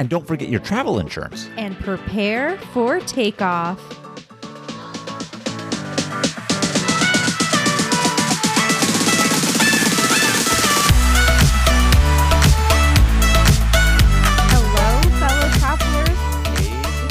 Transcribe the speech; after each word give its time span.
And 0.00 0.08
don't 0.08 0.26
forget 0.26 0.48
your 0.48 0.60
travel 0.60 0.98
insurance. 0.98 1.46
and 1.58 1.78
prepare 1.78 2.56
for 2.72 3.00
takeoff. 3.00 3.78
Hello, 14.52 15.00
fellow 15.20 15.48
travelers, 15.58 16.18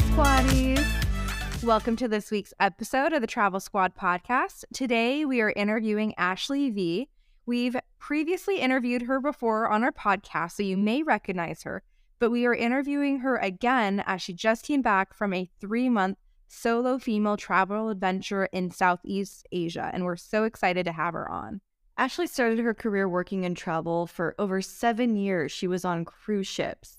squaddies. 0.09 1.63
Welcome 1.63 1.95
to 1.97 2.07
this 2.07 2.31
week's 2.31 2.55
episode 2.59 3.13
of 3.13 3.21
the 3.21 3.27
Travel 3.27 3.59
Squad 3.59 3.93
podcast. 3.95 4.65
Today 4.73 5.25
we 5.25 5.41
are 5.41 5.53
interviewing 5.55 6.15
Ashley 6.17 6.71
V. 6.71 7.07
We've 7.45 7.75
previously 7.99 8.59
interviewed 8.59 9.03
her 9.03 9.21
before 9.21 9.69
on 9.69 9.83
our 9.83 9.91
podcast, 9.91 10.53
so 10.53 10.63
you 10.63 10.75
may 10.75 11.03
recognize 11.03 11.63
her, 11.63 11.83
but 12.19 12.31
we 12.31 12.45
are 12.45 12.53
interviewing 12.53 13.19
her 13.19 13.37
again 13.37 14.03
as 14.05 14.21
she 14.21 14.33
just 14.33 14.65
came 14.65 14.81
back 14.81 15.13
from 15.13 15.33
a 15.33 15.49
three 15.59 15.89
month 15.89 16.17
solo 16.47 16.97
female 16.97 17.37
travel 17.37 17.89
adventure 17.89 18.45
in 18.45 18.71
Southeast 18.71 19.47
Asia, 19.51 19.89
and 19.93 20.03
we're 20.03 20.15
so 20.15 20.43
excited 20.43 20.85
to 20.85 20.91
have 20.91 21.13
her 21.13 21.29
on. 21.29 21.61
Ashley 21.97 22.27
started 22.27 22.59
her 22.59 22.73
career 22.73 23.09
working 23.09 23.43
in 23.43 23.55
travel 23.55 24.07
for 24.07 24.33
over 24.39 24.61
seven 24.61 25.15
years. 25.15 25.51
She 25.51 25.67
was 25.67 25.83
on 25.83 26.05
cruise 26.05 26.47
ships. 26.47 26.97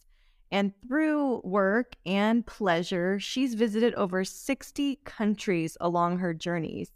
And 0.53 0.73
through 0.87 1.41
work 1.45 1.95
and 2.05 2.45
pleasure, 2.45 3.19
she's 3.21 3.55
visited 3.55 3.95
over 3.95 4.25
60 4.25 4.97
countries 5.05 5.77
along 5.81 6.19
her 6.19 6.35
journeys. 6.35 6.91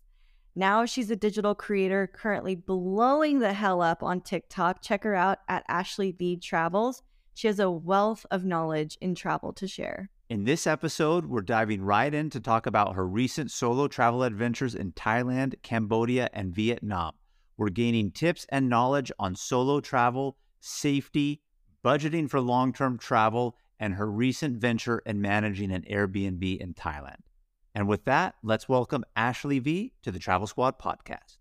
Now 0.57 0.85
she's 0.85 1.11
a 1.11 1.17
digital 1.17 1.55
creator 1.55 2.07
currently 2.07 2.55
blowing 2.55 3.39
the 3.39 3.53
hell 3.53 3.81
up 3.81 4.03
on 4.03 4.21
TikTok. 4.21 4.83
Check 4.83 5.05
her 5.05 5.15
out 5.15 5.39
at 5.49 5.65
Ashley 5.69 6.13
V 6.13 6.37
Travels. 6.37 7.03
She 7.35 7.49
has 7.49 7.59
a 7.59 7.71
wealth 7.71 8.25
of 8.31 8.45
knowledge 8.45 8.97
in 9.01 9.17
travel 9.17 9.53
to 9.55 9.67
share. 9.67 10.09
In 10.31 10.45
this 10.45 10.67
episode, 10.67 11.27
we're 11.27 11.43
diving 11.43 11.83
right 11.83 12.15
in 12.15 12.31
to 12.31 12.41
talk 12.41 12.67
about 12.67 12.95
her 12.95 13.07
recent 13.07 13.51
solo 13.51 13.89
travel 13.89 14.23
adventures 14.23 14.75
in 14.75 14.93
Thailand, 14.93 15.57
Cambodia, 15.63 16.31
and 16.33 16.55
Vietnam. 16.55 17.13
We're 17.57 17.71
gaining 17.71 18.13
tips 18.13 18.47
and 18.49 18.69
knowledge 18.69 19.13
on 19.19 19.35
solo 19.35 19.81
travel, 19.81 20.37
safety, 20.61 21.43
budgeting 21.85 22.31
for 22.31 22.41
long 22.41 22.73
term 22.73 22.99
travel, 22.99 23.57
and 23.81 23.95
her 23.95 24.11
recent 24.11 24.57
venture 24.57 25.01
in 25.01 25.21
managing 25.21 25.73
an 25.73 25.83
Airbnb 25.91 26.59
in 26.59 26.73
Thailand. 26.73 27.19
And 27.75 27.89
with 27.89 28.05
that, 28.05 28.37
let's 28.45 28.69
welcome 28.69 29.05
Ashley 29.17 29.59
V 29.59 29.93
to 30.03 30.13
the 30.13 30.21
Travel 30.21 30.47
Squad 30.47 30.79
podcast. 30.79 31.39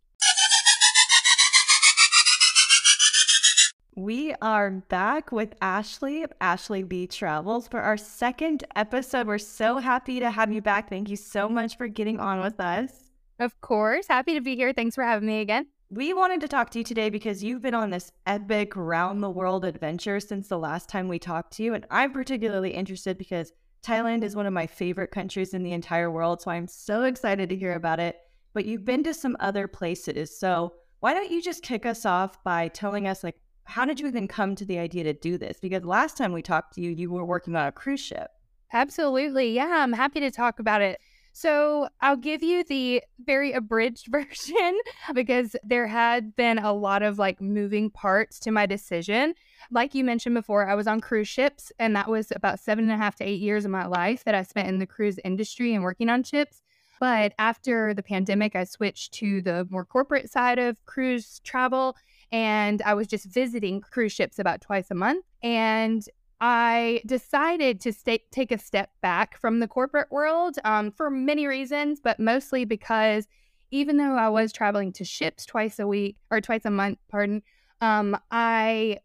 We 3.95 4.33
are 4.41 4.71
back 4.71 5.31
with 5.31 5.53
Ashley 5.61 6.23
of 6.23 6.33
Ashley 6.41 6.81
V 6.81 7.05
Travels 7.05 7.67
for 7.67 7.79
our 7.79 7.95
second 7.95 8.63
episode. 8.75 9.27
We're 9.27 9.37
so 9.37 9.77
happy 9.77 10.19
to 10.19 10.31
have 10.31 10.51
you 10.51 10.63
back. 10.63 10.89
Thank 10.89 11.09
you 11.09 11.15
so 11.15 11.47
much 11.47 11.77
for 11.77 11.87
getting 11.87 12.19
on 12.19 12.41
with 12.41 12.59
us. 12.59 13.11
Of 13.37 13.61
course, 13.61 14.07
happy 14.07 14.33
to 14.33 14.41
be 14.41 14.55
here. 14.55 14.73
Thanks 14.73 14.95
for 14.95 15.03
having 15.03 15.27
me 15.27 15.41
again. 15.41 15.67
We 15.91 16.11
wanted 16.11 16.41
to 16.41 16.47
talk 16.47 16.71
to 16.71 16.79
you 16.79 16.83
today 16.83 17.11
because 17.11 17.43
you've 17.43 17.61
been 17.61 17.75
on 17.75 17.91
this 17.91 18.11
epic 18.25 18.75
round 18.75 19.21
the 19.21 19.29
world 19.29 19.63
adventure 19.63 20.19
since 20.19 20.47
the 20.47 20.57
last 20.57 20.89
time 20.89 21.07
we 21.07 21.19
talked 21.19 21.53
to 21.57 21.63
you. 21.63 21.75
And 21.75 21.85
I'm 21.91 22.13
particularly 22.13 22.71
interested 22.71 23.19
because 23.19 23.51
Thailand 23.83 24.23
is 24.23 24.35
one 24.35 24.47
of 24.47 24.53
my 24.53 24.65
favorite 24.65 25.11
countries 25.11 25.53
in 25.53 25.61
the 25.61 25.73
entire 25.73 26.09
world. 26.09 26.41
So 26.41 26.49
I'm 26.49 26.67
so 26.67 27.03
excited 27.03 27.47
to 27.49 27.55
hear 27.55 27.73
about 27.73 27.99
it. 27.99 28.15
But 28.55 28.65
you've 28.65 28.85
been 28.85 29.03
to 29.03 29.13
some 29.13 29.37
other 29.39 29.67
places. 29.67 30.35
So 30.35 30.73
why 30.99 31.13
don't 31.13 31.29
you 31.29 31.43
just 31.43 31.61
kick 31.61 31.85
us 31.85 32.07
off 32.07 32.43
by 32.43 32.69
telling 32.69 33.07
us, 33.07 33.23
like, 33.23 33.35
how 33.65 33.85
did 33.85 33.99
you 33.99 34.07
even 34.07 34.27
come 34.27 34.55
to 34.55 34.65
the 34.65 34.79
idea 34.79 35.03
to 35.05 35.13
do 35.13 35.37
this? 35.37 35.59
Because 35.59 35.83
last 35.83 36.17
time 36.17 36.33
we 36.33 36.41
talked 36.41 36.73
to 36.75 36.81
you, 36.81 36.91
you 36.91 37.11
were 37.11 37.25
working 37.25 37.55
on 37.55 37.67
a 37.67 37.71
cruise 37.71 37.99
ship. 37.99 38.31
Absolutely. 38.71 39.51
Yeah, 39.51 39.83
I'm 39.83 39.93
happy 39.93 40.19
to 40.19 40.31
talk 40.31 40.59
about 40.59 40.81
it. 40.81 40.99
So, 41.35 41.87
I'll 41.99 42.15
give 42.15 42.43
you 42.43 42.63
the 42.63 43.01
very 43.25 43.53
abridged 43.53 44.07
version 44.11 44.79
because 45.15 45.55
there 45.63 45.87
had 45.87 46.35
been 46.35 46.59
a 46.59 46.71
lot 46.71 47.01
of 47.01 47.17
like 47.17 47.41
moving 47.41 47.89
parts 47.89 48.39
to 48.41 48.51
my 48.51 48.67
decision. 48.67 49.33
Like 49.71 49.95
you 49.95 50.03
mentioned 50.03 50.35
before, 50.35 50.67
I 50.67 50.75
was 50.75 50.85
on 50.85 51.01
cruise 51.01 51.27
ships, 51.27 51.71
and 51.79 51.95
that 51.95 52.07
was 52.07 52.31
about 52.35 52.59
seven 52.59 52.83
and 52.83 52.93
a 52.93 52.97
half 52.97 53.15
to 53.15 53.23
eight 53.23 53.41
years 53.41 53.65
of 53.65 53.71
my 53.71 53.87
life 53.87 54.23
that 54.25 54.35
I 54.35 54.43
spent 54.43 54.67
in 54.67 54.77
the 54.77 54.85
cruise 54.85 55.19
industry 55.25 55.73
and 55.73 55.83
working 55.83 56.07
on 56.09 56.21
ships. 56.21 56.61
But 56.99 57.33
after 57.39 57.95
the 57.95 58.03
pandemic, 58.03 58.55
I 58.55 58.63
switched 58.63 59.13
to 59.15 59.41
the 59.41 59.67
more 59.71 59.85
corporate 59.85 60.29
side 60.29 60.59
of 60.59 60.77
cruise 60.85 61.41
travel 61.43 61.97
and 62.31 62.81
I 62.83 62.93
was 62.93 63.07
just 63.07 63.25
visiting 63.25 63.81
cruise 63.81 64.11
ships 64.11 64.39
about 64.39 64.61
twice 64.61 64.89
a 64.91 64.95
month. 64.95 65.25
And 65.41 66.03
I 66.41 67.01
decided 67.05 67.79
to 67.81 67.93
stay, 67.93 68.19
take 68.31 68.51
a 68.51 68.57
step 68.57 68.89
back 69.01 69.39
from 69.39 69.59
the 69.59 69.67
corporate 69.67 70.11
world 70.11 70.57
um, 70.65 70.91
for 70.91 71.09
many 71.09 71.47
reasons, 71.47 71.99
but 72.01 72.19
mostly 72.19 72.65
because 72.65 73.27
even 73.71 73.97
though 73.97 74.15
I 74.15 74.29
was 74.29 74.51
traveling 74.51 74.91
to 74.93 75.05
ships 75.05 75.45
twice 75.45 75.79
a 75.79 75.87
week 75.87 76.17
or 76.29 76.41
twice 76.41 76.65
a 76.65 76.69
month, 76.69 76.99
pardon, 77.09 77.43
um, 77.81 78.17
I 78.29 78.99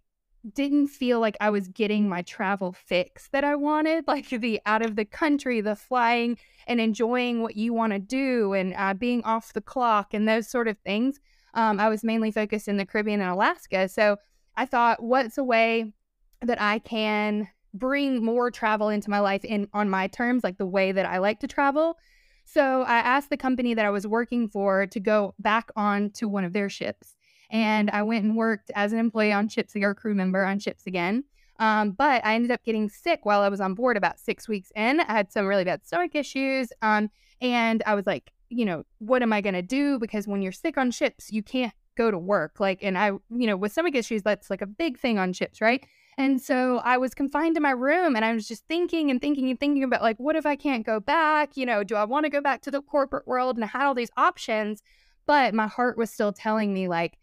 didn't 0.54 0.88
feel 0.88 1.20
like 1.20 1.36
I 1.40 1.50
was 1.50 1.68
getting 1.68 2.08
my 2.08 2.22
travel 2.22 2.72
fix 2.72 3.28
that 3.28 3.44
I 3.44 3.54
wanted, 3.54 4.04
like 4.08 4.28
the 4.28 4.60
out 4.66 4.82
of 4.82 4.96
the 4.96 5.04
country, 5.04 5.60
the 5.60 5.76
flying 5.76 6.38
and 6.66 6.80
enjoying 6.80 7.42
what 7.42 7.56
you 7.56 7.72
want 7.72 7.92
to 7.92 7.98
do 7.98 8.52
and 8.52 8.74
uh, 8.76 8.94
being 8.94 9.22
off 9.24 9.52
the 9.52 9.60
clock 9.60 10.12
and 10.12 10.28
those 10.28 10.48
sort 10.48 10.68
of 10.68 10.78
things. 10.78 11.20
Um, 11.54 11.80
I 11.80 11.88
was 11.88 12.04
mainly 12.04 12.30
focused 12.30 12.68
in 12.68 12.76
the 12.76 12.86
Caribbean 12.86 13.20
and 13.20 13.30
Alaska. 13.30 13.88
So 13.88 14.16
I 14.56 14.66
thought, 14.66 15.02
what's 15.02 15.38
a 15.38 15.44
way 15.44 15.92
that 16.42 16.60
I 16.60 16.78
can 16.78 17.48
bring 17.74 18.24
more 18.24 18.50
travel 18.50 18.88
into 18.88 19.10
my 19.10 19.20
life 19.20 19.44
in 19.44 19.68
on 19.72 19.90
my 19.90 20.06
terms, 20.06 20.44
like 20.44 20.58
the 20.58 20.66
way 20.66 20.92
that 20.92 21.06
I 21.06 21.18
like 21.18 21.40
to 21.40 21.46
travel? 21.48 21.96
So 22.44 22.82
I 22.82 22.98
asked 22.98 23.30
the 23.30 23.36
company 23.36 23.74
that 23.74 23.84
I 23.84 23.90
was 23.90 24.06
working 24.06 24.48
for 24.48 24.86
to 24.86 25.00
go 25.00 25.34
back 25.38 25.70
on 25.76 26.10
to 26.12 26.28
one 26.28 26.44
of 26.44 26.54
their 26.54 26.70
ships. 26.70 27.14
And 27.50 27.90
I 27.90 28.02
went 28.02 28.24
and 28.24 28.36
worked 28.36 28.70
as 28.74 28.92
an 28.92 28.98
employee 28.98 29.32
on 29.32 29.48
ships, 29.48 29.74
or 29.76 29.94
crew 29.94 30.14
member 30.14 30.44
on 30.44 30.58
ships 30.58 30.86
again. 30.86 31.24
Um, 31.58 31.90
but 31.92 32.24
I 32.24 32.34
ended 32.34 32.50
up 32.50 32.64
getting 32.64 32.88
sick 32.88 33.20
while 33.24 33.40
I 33.40 33.48
was 33.48 33.60
on 33.60 33.74
board 33.74 33.96
about 33.96 34.18
six 34.18 34.48
weeks 34.48 34.70
in. 34.76 35.00
I 35.00 35.12
had 35.12 35.32
some 35.32 35.46
really 35.46 35.64
bad 35.64 35.84
stomach 35.84 36.14
issues. 36.14 36.72
Um, 36.82 37.10
and 37.40 37.82
I 37.84 37.94
was 37.94 38.06
like, 38.06 38.32
you 38.50 38.64
know, 38.64 38.84
what 38.98 39.22
am 39.22 39.32
I 39.32 39.40
going 39.40 39.54
to 39.54 39.62
do? 39.62 39.98
Because 39.98 40.26
when 40.26 40.42
you're 40.42 40.52
sick 40.52 40.78
on 40.78 40.90
ships, 40.90 41.32
you 41.32 41.42
can't 41.42 41.72
go 41.96 42.10
to 42.10 42.18
work. 42.18 42.60
Like, 42.60 42.82
and 42.82 42.96
I, 42.96 43.08
you 43.08 43.46
know, 43.46 43.56
with 43.56 43.72
stomach 43.72 43.94
issues, 43.94 44.22
that's 44.22 44.50
like 44.50 44.62
a 44.62 44.66
big 44.66 44.98
thing 44.98 45.18
on 45.18 45.32
ships, 45.32 45.60
right? 45.60 45.84
And 46.16 46.40
so 46.40 46.78
I 46.78 46.96
was 46.96 47.14
confined 47.14 47.54
to 47.54 47.60
my 47.60 47.70
room 47.70 48.16
and 48.16 48.24
I 48.24 48.32
was 48.32 48.48
just 48.48 48.66
thinking 48.66 49.10
and 49.10 49.20
thinking 49.20 49.50
and 49.50 49.58
thinking 49.58 49.84
about 49.84 50.02
like, 50.02 50.18
what 50.18 50.36
if 50.36 50.46
I 50.46 50.56
can't 50.56 50.84
go 50.84 50.98
back? 50.98 51.56
You 51.56 51.66
know, 51.66 51.84
do 51.84 51.94
I 51.94 52.04
want 52.04 52.24
to 52.24 52.30
go 52.30 52.40
back 52.40 52.62
to 52.62 52.70
the 52.70 52.82
corporate 52.82 53.26
world? 53.26 53.56
And 53.56 53.64
I 53.64 53.68
had 53.68 53.86
all 53.86 53.94
these 53.94 54.10
options, 54.16 54.82
but 55.26 55.54
my 55.54 55.66
heart 55.66 55.96
was 55.96 56.10
still 56.10 56.32
telling 56.32 56.74
me 56.74 56.88
like, 56.88 57.18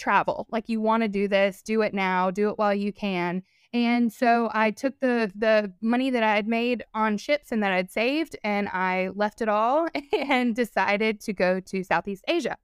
travel. 0.00 0.48
Like 0.50 0.68
you 0.68 0.80
want 0.80 1.04
to 1.04 1.08
do 1.08 1.28
this, 1.28 1.62
do 1.62 1.82
it 1.82 1.94
now, 1.94 2.30
do 2.32 2.48
it 2.48 2.58
while 2.58 2.74
you 2.74 2.92
can. 2.92 3.44
And 3.72 4.12
so 4.12 4.50
I 4.52 4.72
took 4.72 4.98
the 4.98 5.30
the 5.34 5.72
money 5.80 6.10
that 6.10 6.22
I 6.22 6.34
had 6.34 6.48
made 6.48 6.84
on 6.92 7.16
ships 7.18 7.52
and 7.52 7.62
that 7.62 7.72
I'd 7.72 7.90
saved 7.90 8.36
and 8.42 8.68
I 8.68 9.10
left 9.14 9.40
it 9.40 9.48
all 9.48 9.86
and 10.12 10.56
decided 10.56 11.20
to 11.20 11.32
go 11.32 11.60
to 11.60 11.84
Southeast 11.84 12.24
Asia. 12.26 12.56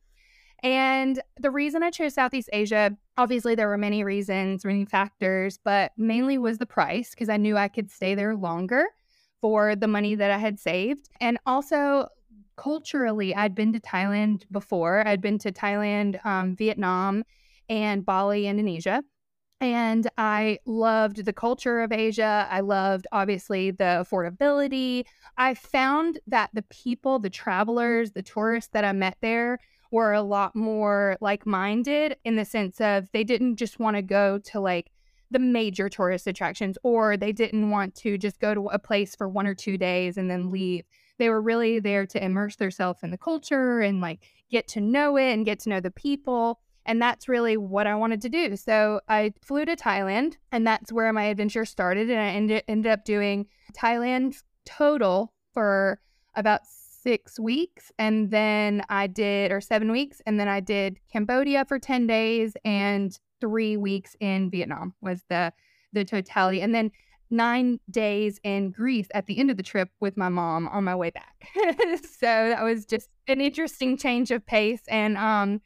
And 0.62 1.20
the 1.38 1.50
reason 1.50 1.82
I 1.82 1.90
chose 1.90 2.14
Southeast 2.14 2.48
Asia, 2.52 2.96
obviously 3.18 3.54
there 3.54 3.68
were 3.68 3.78
many 3.78 4.02
reasons, 4.02 4.64
many 4.64 4.84
factors, 4.84 5.58
but 5.62 5.92
mainly 5.96 6.38
was 6.38 6.58
the 6.58 6.66
price 6.66 7.10
because 7.10 7.28
I 7.28 7.36
knew 7.36 7.56
I 7.56 7.68
could 7.68 7.90
stay 7.90 8.14
there 8.14 8.34
longer 8.34 8.86
for 9.40 9.76
the 9.76 9.86
money 9.86 10.14
that 10.14 10.30
I 10.30 10.38
had 10.38 10.58
saved. 10.58 11.08
And 11.20 11.38
also 11.46 12.08
culturally, 12.56 13.34
I'd 13.34 13.54
been 13.54 13.72
to 13.74 13.80
Thailand 13.80 14.44
before. 14.50 15.06
I'd 15.06 15.20
been 15.20 15.38
to 15.38 15.52
Thailand, 15.52 16.24
um, 16.24 16.56
Vietnam, 16.56 17.22
and 17.68 18.04
Bali, 18.04 18.46
Indonesia. 18.46 19.04
And 19.60 20.06
I 20.18 20.58
loved 20.66 21.24
the 21.24 21.32
culture 21.32 21.80
of 21.80 21.90
Asia. 21.90 22.46
I 22.50 22.60
loved, 22.60 23.06
obviously, 23.10 23.70
the 23.70 24.04
affordability. 24.04 25.04
I 25.38 25.54
found 25.54 26.20
that 26.26 26.50
the 26.52 26.62
people, 26.62 27.18
the 27.18 27.30
travelers, 27.30 28.12
the 28.12 28.22
tourists 28.22 28.70
that 28.74 28.84
I 28.84 28.92
met 28.92 29.16
there 29.22 29.58
were 29.90 30.12
a 30.12 30.22
lot 30.22 30.54
more 30.54 31.16
like 31.20 31.46
minded 31.46 32.16
in 32.24 32.36
the 32.36 32.44
sense 32.44 32.80
of 32.80 33.10
they 33.12 33.24
didn't 33.24 33.56
just 33.56 33.78
want 33.78 33.96
to 33.96 34.02
go 34.02 34.38
to 34.38 34.60
like 34.60 34.90
the 35.30 35.38
major 35.38 35.88
tourist 35.88 36.26
attractions 36.26 36.76
or 36.82 37.16
they 37.16 37.32
didn't 37.32 37.70
want 37.70 37.94
to 37.94 38.18
just 38.18 38.38
go 38.38 38.54
to 38.54 38.66
a 38.68 38.78
place 38.78 39.16
for 39.16 39.28
one 39.28 39.46
or 39.46 39.54
two 39.54 39.76
days 39.78 40.16
and 40.16 40.30
then 40.30 40.50
leave. 40.50 40.84
They 41.18 41.30
were 41.30 41.40
really 41.40 41.80
there 41.80 42.06
to 42.06 42.22
immerse 42.22 42.56
themselves 42.56 43.00
in 43.02 43.10
the 43.10 43.18
culture 43.18 43.80
and 43.80 44.00
like 44.00 44.20
get 44.50 44.68
to 44.68 44.80
know 44.80 45.16
it 45.16 45.32
and 45.32 45.46
get 45.46 45.60
to 45.60 45.70
know 45.70 45.80
the 45.80 45.90
people. 45.90 46.60
And 46.86 47.02
that's 47.02 47.28
really 47.28 47.56
what 47.56 47.86
I 47.86 47.94
wanted 47.94 48.22
to 48.22 48.28
do. 48.28 48.56
So 48.56 49.00
I 49.08 49.32
flew 49.42 49.64
to 49.64 49.76
Thailand, 49.76 50.36
and 50.52 50.66
that's 50.66 50.92
where 50.92 51.12
my 51.12 51.24
adventure 51.24 51.64
started. 51.64 52.10
And 52.10 52.20
I 52.20 52.28
ended, 52.28 52.62
ended 52.68 52.90
up 52.90 53.04
doing 53.04 53.46
Thailand 53.76 54.42
total 54.64 55.32
for 55.52 56.00
about 56.34 56.62
six 56.64 57.38
weeks. 57.38 57.92
And 57.98 58.30
then 58.30 58.82
I 58.88 59.06
did, 59.06 59.52
or 59.52 59.60
seven 59.60 59.92
weeks. 59.92 60.20
And 60.26 60.40
then 60.40 60.48
I 60.48 60.60
did 60.60 60.98
Cambodia 61.12 61.64
for 61.64 61.78
10 61.78 62.06
days 62.06 62.56
and 62.64 63.18
three 63.40 63.76
weeks 63.76 64.16
in 64.20 64.50
Vietnam 64.50 64.94
was 65.00 65.22
the 65.28 65.52
the 65.92 66.04
totality. 66.04 66.60
And 66.60 66.74
then 66.74 66.90
nine 67.30 67.80
days 67.90 68.38
in 68.44 68.70
Greece 68.70 69.08
at 69.14 69.26
the 69.26 69.38
end 69.38 69.50
of 69.50 69.56
the 69.56 69.62
trip 69.62 69.88
with 70.00 70.16
my 70.16 70.28
mom 70.28 70.68
on 70.68 70.84
my 70.84 70.94
way 70.94 71.10
back. 71.10 71.48
so 72.04 72.26
that 72.26 72.62
was 72.62 72.84
just 72.84 73.08
an 73.26 73.40
interesting 73.40 73.96
change 73.96 74.30
of 74.30 74.46
pace. 74.46 74.82
And 74.88 75.16
um, 75.16 75.60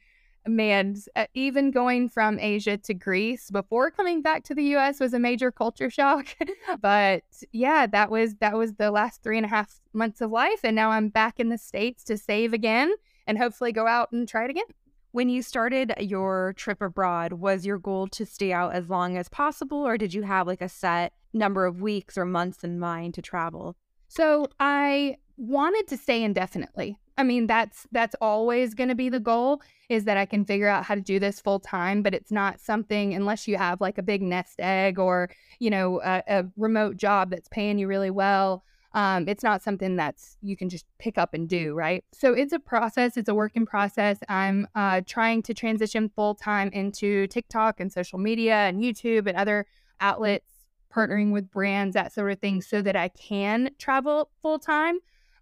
man, 0.47 0.95
even 1.33 1.71
going 1.71 2.09
from 2.09 2.39
Asia 2.39 2.77
to 2.77 2.93
Greece 2.93 3.49
before 3.51 3.91
coming 3.91 4.21
back 4.21 4.43
to 4.45 4.55
the 4.55 4.75
US 4.75 4.99
was 4.99 5.13
a 5.13 5.19
major 5.19 5.51
culture 5.51 5.89
shock. 5.89 6.27
but 6.81 7.23
yeah, 7.51 7.85
that 7.87 8.09
was 8.09 8.35
that 8.35 8.57
was 8.57 8.73
the 8.73 8.91
last 8.91 9.21
three 9.23 9.37
and 9.37 9.45
a 9.45 9.49
half 9.49 9.79
months 9.93 10.21
of 10.21 10.31
life. 10.31 10.61
And 10.63 10.75
now 10.75 10.91
I'm 10.91 11.09
back 11.09 11.39
in 11.39 11.49
the 11.49 11.57
States 11.57 12.03
to 12.05 12.17
save 12.17 12.53
again 12.53 12.93
and 13.27 13.37
hopefully 13.37 13.71
go 13.71 13.87
out 13.87 14.11
and 14.11 14.27
try 14.27 14.45
it 14.45 14.49
again. 14.49 14.65
When 15.11 15.27
you 15.27 15.41
started 15.41 15.93
your 15.99 16.53
trip 16.55 16.81
abroad, 16.81 17.33
was 17.33 17.65
your 17.65 17.77
goal 17.77 18.07
to 18.07 18.25
stay 18.25 18.53
out 18.53 18.73
as 18.73 18.89
long 18.89 19.17
as 19.17 19.27
possible, 19.27 19.85
or 19.85 19.97
did 19.97 20.13
you 20.13 20.23
have 20.23 20.47
like 20.47 20.61
a 20.61 20.69
set 20.69 21.11
number 21.33 21.65
of 21.65 21.81
weeks 21.81 22.17
or 22.17 22.23
months 22.23 22.63
in 22.63 22.79
mind 22.79 23.13
to 23.15 23.21
travel? 23.21 23.75
So 24.07 24.47
I 24.59 25.17
wanted 25.35 25.87
to 25.87 25.97
stay 25.97 26.23
indefinitely. 26.23 26.97
I 27.17 27.23
mean, 27.23 27.47
that's 27.47 27.87
that's 27.91 28.15
always 28.21 28.73
going 28.73 28.89
to 28.89 28.95
be 28.95 29.09
the 29.09 29.19
goal 29.19 29.61
is 29.89 30.05
that 30.05 30.17
I 30.17 30.25
can 30.25 30.45
figure 30.45 30.67
out 30.67 30.85
how 30.85 30.95
to 30.95 31.01
do 31.01 31.19
this 31.19 31.41
full 31.41 31.59
time, 31.59 32.01
but 32.01 32.13
it's 32.13 32.31
not 32.31 32.59
something 32.59 33.13
unless 33.13 33.47
you 33.47 33.57
have 33.57 33.81
like 33.81 33.97
a 33.97 34.03
big 34.03 34.21
nest 34.21 34.59
egg 34.59 34.97
or, 34.97 35.29
you 35.59 35.69
know, 35.69 36.01
a, 36.01 36.23
a 36.27 36.45
remote 36.55 36.97
job 36.97 37.29
that's 37.29 37.49
paying 37.49 37.77
you 37.77 37.87
really 37.87 38.09
well. 38.09 38.63
Um, 38.93 39.27
it's 39.27 39.43
not 39.43 39.61
something 39.61 39.95
that's 39.95 40.37
you 40.41 40.57
can 40.57 40.69
just 40.69 40.85
pick 40.99 41.17
up 41.17 41.33
and 41.33 41.47
do, 41.47 41.73
right? 41.73 42.03
So 42.13 42.33
it's 42.33 42.53
a 42.53 42.59
process, 42.59 43.17
it's 43.17 43.29
a 43.29 43.35
working 43.35 43.65
process. 43.65 44.17
I'm 44.27 44.67
uh, 44.75 45.01
trying 45.05 45.43
to 45.43 45.53
transition 45.53 46.09
full 46.15 46.35
time 46.35 46.69
into 46.69 47.27
TikTok 47.27 47.79
and 47.79 47.91
social 47.91 48.19
media 48.19 48.55
and 48.55 48.81
YouTube 48.81 49.27
and 49.27 49.37
other 49.37 49.65
outlets, 49.99 50.49
partnering 50.93 51.31
with 51.31 51.51
brands, 51.51 51.93
that 51.93 52.13
sort 52.13 52.31
of 52.31 52.39
thing, 52.39 52.61
so 52.61 52.81
that 52.81 52.95
I 52.95 53.09
can 53.09 53.71
travel 53.77 54.29
full 54.41 54.59
time. 54.59 54.99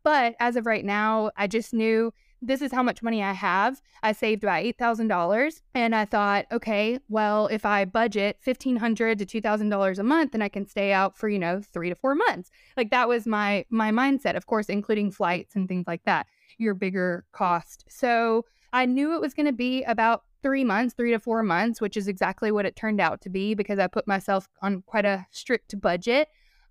But 0.09 0.35
as 0.39 0.56
of 0.56 0.65
right 0.65 0.83
now, 0.83 1.29
I 1.38 1.45
just 1.45 1.71
knew 1.71 2.11
this 2.41 2.63
is 2.63 2.71
how 2.71 2.81
much 2.81 3.03
money 3.03 3.21
I 3.21 3.33
have. 3.33 3.79
I 4.01 4.11
saved 4.11 4.44
about 4.44 4.63
$8,000 4.63 5.61
and 5.75 5.95
I 5.95 6.06
thought, 6.06 6.47
okay, 6.51 6.97
well, 7.09 7.45
if 7.45 7.63
I 7.63 7.85
budget 7.85 8.39
1,500 8.44 9.19
to 9.19 9.25
$2,000 9.27 10.00
a 10.00 10.03
month, 10.03 10.31
then 10.31 10.41
I 10.41 10.50
can 10.50 10.65
stay 10.65 10.91
out 10.91 11.15
for, 11.15 11.29
you 11.29 11.38
know, 11.38 11.61
three 11.61 11.89
to 11.89 11.95
four 11.95 12.15
months. 12.15 12.50
Like 12.75 12.89
that 12.89 13.07
was 13.07 13.27
my, 13.27 13.65
my 13.69 13.91
mindset, 13.91 14.35
of 14.35 14.47
course, 14.47 14.65
including 14.65 15.11
flights 15.11 15.56
and 15.56 15.67
things 15.67 15.85
like 15.85 16.06
that, 16.06 16.25
your 16.57 16.73
bigger 16.73 17.23
cost. 17.31 17.85
So 17.88 18.45
I 18.73 18.88
knew 18.88 19.13
it 19.13 19.21
was 19.21 19.35
going 19.35 19.45
to 19.45 19.53
be 19.53 19.83
about 19.83 20.23
three 20.41 20.63
months, 20.63 20.95
three 20.95 21.11
to 21.11 21.19
four 21.19 21.44
months, 21.44 21.81
which 21.81 21.95
is 21.95 22.07
exactly 22.07 22.51
what 22.51 22.65
it 22.65 22.75
turned 22.75 23.00
out 23.00 23.21
to 23.21 23.29
be 23.29 23.53
because 23.53 23.77
I 23.77 23.85
put 23.85 24.07
myself 24.07 24.47
on 24.63 24.81
quite 24.88 25.06
a 25.06 25.27
strict 25.29 25.79
budget. 25.79 26.29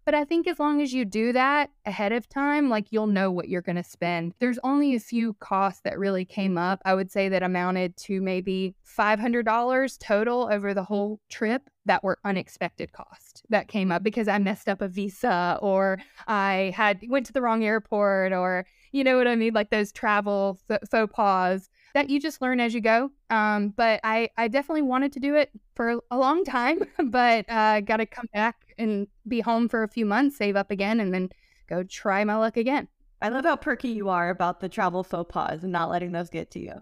But 0.09 0.15
I 0.15 0.25
think 0.25 0.47
as 0.47 0.59
long 0.59 0.81
as 0.81 0.95
you 0.95 1.05
do 1.05 1.35
that 1.35 1.69
ahead 1.85 2.13
of 2.13 2.27
time, 2.31 2.71
like 2.71 2.87
you'll 2.91 3.09
know 3.09 3.31
what 3.31 3.51
you're 3.51 3.61
going 3.61 3.77
to 3.77 3.85
spend. 3.85 4.33
There's 4.39 4.59
only 4.65 4.95
a 4.95 5.01
few 5.01 5.35
costs 5.35 5.83
that 5.83 5.99
really 5.99 6.25
came 6.25 6.57
up. 6.57 6.81
I 6.87 6.95
would 6.95 7.11
say 7.11 7.29
that 7.29 7.43
amounted 7.43 7.95
to 7.99 8.23
maybe 8.23 8.75
$500 8.87 9.99
total 9.99 10.49
over 10.51 10.73
the 10.73 10.85
whole 10.85 11.21
trip 11.29 11.69
that 11.85 12.03
were 12.03 12.17
unexpected 12.25 12.93
costs 12.93 13.43
that 13.51 13.69
came 13.69 13.93
up 13.93 14.03
because 14.03 14.29
I 14.29 14.39
messed 14.39 14.67
up 14.67 14.81
a 14.81 14.89
visa 14.89 15.59
or 15.61 15.99
I 16.27 16.73
had 16.75 17.01
went 17.11 17.27
to 17.27 17.35
the 17.35 17.43
wrong 17.43 17.63
airport 17.63 18.33
or 18.33 18.65
you 18.93 19.05
know 19.05 19.19
what 19.19 19.29
I 19.29 19.37
mean 19.37 19.53
like 19.53 19.69
those 19.69 19.93
travel 19.93 20.59
faux 20.91 21.13
pas 21.13 21.69
that 21.95 22.11
you 22.11 22.21
just 22.21 22.41
learn 22.43 22.61
as 22.61 22.75
you 22.75 22.81
go. 22.81 23.11
Um, 23.31 23.71
but 23.71 24.01
I, 24.05 24.31
I 24.37 24.49
definitely 24.49 24.83
wanted 24.83 25.13
to 25.15 25.21
do 25.21 25.35
it 25.35 25.51
for 25.75 26.01
a 26.11 26.19
long 26.19 26.45
time, 26.45 26.81
but 27.07 27.45
uh, 27.49 27.81
got 27.81 27.99
to 27.99 28.07
come 28.07 28.27
back 28.33 28.75
and 28.79 29.07
be 29.27 29.41
home 29.41 29.69
for 29.69 29.83
a 29.83 29.89
few 29.89 30.07
months, 30.07 30.37
save 30.37 30.57
up 30.57 30.71
again, 30.71 31.01
and 31.01 31.13
then 31.13 31.31
go 31.69 31.83
try 31.83 32.25
my 32.25 32.37
luck 32.37 32.57
again. 32.57 32.89
I 33.21 33.31
love 33.31 33.45
how 33.45 33.57
perky 33.57 33.89
you 33.89 34.09
are 34.09 34.31
about 34.31 34.61
the 34.61 34.69
travel 34.69 35.03
faux 35.03 35.33
pas 35.33 35.63
and 35.63 35.73
not 35.73 35.91
letting 35.91 36.13
those 36.13 36.31
get 36.31 36.51
to 36.53 36.61
you. 36.61 36.75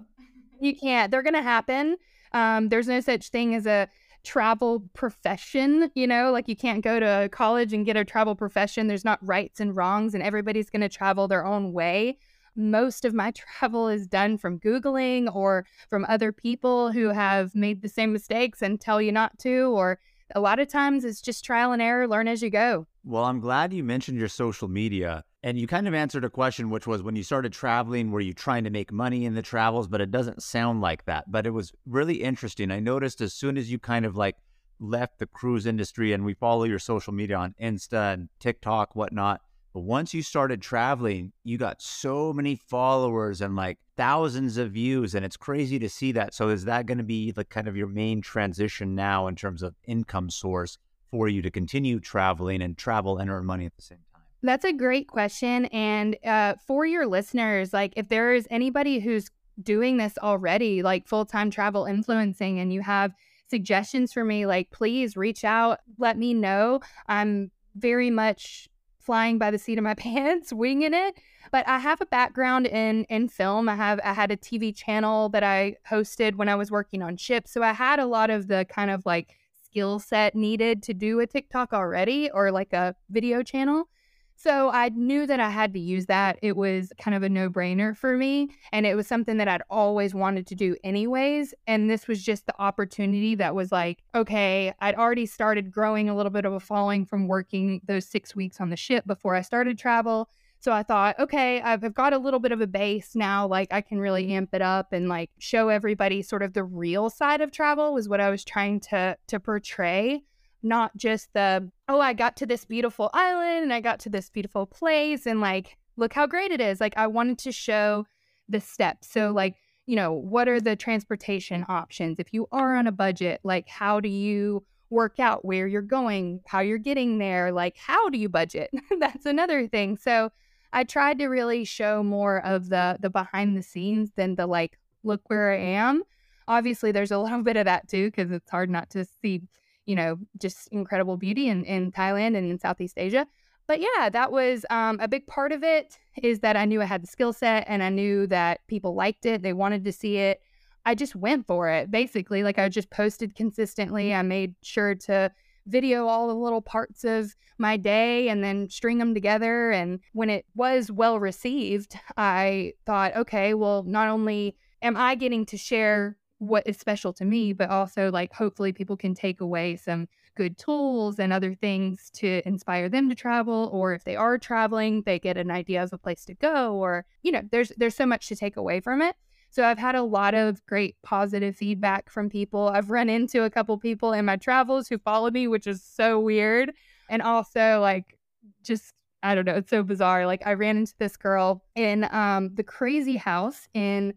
You 0.61 0.77
can't. 0.77 1.11
They're 1.11 1.23
going 1.23 1.35
to 1.35 1.43
happen. 1.43 1.97
Um, 2.33 2.69
there's 2.69 2.89
no 2.89 3.01
such 3.01 3.29
thing 3.29 3.55
as 3.55 3.67
a 3.67 3.89
travel 4.23 4.81
profession, 4.93 5.91
you 5.95 6.07
know, 6.07 6.33
like 6.33 6.49
you 6.49 6.57
can't 6.57 6.83
go 6.83 6.99
to 6.99 7.29
college 7.31 7.73
and 7.73 7.87
get 7.87 7.97
a 7.97 8.05
travel 8.05 8.35
profession. 8.35 8.89
There's 8.89 9.05
not 9.05 9.25
rights 9.27 9.61
and 9.61 9.75
wrongs, 9.75 10.15
and 10.15 10.23
everybody's 10.23 10.69
going 10.69 10.83
to 10.83 10.89
travel 10.89 11.29
their 11.29 11.47
own 11.47 11.73
way 11.73 12.19
most 12.57 13.05
of 13.05 13.15
my 13.15 13.31
travel 13.61 13.89
is 13.89 14.07
done 14.07 14.39
from 14.39 14.59
Googling 14.59 15.35
or 15.35 15.67
from 15.89 16.07
other 16.09 16.33
people 16.33 16.93
who 16.93 17.09
have 17.09 17.55
made 17.55 17.83
the 17.83 17.89
same 17.89 18.13
mistakes 18.13 18.63
and 18.63 18.81
tell 18.81 19.01
you 19.01 19.13
not 19.13 19.39
to. 19.41 19.73
Or 19.77 19.99
a 20.35 20.41
lot 20.41 20.59
of 20.59 20.69
times 20.69 21.05
it's 21.05 21.21
just 21.21 21.45
trial 21.45 21.73
and 21.73 21.83
error, 21.83 22.09
learn 22.09 22.29
as 22.29 22.43
you 22.43 22.51
go. 22.51 22.87
Well, 23.05 23.25
I'm 23.25 23.41
glad 23.41 23.73
you 23.73 23.85
mentioned 23.85 24.19
your 24.19 24.29
social 24.29 24.69
media. 24.69 25.25
And 25.43 25.57
you 25.57 25.69
kind 25.69 25.87
of 25.87 25.95
answered 25.95 26.25
a 26.25 26.31
question, 26.31 26.71
which 26.71 26.89
was 26.89 27.03
when 27.03 27.15
you 27.15 27.23
started 27.23 27.53
traveling, 27.53 28.11
were 28.11 28.21
you 28.21 28.33
trying 28.33 28.65
to 28.65 28.71
make 28.71 28.91
money 28.91 29.25
in 29.25 29.35
the 29.35 29.43
travels? 29.43 29.87
But 29.87 30.01
it 30.01 30.11
doesn't 30.11 30.43
sound 30.43 30.81
like 30.81 31.05
that. 31.05 31.31
But 31.31 31.47
it 31.47 31.51
was 31.51 31.73
really 31.87 32.17
interesting. 32.17 32.73
I 32.73 32.81
noticed 32.81 33.21
as 33.21 33.33
soon 33.33 33.57
as 33.57 33.71
you 33.71 33.79
kind 33.79 34.05
of 34.05 34.17
like 34.17 34.35
left 34.81 35.19
the 35.19 35.27
cruise 35.27 35.67
industry 35.67 36.13
and 36.13 36.25
we 36.25 36.35
follow 36.35 36.65
your 36.65 36.81
social 36.81 37.13
media 37.13 37.37
on 37.37 37.55
Insta 37.63 38.15
and 38.15 38.29
TikTok, 38.41 38.97
whatnot, 38.97 39.41
but 39.77 39.83
once 39.83 40.15
you 40.15 40.23
started 40.23 40.63
traveling, 40.63 41.35
you 41.45 41.59
got 41.59 41.83
so 41.83 42.33
many 42.33 42.57
followers 42.57 43.43
and 43.43 43.57
like 43.57 43.77
thousands 43.95 44.57
of 44.57 44.71
views. 44.71 45.15
And 45.15 45.23
it's 45.23 45.37
crazy 45.37 45.79
to 45.79 45.87
see 45.91 46.13
that. 46.13 46.33
So, 46.33 46.49
is 46.49 46.65
that 46.65 46.87
going 46.87 46.97
to 46.97 47.05
be 47.05 47.35
like 47.37 47.51
kind 47.51 47.69
of 47.69 47.77
your 47.77 47.87
main 47.87 48.23
transition 48.23 48.95
now 48.95 49.27
in 49.27 49.37
terms 49.37 49.63
of 49.63 49.75
income 49.85 50.31
source 50.31 50.79
for 51.11 51.29
you 51.29 51.43
to 51.43 51.51
continue 51.51 52.01
traveling 52.01 52.63
and 52.63 52.79
travel 52.79 53.19
and 53.19 53.29
earn 53.31 53.45
money 53.45 53.67
at 53.67 53.77
the 53.77 53.83
same 53.83 53.99
time? 54.15 54.23
That's 54.43 54.65
a 54.65 54.73
great 54.73 55.09
question. 55.09 55.67
And 55.67 56.17
uh, 56.25 56.55
for 56.67 56.87
your 56.87 57.07
listeners, 57.07 57.75
like 57.75 57.93
if 57.97 58.09
there 58.09 58.33
is 58.33 58.49
anybody 58.51 58.99
who's 58.99 59.29
doing 59.63 59.99
this 59.99 60.17
already, 60.23 60.83
like 60.83 61.07
full 61.07 61.27
time 61.27 61.51
travel 61.51 61.85
influencing, 61.85 62.59
and 62.59 62.73
you 62.73 62.81
have 62.81 63.13
suggestions 63.51 64.15
for 64.15 64.25
me, 64.25 64.47
like 64.47 64.71
please 64.71 65.19
reach 65.19 65.45
out, 65.45 65.81
let 65.99 66.17
me 66.17 66.33
know. 66.33 66.81
I'm 67.09 67.51
very 67.75 68.09
much 68.09 68.71
flying 69.07 69.39
by 69.39 69.51
the 69.51 69.59
seat 69.59 69.79
of 69.79 69.85
my 69.85 69.95
pants, 70.07 70.53
winging 70.53 70.93
it. 70.93 71.17
But 71.53 71.67
I 71.69 71.79
have 71.79 72.01
a 72.01 72.07
background 72.07 72.67
in 72.67 73.05
in 73.05 73.29
film. 73.29 73.69
I 73.69 73.77
have 73.77 74.01
I 74.05 74.13
had 74.13 74.33
a 74.33 74.37
TV 74.37 74.77
channel 74.77 75.29
that 75.31 75.45
I 75.45 75.77
hosted 75.89 76.35
when 76.35 76.49
I 76.49 76.57
was 76.57 76.71
working 76.71 77.03
on 77.03 77.17
ships. 77.17 77.53
So 77.53 77.63
I 77.63 77.73
had 77.73 78.01
a 78.01 78.07
lot 78.07 78.31
of 78.31 78.49
the 78.49 78.67
kind 78.69 78.91
of 78.91 79.07
like 79.07 79.37
skill 79.63 79.99
set 80.01 80.35
needed 80.35 80.83
to 80.83 80.95
do 80.95 81.21
a 81.21 81.27
TikTok 81.27 81.73
already 81.73 82.31
or 82.31 82.51
like 82.51 82.73
a 82.73 82.97
video 83.09 83.43
channel. 83.43 83.89
So 84.37 84.71
I 84.71 84.91
knew 84.91 85.27
that 85.27 85.41
I 85.41 85.49
had 85.49 85.73
to 85.73 85.81
use 85.81 86.07
that. 86.07 86.39
It 86.43 86.57
was 86.57 86.93
kind 86.99 87.15
of 87.15 87.23
a 87.23 87.29
no 87.29 87.49
brainer 87.49 87.97
for 87.97 88.17
me. 88.17 88.51
And 88.71 88.85
it 88.85 88.95
was 88.95 89.07
something 89.07 89.39
that 89.39 89.49
I'd 89.49 89.63
always 89.71 90.15
wanted 90.15 90.47
to 90.49 90.55
do, 90.55 90.77
anyways. 90.85 91.55
And 91.67 91.89
this 91.89 92.07
was 92.07 92.23
just 92.23 92.45
the 92.45 92.55
opportunity 92.61 93.35
that 93.37 93.55
was 93.55 93.73
like, 93.73 94.03
okay, 94.15 94.75
I'd 94.81 94.95
already 94.95 95.25
started 95.25 95.73
growing 95.73 96.11
a 96.11 96.15
little 96.15 96.31
bit 96.31 96.45
of 96.45 96.53
a 96.53 96.61
following 96.61 97.07
from 97.07 97.29
working 97.29 97.81
those 97.87 98.07
six 98.07 98.37
weeks 98.37 98.61
on 98.61 98.69
the 98.69 98.77
ship 98.77 99.07
before 99.07 99.35
I 99.35 99.41
started 99.41 99.79
travel. 99.79 100.29
So 100.61 100.73
I 100.73 100.83
thought, 100.83 101.19
okay, 101.19 101.61
I've 101.63 101.95
got 101.95 102.13
a 102.13 102.19
little 102.19 102.41
bit 102.41 102.53
of 102.53 102.61
a 102.61 102.67
base 102.67 103.15
now. 103.15 103.47
Like 103.47 103.73
I 103.73 103.81
can 103.81 104.01
really 104.01 104.33
amp 104.33 104.53
it 104.53 104.63
up 104.63 104.93
and 104.93 105.09
like 105.09 105.31
show 105.39 105.69
everybody 105.69 106.23
sort 106.23 106.43
of 106.43 106.53
the 106.53 106.65
real 106.65 107.09
side 107.09 107.41
of 107.41 107.53
travel 107.53 107.95
was 107.95 108.09
what 108.09 108.21
I 108.21 108.31
was 108.31 108.45
trying 108.45 108.81
to 108.81 109.17
to 109.29 109.41
portray 109.41 110.25
not 110.63 110.97
just 110.97 111.33
the, 111.33 111.71
oh, 111.89 112.01
I 112.01 112.13
got 112.13 112.37
to 112.39 112.47
this 112.47 112.65
beautiful 112.65 113.11
island 113.13 113.65
and 113.65 113.73
I 113.73 113.81
got 113.81 114.01
to 114.01 114.09
this 114.09 114.31
beautiful 114.31 114.67
place 114.67 115.27
and 115.27 115.41
like, 115.41 115.77
look 115.97 116.13
how 116.13 116.27
great 116.27 116.51
it 116.51 116.61
is. 116.61 116.81
Like, 116.81 116.95
I 116.97 117.07
wanted 117.07 117.39
to 117.39 117.53
show 117.53 118.07
the 118.49 118.61
steps. 118.61 119.11
So, 119.11 119.31
like, 119.33 119.57
you 119.87 119.97
know, 119.97 120.13
what 120.13 120.49
are 120.49 120.61
the 120.61 120.77
transportation 120.77 121.65
options? 121.69 122.19
If 122.19 122.33
you 122.33 122.49
are 122.53 122.77
on 122.77 122.87
a 122.87 122.93
budget, 122.93 123.41
like, 123.45 123.69
how 123.69 124.01
do 124.01 124.09
you 124.09 124.65
work 124.91 125.19
out 125.19 125.45
where 125.45 125.67
you're 125.67 125.83
going, 125.83 126.41
how 126.47 126.61
you're 126.61 126.79
getting 126.79 127.19
there? 127.19 127.53
Like, 127.53 127.77
how 127.77 128.09
do 128.09 128.19
you 128.19 128.29
budget? 128.29 128.71
That's 129.01 129.27
another 129.27 129.69
thing. 129.69 129.97
So, 129.97 130.31
I 130.73 130.85
tried 130.85 131.19
to 131.21 131.29
really 131.29 131.65
show 131.65 132.03
more 132.03 132.45
of 132.45 132.69
the 132.69 132.99
the 133.01 133.09
behind 133.09 133.57
the 133.57 133.63
scenes 133.63 134.11
than 134.17 134.35
the 134.35 134.47
like 134.47 134.79
look 135.05 135.23
where 135.29 135.53
I 135.53 135.59
am. 135.59 136.03
Obviously, 136.49 136.93
there's 136.93 137.11
a 137.11 137.19
little 137.19 137.43
bit 137.43 137.57
of 137.57 137.65
that 137.65 137.89
too 137.89 138.09
because 138.09 138.31
it's 138.31 138.51
hard 138.51 138.69
not 138.71 138.91
to 138.91 139.05
see 139.05 139.43
you 139.87 139.95
know, 139.95 140.19
just 140.39 140.69
incredible 140.69 141.17
beauty 141.17 141.49
in, 141.49 141.65
in 141.65 141.93
Thailand 141.93 142.37
and 142.37 142.51
in 142.51 142.59
Southeast 142.59 142.99
Asia. 142.99 143.27
But 143.67 143.81
yeah, 143.81 144.09
that 144.11 144.31
was 144.31 144.65
um, 144.71 144.99
a 145.01 145.09
big 145.09 145.27
part 145.27 145.53
of 145.53 145.65
it 145.65 145.99
is 146.23 146.41
that 146.41 146.57
I 146.57 146.65
knew 146.65 146.81
I 146.81 146.85
had 146.85 147.03
the 147.03 147.09
skill 147.09 147.33
set 147.33 147.65
and 147.67 147.83
I 147.83 147.89
knew 147.89 148.27
that 148.29 148.61
people 148.69 148.95
liked 148.95 149.27
it. 149.27 149.43
They 149.43 149.53
wanted 149.53 149.85
to 149.85 149.93
see 149.93 150.19
it. 150.19 150.41
I 150.85 150.95
just 150.95 151.17
went 151.17 151.47
for 151.47 151.69
it 151.69 151.91
basically. 151.91 152.43
Like 152.45 152.59
I 152.59 152.69
just 152.69 152.91
posted 152.91 153.35
consistently. 153.35 154.15
I 154.15 154.23
made 154.23 154.55
sure 154.63 154.95
to 154.95 155.33
video 155.67 156.07
all 156.07 156.29
the 156.29 156.35
little 156.35 156.63
parts 156.63 157.03
of 157.03 157.35
my 157.59 157.77
day 157.77 158.29
and 158.29 158.43
then 158.43 158.69
string 158.71 158.99
them 158.99 159.15
together. 159.15 159.73
And 159.73 159.99
when 160.13 160.31
it 160.31 160.47
was 160.55 160.93
well 160.93 161.19
received, 161.19 161.99
I 162.17 162.75
thought, 162.85 163.17
okay, 163.17 163.55
well, 163.55 163.83
not 163.83 164.09
only 164.09 164.57
am 164.81 164.97
I 164.97 165.17
getting 165.17 165.45
to 165.47 165.57
share 165.57 166.17
what 166.39 166.67
is 166.67 166.77
special 166.77 167.13
to 167.15 167.25
me, 167.25 167.53
but 167.53 167.71
also 167.71 168.11
like 168.11 168.33
hopefully 168.33 168.73
people 168.73 168.97
can 168.97 169.15
take 169.15 169.41
away 169.41 169.77
some 169.77 170.09
good 170.37 170.59
tools 170.59 171.19
and 171.19 171.33
other 171.33 171.55
things 171.55 172.11
to 172.11 172.47
inspire 172.47 172.89
them 172.89 173.09
to 173.09 173.15
travel 173.15 173.71
or 173.73 173.95
if 173.95 174.05
they 174.05 174.17
are 174.17 174.37
traveling, 174.39 175.03
they 175.03 175.19
get 175.19 175.37
an 175.37 175.51
idea 175.51 175.83
of 175.83 175.93
a 175.93 175.99
place 175.99 176.25
to 176.27 176.35
go 176.35 176.75
or 176.75 177.07
you 177.23 177.33
know, 177.33 177.43
there's 177.51 177.73
there's 177.77 177.97
so 177.97 178.07
much 178.07 178.29
to 178.29 178.37
take 178.37 178.57
away 178.57 178.81
from 178.81 179.01
it. 179.01 179.17
So 179.51 179.65
I've 179.65 179.79
had 179.79 179.95
a 179.95 180.03
lot 180.03 180.35
of 180.35 180.65
great 180.67 180.97
positive 181.03 181.57
feedback 181.57 182.11
from 182.11 182.29
people. 182.29 182.69
I've 182.69 182.91
run 182.91 183.09
into 183.09 183.45
a 183.45 183.51
couple 183.51 183.79
people 183.79 184.13
in 184.13 184.27
my 184.27 184.37
travels 184.37 184.89
who 184.89 184.99
follow 184.99 185.31
me, 185.31 185.49
which 185.49 185.67
is 185.67 185.83
so 185.83 186.21
weird. 186.21 186.73
And 187.09 187.23
also 187.23 187.81
like 187.81 188.19
just 188.63 188.93
I 189.23 189.35
don't 189.35 189.47
know, 189.47 189.55
it's 189.55 189.71
so 189.71 189.83
bizarre. 189.83 190.27
Like 190.27 190.47
I 190.47 190.53
ran 190.53 190.77
into 190.77 190.93
this 190.99 191.17
girl 191.17 191.65
in 191.75 192.07
um 192.13 192.55
the 192.55 192.63
crazy 192.63 193.17
house 193.17 193.69
in 193.73 194.13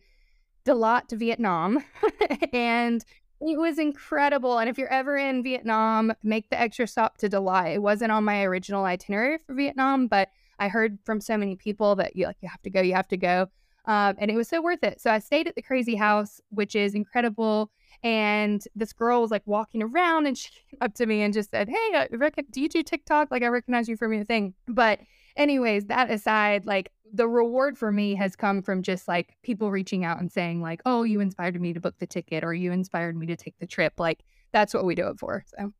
Dalat, 0.70 1.12
Vietnam. 1.12 1.84
and 2.54 3.04
it 3.42 3.58
was 3.58 3.80
incredible. 3.80 4.60
And 4.60 4.70
if 4.70 4.78
you're 4.78 4.92
ever 4.92 5.18
in 5.18 5.42
Vietnam, 5.44 6.14
make 6.24 6.50
the 6.50 6.60
extra 6.60 6.86
stop 6.88 7.18
to 7.18 7.30
Dalat. 7.30 7.74
It 7.74 7.82
wasn't 7.82 8.12
on 8.12 8.24
my 8.24 8.44
original 8.44 8.86
itinerary 8.86 9.38
for 9.40 9.56
Vietnam, 9.56 10.08
but 10.08 10.30
I 10.60 10.68
heard 10.68 11.00
from 11.06 11.22
so 11.22 11.38
many 11.38 11.56
people 11.56 11.96
that 11.96 12.16
you 12.16 12.26
like 12.26 12.38
you 12.42 12.50
have 12.50 12.62
to 12.64 12.70
go, 12.70 12.82
you 12.82 12.94
have 12.94 13.08
to 13.08 13.18
go. 13.18 13.48
Um, 13.86 14.16
and 14.20 14.30
it 14.30 14.36
was 14.36 14.48
so 14.48 14.62
worth 14.62 14.84
it. 14.84 15.02
So 15.02 15.10
I 15.10 15.20
stayed 15.20 15.48
at 15.48 15.56
the 15.56 15.62
Crazy 15.62 15.96
House, 15.96 16.42
which 16.50 16.76
is 16.76 16.94
incredible. 16.94 17.72
And 18.04 18.64
this 18.76 18.94
girl 18.94 19.22
was 19.22 19.32
like 19.32 19.42
walking 19.46 19.82
around, 19.82 20.28
and 20.28 20.38
she 20.38 20.52
came 20.70 20.78
up 20.82 20.94
to 20.96 21.06
me 21.06 21.22
and 21.22 21.34
just 21.34 21.50
said, 21.50 21.70
"Hey, 21.70 21.92
I 21.96 22.08
rec- 22.12 22.46
do 22.52 22.62
you 22.62 22.70
do 22.70 22.84
TikTok? 22.84 23.30
Like 23.32 23.42
I 23.42 23.48
recognize 23.48 23.90
you 23.90 23.98
from 23.98 24.14
your 24.14 24.26
thing." 24.26 24.54
But 24.68 25.00
anyways, 25.36 25.86
that 25.86 26.12
aside, 26.12 26.66
like 26.66 26.92
the 27.14 27.28
reward 27.28 27.78
for 27.78 27.92
me 27.92 28.16
has 28.16 28.36
come 28.36 28.62
from 28.62 28.84
just 28.84 29.08
like 29.08 29.38
people 29.44 29.72
reaching 29.72 30.06
out 30.06 30.20
and 30.20 30.32
saying 30.32 30.62
like, 30.62 30.82
"Oh, 30.86 31.04
you 31.04 31.20
inspired 31.20 31.60
me 31.60 31.74
to 31.74 31.80
book 31.80 31.96
the 32.00 32.08
ticket 32.08 32.44
or 32.44 32.54
you 32.54 32.72
inspired 32.72 33.16
me 33.16 33.26
to 33.28 33.36
take 33.36 33.58
the 33.60 33.68
trip." 33.68 33.94
Like 34.00 34.24
that's 34.52 34.74
what 34.74 34.86
we 34.86 34.96
do 34.96 35.08
it 35.08 35.20
for. 35.20 35.44
So 35.48 35.74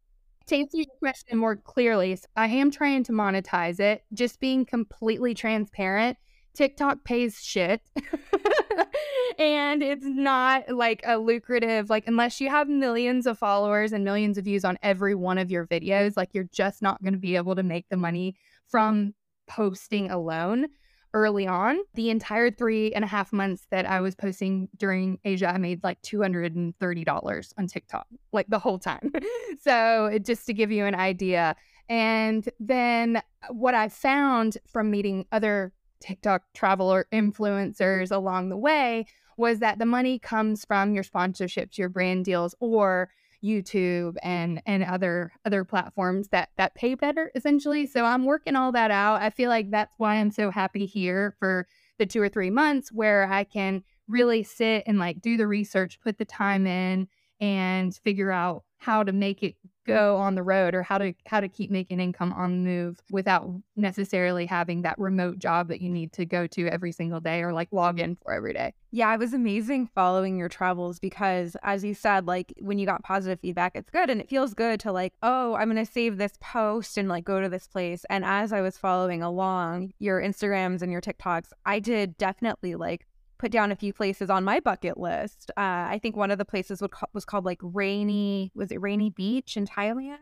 to 0.48 0.56
answer 0.56 0.78
your 0.78 0.86
question 1.00 1.38
more 1.38 1.56
clearly, 1.56 2.18
I 2.36 2.48
am 2.48 2.72
trying 2.72 3.04
to 3.06 3.12
monetize 3.12 3.80
it. 3.80 4.04
Just 4.14 4.40
being 4.40 4.66
completely 4.66 5.34
transparent, 5.34 6.18
TikTok 6.54 7.04
pays 7.04 7.40
shit. 7.42 7.82
and 9.40 9.82
it's 9.82 10.06
not 10.06 10.70
like 10.70 11.02
a 11.06 11.18
lucrative 11.18 11.90
like 11.90 12.06
unless 12.08 12.42
you 12.42 12.50
have 12.50 12.68
millions 12.68 13.26
of 13.26 13.40
followers 13.40 13.94
and 13.94 14.04
millions 14.04 14.38
of 14.38 14.44
views 14.44 14.66
on 14.66 14.78
every 14.84 15.16
one 15.16 15.38
of 15.38 15.50
your 15.50 15.66
videos 15.68 16.18
like 16.18 16.30
you're 16.34 16.50
just 16.52 16.82
not 16.82 17.02
going 17.02 17.14
to 17.14 17.20
be 17.20 17.38
able 17.38 17.56
to 17.56 17.64
make 17.64 17.88
the 17.90 17.96
money 17.96 18.36
from 18.68 19.14
posting 19.48 20.12
alone 20.12 20.68
early 21.14 21.48
on. 21.48 21.80
The 21.96 22.10
entire 22.10 22.52
three 22.52 22.94
and 22.94 23.04
a 23.04 23.08
half 23.08 23.34
months 23.34 23.68
that 23.72 23.86
I 23.86 24.02
was 24.02 24.16
posting 24.16 24.70
during 24.78 25.20
Asia, 25.24 25.48
I 25.48 25.58
made 25.58 25.84
like 25.84 26.02
$230 26.02 27.54
on 27.58 27.68
TikTok, 27.68 28.08
like 28.32 28.48
the 28.50 28.60
whole 28.60 28.80
time. 28.80 29.12
so, 29.62 30.18
just 30.22 30.46
to 30.48 30.54
give 30.54 30.72
you 30.72 30.86
an 30.86 30.96
idea. 30.96 31.56
And 31.88 32.48
then 32.60 33.18
uh, 33.18 33.22
what 33.50 33.74
I 33.74 33.90
found 33.90 34.58
from 34.68 34.92
meeting 34.92 35.26
other 35.32 35.74
TikTok 36.00 36.44
traveler 36.54 37.08
influencers 37.12 38.12
along 38.12 38.50
the 38.50 38.58
way 38.58 39.06
was 39.38 39.60
that 39.60 39.80
the 39.80 39.86
money 39.86 40.20
comes 40.20 40.66
from 40.66 40.94
your 40.94 41.04
sponsorships, 41.04 41.78
your 41.78 41.90
brand 41.90 42.26
deals, 42.26 42.54
or 42.60 43.10
YouTube 43.44 44.16
and 44.22 44.62
and 44.66 44.84
other 44.84 45.32
other 45.46 45.64
platforms 45.64 46.28
that 46.30 46.50
that 46.58 46.76
pay 46.76 46.96
better 46.96 47.32
essentially. 47.36 47.86
So 47.86 48.06
I'm 48.06 48.26
working 48.26 48.56
all 48.56 48.72
that 48.74 48.92
out. 48.92 49.22
I 49.22 49.30
feel 49.30 49.50
like 49.50 49.72
that's 49.72 49.94
why 49.98 50.16
I'm 50.16 50.32
so 50.32 50.52
happy 50.52 50.86
here 50.86 51.36
for 51.40 51.68
the 51.98 52.06
2 52.06 52.22
or 52.22 52.30
3 52.30 52.50
months 52.50 52.92
where 52.92 53.32
I 53.32 53.44
can 53.44 53.84
really 54.08 54.44
sit 54.44 54.84
and 54.88 55.00
like 55.00 55.22
do 55.22 55.38
the 55.38 55.48
research, 55.48 56.00
put 56.02 56.18
the 56.18 56.26
time 56.26 56.68
in 56.68 57.08
and 57.40 57.96
figure 57.96 58.32
out 58.32 58.64
how 58.78 59.04
to 59.04 59.12
make 59.12 59.44
it 59.44 59.56
go 59.94 60.18
on 60.18 60.36
the 60.36 60.44
road 60.44 60.76
or 60.76 60.84
how 60.84 60.98
to 60.98 61.14
how 61.26 61.40
to 61.40 61.48
keep 61.48 61.72
making 61.72 62.00
income 62.00 62.34
on 62.34 62.52
the 62.52 62.70
move 62.70 63.00
without 63.12 63.50
necessarily 63.76 64.46
having 64.46 64.82
that 64.84 64.98
remote 64.98 65.40
job 65.40 65.68
that 65.68 65.82
you 65.82 65.90
need 65.90 66.14
to 66.14 66.26
go 66.26 66.48
to 66.48 66.68
every 66.68 66.92
single 66.92 67.20
day 67.20 67.42
or 67.42 67.54
like 67.54 67.70
log 67.72 68.00
in 68.00 68.16
for 68.16 68.34
every 68.34 68.54
day. 68.54 68.74
Yeah, 68.92 69.14
it 69.14 69.20
was 69.20 69.34
amazing 69.34 69.90
following 69.94 70.38
your 70.38 70.50
travels 70.50 71.00
because 71.00 71.56
as 71.64 71.84
you 71.84 71.94
said 71.94 72.28
like 72.28 72.54
when 72.60 72.80
you 72.80 72.86
got 72.86 73.04
positive 73.04 73.40
feedback 73.40 73.74
it's 73.76 73.90
good 73.90 74.10
and 74.10 74.20
it 74.20 74.30
feels 74.30 74.54
good 74.54 74.80
to 74.82 74.92
like 74.92 75.14
oh, 75.22 75.56
I'm 75.56 75.70
to 75.76 75.86
save 75.86 76.18
this 76.18 76.34
post 76.42 76.98
and 76.98 77.08
like 77.08 77.24
go 77.24 77.40
to 77.40 77.50
this 77.50 77.68
place 77.68 78.06
and 78.10 78.26
as 78.26 78.52
I 78.52 78.62
was 78.62 78.78
following 78.78 79.22
along 79.22 79.94
your 80.00 80.22
Instagrams 80.22 80.82
and 80.82 80.92
your 80.92 81.02
TikToks, 81.02 81.50
I 81.66 81.80
did 81.80 82.18
definitely 82.18 82.76
like 82.76 83.06
put 83.40 83.52
down 83.52 83.72
a 83.72 83.76
few 83.76 83.94
places 83.94 84.30
on 84.30 84.44
my 84.44 84.60
bucket 84.60 85.00
list. 85.00 85.50
Uh, 85.58 85.88
I 85.90 86.00
think 86.04 86.16
one 86.16 86.30
of 86.30 86.38
the 86.38 86.46
places 86.46 86.82
would, 86.82 86.92
was 87.14 87.26
called 87.26 87.46
like 87.46 87.60
Rainy, 87.64 88.52
was 88.54 88.72
it 88.72 88.82
Rainy 88.82 89.10
Beach 89.10 89.58
in 89.58 89.66
Thailand? 89.66 90.18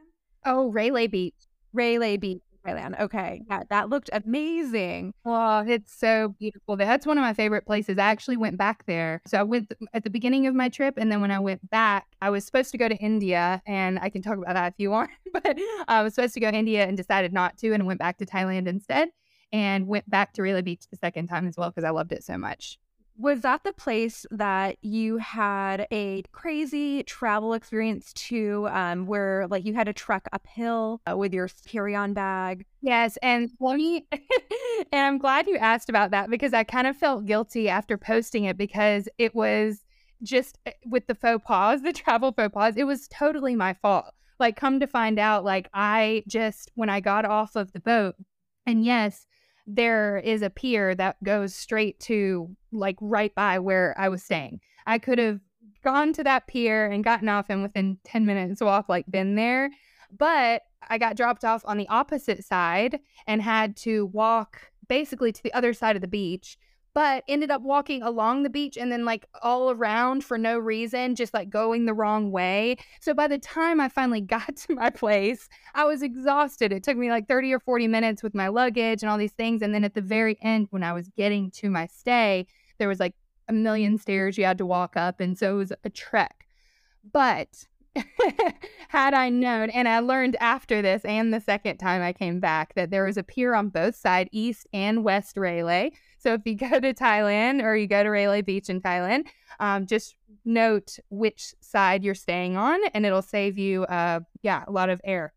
Oh, 0.45 0.69
Railay 0.69 1.07
Beach. 1.07 1.35
Railay 1.73 2.15
Beach. 2.15 2.41
In 2.63 2.75
Thailand. 2.75 2.99
Okay. 2.99 3.41
Yeah, 3.49 3.63
that 3.69 3.89
looked 3.89 4.09
amazing. 4.13 5.13
Oh, 5.25 5.63
it's 5.67 5.93
so 5.93 6.35
beautiful. 6.39 6.77
That's 6.77 7.05
one 7.05 7.17
of 7.17 7.23
my 7.23 7.33
favorite 7.33 7.65
places. 7.65 7.97
I 7.97 8.05
actually 8.05 8.37
went 8.37 8.57
back 8.57 8.85
there. 8.85 9.21
So 9.25 9.39
I 9.39 9.43
went 9.43 9.73
at 9.93 10.03
the 10.03 10.09
beginning 10.09 10.47
of 10.47 10.53
my 10.53 10.69
trip. 10.69 10.95
And 10.97 11.11
then 11.11 11.19
when 11.19 11.31
I 11.31 11.39
went 11.39 11.67
back, 11.69 12.05
I 12.21 12.29
was 12.29 12.45
supposed 12.45 12.71
to 12.71 12.77
go 12.77 12.87
to 12.87 12.95
India. 12.95 13.61
And 13.65 13.97
I 13.99 14.09
can 14.09 14.21
talk 14.21 14.37
about 14.37 14.53
that 14.53 14.73
if 14.73 14.79
you 14.79 14.91
want. 14.91 15.09
but 15.33 15.57
I 15.87 16.03
was 16.03 16.13
supposed 16.13 16.35
to 16.35 16.39
go 16.39 16.51
to 16.51 16.57
India 16.57 16.85
and 16.85 16.95
decided 16.95 17.33
not 17.33 17.57
to 17.57 17.73
and 17.73 17.87
went 17.87 17.99
back 17.99 18.17
to 18.19 18.25
Thailand 18.25 18.67
instead. 18.67 19.09
And 19.51 19.87
went 19.87 20.09
back 20.09 20.33
to 20.33 20.41
Railay 20.41 20.61
Beach 20.61 20.83
the 20.91 20.97
second 20.97 21.27
time 21.27 21.47
as 21.47 21.55
well 21.57 21.69
because 21.69 21.85
I 21.85 21.91
loved 21.91 22.11
it 22.11 22.23
so 22.23 22.37
much. 22.37 22.77
Was 23.19 23.41
that 23.41 23.63
the 23.63 23.73
place 23.73 24.27
that 24.29 24.77
you 24.83 25.17
had 25.17 25.87
a 25.91 26.23
crazy 26.31 27.01
travel 27.01 27.53
experience 27.53 28.13
too, 28.13 28.67
um, 28.69 29.07
where 29.07 29.47
like 29.47 29.65
you 29.65 29.73
had 29.73 29.85
to 29.87 29.93
trek 29.93 30.27
uphill 30.31 31.01
uh, 31.09 31.17
with 31.17 31.33
your 31.33 31.49
carry-on 31.65 32.13
bag? 32.13 32.65
Yes, 32.81 33.17
and 33.23 33.49
let 33.59 33.75
me, 33.77 34.05
and 34.91 35.01
I'm 35.01 35.17
glad 35.17 35.47
you 35.47 35.57
asked 35.57 35.89
about 35.89 36.11
that 36.11 36.29
because 36.29 36.53
I 36.53 36.63
kind 36.63 36.85
of 36.85 36.95
felt 36.95 37.25
guilty 37.25 37.69
after 37.69 37.97
posting 37.97 38.43
it 38.43 38.55
because 38.55 39.09
it 39.17 39.33
was 39.33 39.83
just 40.21 40.59
eh, 40.67 40.73
with 40.85 41.07
the 41.07 41.15
faux 41.15 41.43
pas, 41.43 41.81
the 41.83 41.93
travel 41.93 42.31
faux 42.31 42.53
pas, 42.53 42.73
it 42.77 42.83
was 42.83 43.07
totally 43.07 43.55
my 43.55 43.73
fault. 43.73 44.05
Like, 44.39 44.55
come 44.55 44.79
to 44.79 44.85
find 44.87 45.17
out, 45.17 45.43
like 45.43 45.69
I 45.73 46.23
just 46.27 46.71
when 46.75 46.89
I 46.89 46.99
got 46.99 47.25
off 47.25 47.55
of 47.55 47.73
the 47.73 47.79
boat, 47.79 48.15
And 48.67 48.85
yes, 48.85 49.25
there 49.67 50.17
is 50.17 50.41
a 50.41 50.49
pier 50.49 50.95
that 50.95 51.21
goes 51.23 51.53
straight 51.53 51.99
to 51.99 52.55
like 52.71 52.95
right 53.01 53.35
by 53.35 53.59
where 53.59 53.93
I 53.97 54.07
was 54.09 54.23
staying. 54.23 54.61
I 54.85 54.97
could 54.97 55.19
have 55.19 55.41
gone 55.83 56.13
to 56.13 56.23
that 56.23 56.47
pier 56.47 56.89
and 56.89 57.03
gotten 57.03 57.29
off 57.29 57.45
and 57.49 57.61
within 57.61 57.97
10 58.03 58.25
minutes 58.25 58.61
walk 58.61 58.89
like 58.89 59.05
been 59.09 59.35
there 59.35 59.69
but 60.17 60.63
i 60.89 60.97
got 60.97 61.15
dropped 61.15 61.45
off 61.45 61.61
on 61.65 61.77
the 61.77 61.87
opposite 61.87 62.43
side 62.43 62.99
and 63.25 63.41
had 63.41 63.75
to 63.75 64.07
walk 64.07 64.71
basically 64.87 65.31
to 65.31 65.41
the 65.43 65.53
other 65.53 65.73
side 65.73 65.95
of 65.95 66.01
the 66.01 66.07
beach 66.07 66.57
but 66.97 67.23
ended 67.27 67.51
up 67.51 67.61
walking 67.61 68.01
along 68.01 68.41
the 68.41 68.49
beach 68.49 68.75
and 68.75 68.91
then 68.91 69.05
like 69.05 69.27
all 69.43 69.69
around 69.69 70.23
for 70.23 70.35
no 70.35 70.57
reason, 70.57 71.13
just 71.13 71.31
like 71.31 71.47
going 71.47 71.85
the 71.85 71.93
wrong 71.93 72.31
way. 72.31 72.75
So 73.01 73.13
by 73.13 73.27
the 73.27 73.37
time 73.37 73.79
I 73.79 73.87
finally 73.87 74.21
got 74.35 74.55
to 74.55 74.73
my 74.73 74.89
place, 74.89 75.47
I 75.75 75.85
was 75.85 76.01
exhausted. 76.01 76.73
It 76.73 76.81
took 76.81 76.97
me 76.97 77.11
like 77.11 77.27
30 77.27 77.53
or 77.53 77.59
40 77.59 77.87
minutes 77.87 78.23
with 78.23 78.33
my 78.33 78.47
luggage 78.47 79.03
and 79.03 79.11
all 79.11 79.19
these 79.19 79.33
things. 79.33 79.61
And 79.61 79.75
then 79.75 79.83
at 79.83 79.93
the 79.93 80.01
very 80.01 80.39
end, 80.41 80.69
when 80.71 80.81
I 80.81 80.93
was 80.93 81.07
getting 81.09 81.51
to 81.51 81.69
my 81.69 81.85
stay, 81.85 82.47
there 82.79 82.87
was 82.87 82.99
like 82.99 83.13
a 83.47 83.53
million 83.53 83.99
stairs 83.99 84.35
you 84.35 84.45
had 84.45 84.57
to 84.57 84.65
walk 84.65 84.97
up. 84.97 85.19
And 85.19 85.37
so 85.37 85.53
it 85.53 85.57
was 85.57 85.73
a 85.83 85.91
trek. 85.91 86.47
But 87.13 87.67
had 88.89 89.13
I 89.13 89.29
known, 89.29 89.69
and 89.69 89.87
I 89.87 89.99
learned 89.99 90.35
after 90.39 90.81
this 90.81 91.03
and 91.05 91.33
the 91.33 91.41
second 91.41 91.77
time 91.77 92.01
I 92.01 92.13
came 92.13 92.39
back 92.39 92.73
that 92.75 92.89
there 92.89 93.05
was 93.05 93.17
a 93.17 93.23
pier 93.23 93.53
on 93.53 93.69
both 93.69 93.95
sides, 93.95 94.29
east 94.31 94.67
and 94.73 95.03
west 95.03 95.37
Railay. 95.37 95.91
So 96.27 96.33
if 96.33 96.41
you 96.43 96.55
go 96.55 96.81
to 96.81 96.93
Thailand 96.93 97.63
or 97.63 97.73
you 97.77 97.87
go 97.87 98.03
to 98.03 98.09
Railay 98.09 98.41
Beach 98.41 98.69
in 98.69 98.81
Thailand, 98.81 99.27
um, 99.61 99.85
just 99.85 100.17
note 100.43 100.99
which 101.09 101.55
side 101.61 102.03
you're 102.03 102.15
staying 102.15 102.57
on, 102.57 102.81
and 102.93 103.05
it'll 103.05 103.21
save 103.21 103.57
you, 103.57 103.85
uh, 103.85 104.19
yeah, 104.41 104.65
a 104.67 104.71
lot 104.73 104.89
of 104.89 104.99
air. 105.05 105.31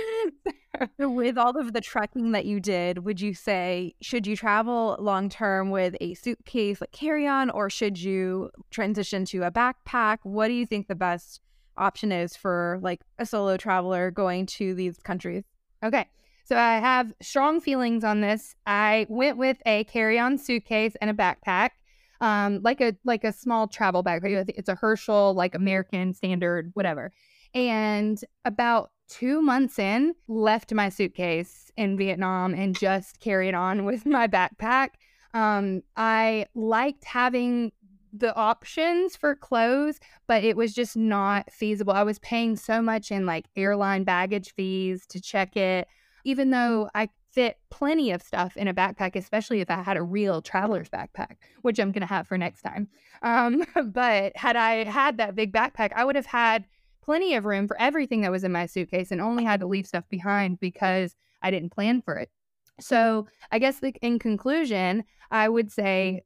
with 0.98 1.36
all 1.36 1.58
of 1.58 1.74
the 1.74 1.82
trekking 1.82 2.32
that 2.32 2.46
you 2.46 2.58
did, 2.58 3.04
would 3.04 3.20
you 3.20 3.34
say 3.34 3.94
should 4.00 4.26
you 4.26 4.34
travel 4.34 4.96
long 4.98 5.28
term 5.28 5.68
with 5.68 5.94
a 6.00 6.14
suitcase 6.14 6.80
like 6.80 6.92
carry 6.92 7.26
on, 7.26 7.50
or 7.50 7.68
should 7.68 8.00
you 8.00 8.50
transition 8.70 9.26
to 9.26 9.42
a 9.42 9.50
backpack? 9.50 10.20
What 10.22 10.48
do 10.48 10.54
you 10.54 10.64
think 10.64 10.88
the 10.88 10.94
best 10.94 11.42
option 11.76 12.12
is 12.12 12.34
for 12.34 12.78
like 12.80 13.02
a 13.18 13.26
solo 13.26 13.58
traveler 13.58 14.10
going 14.10 14.46
to 14.46 14.74
these 14.74 14.96
countries? 15.00 15.44
Okay. 15.84 16.08
So 16.44 16.56
I 16.56 16.78
have 16.78 17.12
strong 17.20 17.60
feelings 17.60 18.04
on 18.04 18.20
this. 18.20 18.54
I 18.66 19.06
went 19.08 19.36
with 19.36 19.58
a 19.66 19.84
carry-on 19.84 20.38
suitcase 20.38 20.94
and 21.00 21.10
a 21.10 21.14
backpack, 21.14 21.70
um, 22.20 22.60
like 22.62 22.80
a 22.80 22.94
like 23.04 23.24
a 23.24 23.32
small 23.32 23.68
travel 23.68 24.02
bag. 24.02 24.22
It's 24.24 24.68
a 24.68 24.74
Herschel, 24.74 25.34
like 25.34 25.54
American 25.54 26.14
standard, 26.14 26.70
whatever. 26.74 27.12
And 27.54 28.18
about 28.44 28.90
two 29.08 29.42
months 29.42 29.78
in, 29.78 30.14
left 30.26 30.72
my 30.72 30.88
suitcase 30.88 31.70
in 31.76 31.96
Vietnam 31.96 32.54
and 32.54 32.78
just 32.78 33.20
carried 33.20 33.54
on 33.54 33.84
with 33.86 34.06
my 34.06 34.26
backpack. 34.26 34.90
Um, 35.34 35.82
I 35.96 36.46
liked 36.54 37.04
having 37.04 37.72
the 38.12 38.34
options 38.34 39.16
for 39.16 39.34
clothes, 39.34 39.98
but 40.26 40.44
it 40.44 40.56
was 40.56 40.74
just 40.74 40.96
not 40.96 41.50
feasible. 41.50 41.94
I 41.94 42.02
was 42.02 42.18
paying 42.18 42.56
so 42.56 42.82
much 42.82 43.10
in 43.10 43.24
like 43.24 43.46
airline 43.56 44.04
baggage 44.04 44.52
fees 44.54 45.06
to 45.08 45.20
check 45.20 45.56
it, 45.56 45.88
even 46.24 46.50
though 46.50 46.88
I 46.94 47.08
fit 47.32 47.58
plenty 47.70 48.10
of 48.10 48.22
stuff 48.22 48.56
in 48.56 48.68
a 48.68 48.74
backpack, 48.74 49.16
especially 49.16 49.60
if 49.60 49.70
I 49.70 49.82
had 49.82 49.96
a 49.96 50.02
real 50.02 50.42
traveler's 50.42 50.88
backpack, 50.88 51.36
which 51.62 51.78
I'm 51.78 51.92
going 51.92 52.02
to 52.02 52.06
have 52.06 52.28
for 52.28 52.36
next 52.36 52.62
time. 52.62 52.88
Um, 53.22 53.64
but 53.86 54.36
had 54.36 54.56
I 54.56 54.84
had 54.84 55.16
that 55.18 55.34
big 55.34 55.52
backpack, 55.52 55.92
I 55.94 56.04
would 56.04 56.16
have 56.16 56.26
had 56.26 56.66
plenty 57.02 57.34
of 57.34 57.44
room 57.44 57.66
for 57.66 57.80
everything 57.80 58.20
that 58.20 58.30
was 58.30 58.44
in 58.44 58.52
my 58.52 58.66
suitcase 58.66 59.10
and 59.10 59.20
only 59.20 59.44
had 59.44 59.60
to 59.60 59.66
leave 59.66 59.86
stuff 59.86 60.04
behind 60.08 60.60
because 60.60 61.16
I 61.42 61.50
didn't 61.50 61.70
plan 61.70 62.02
for 62.02 62.16
it. 62.16 62.30
So, 62.80 63.26
I 63.50 63.58
guess 63.58 63.80
in 64.00 64.18
conclusion, 64.18 65.04
I 65.30 65.48
would 65.48 65.70
say 65.70 66.22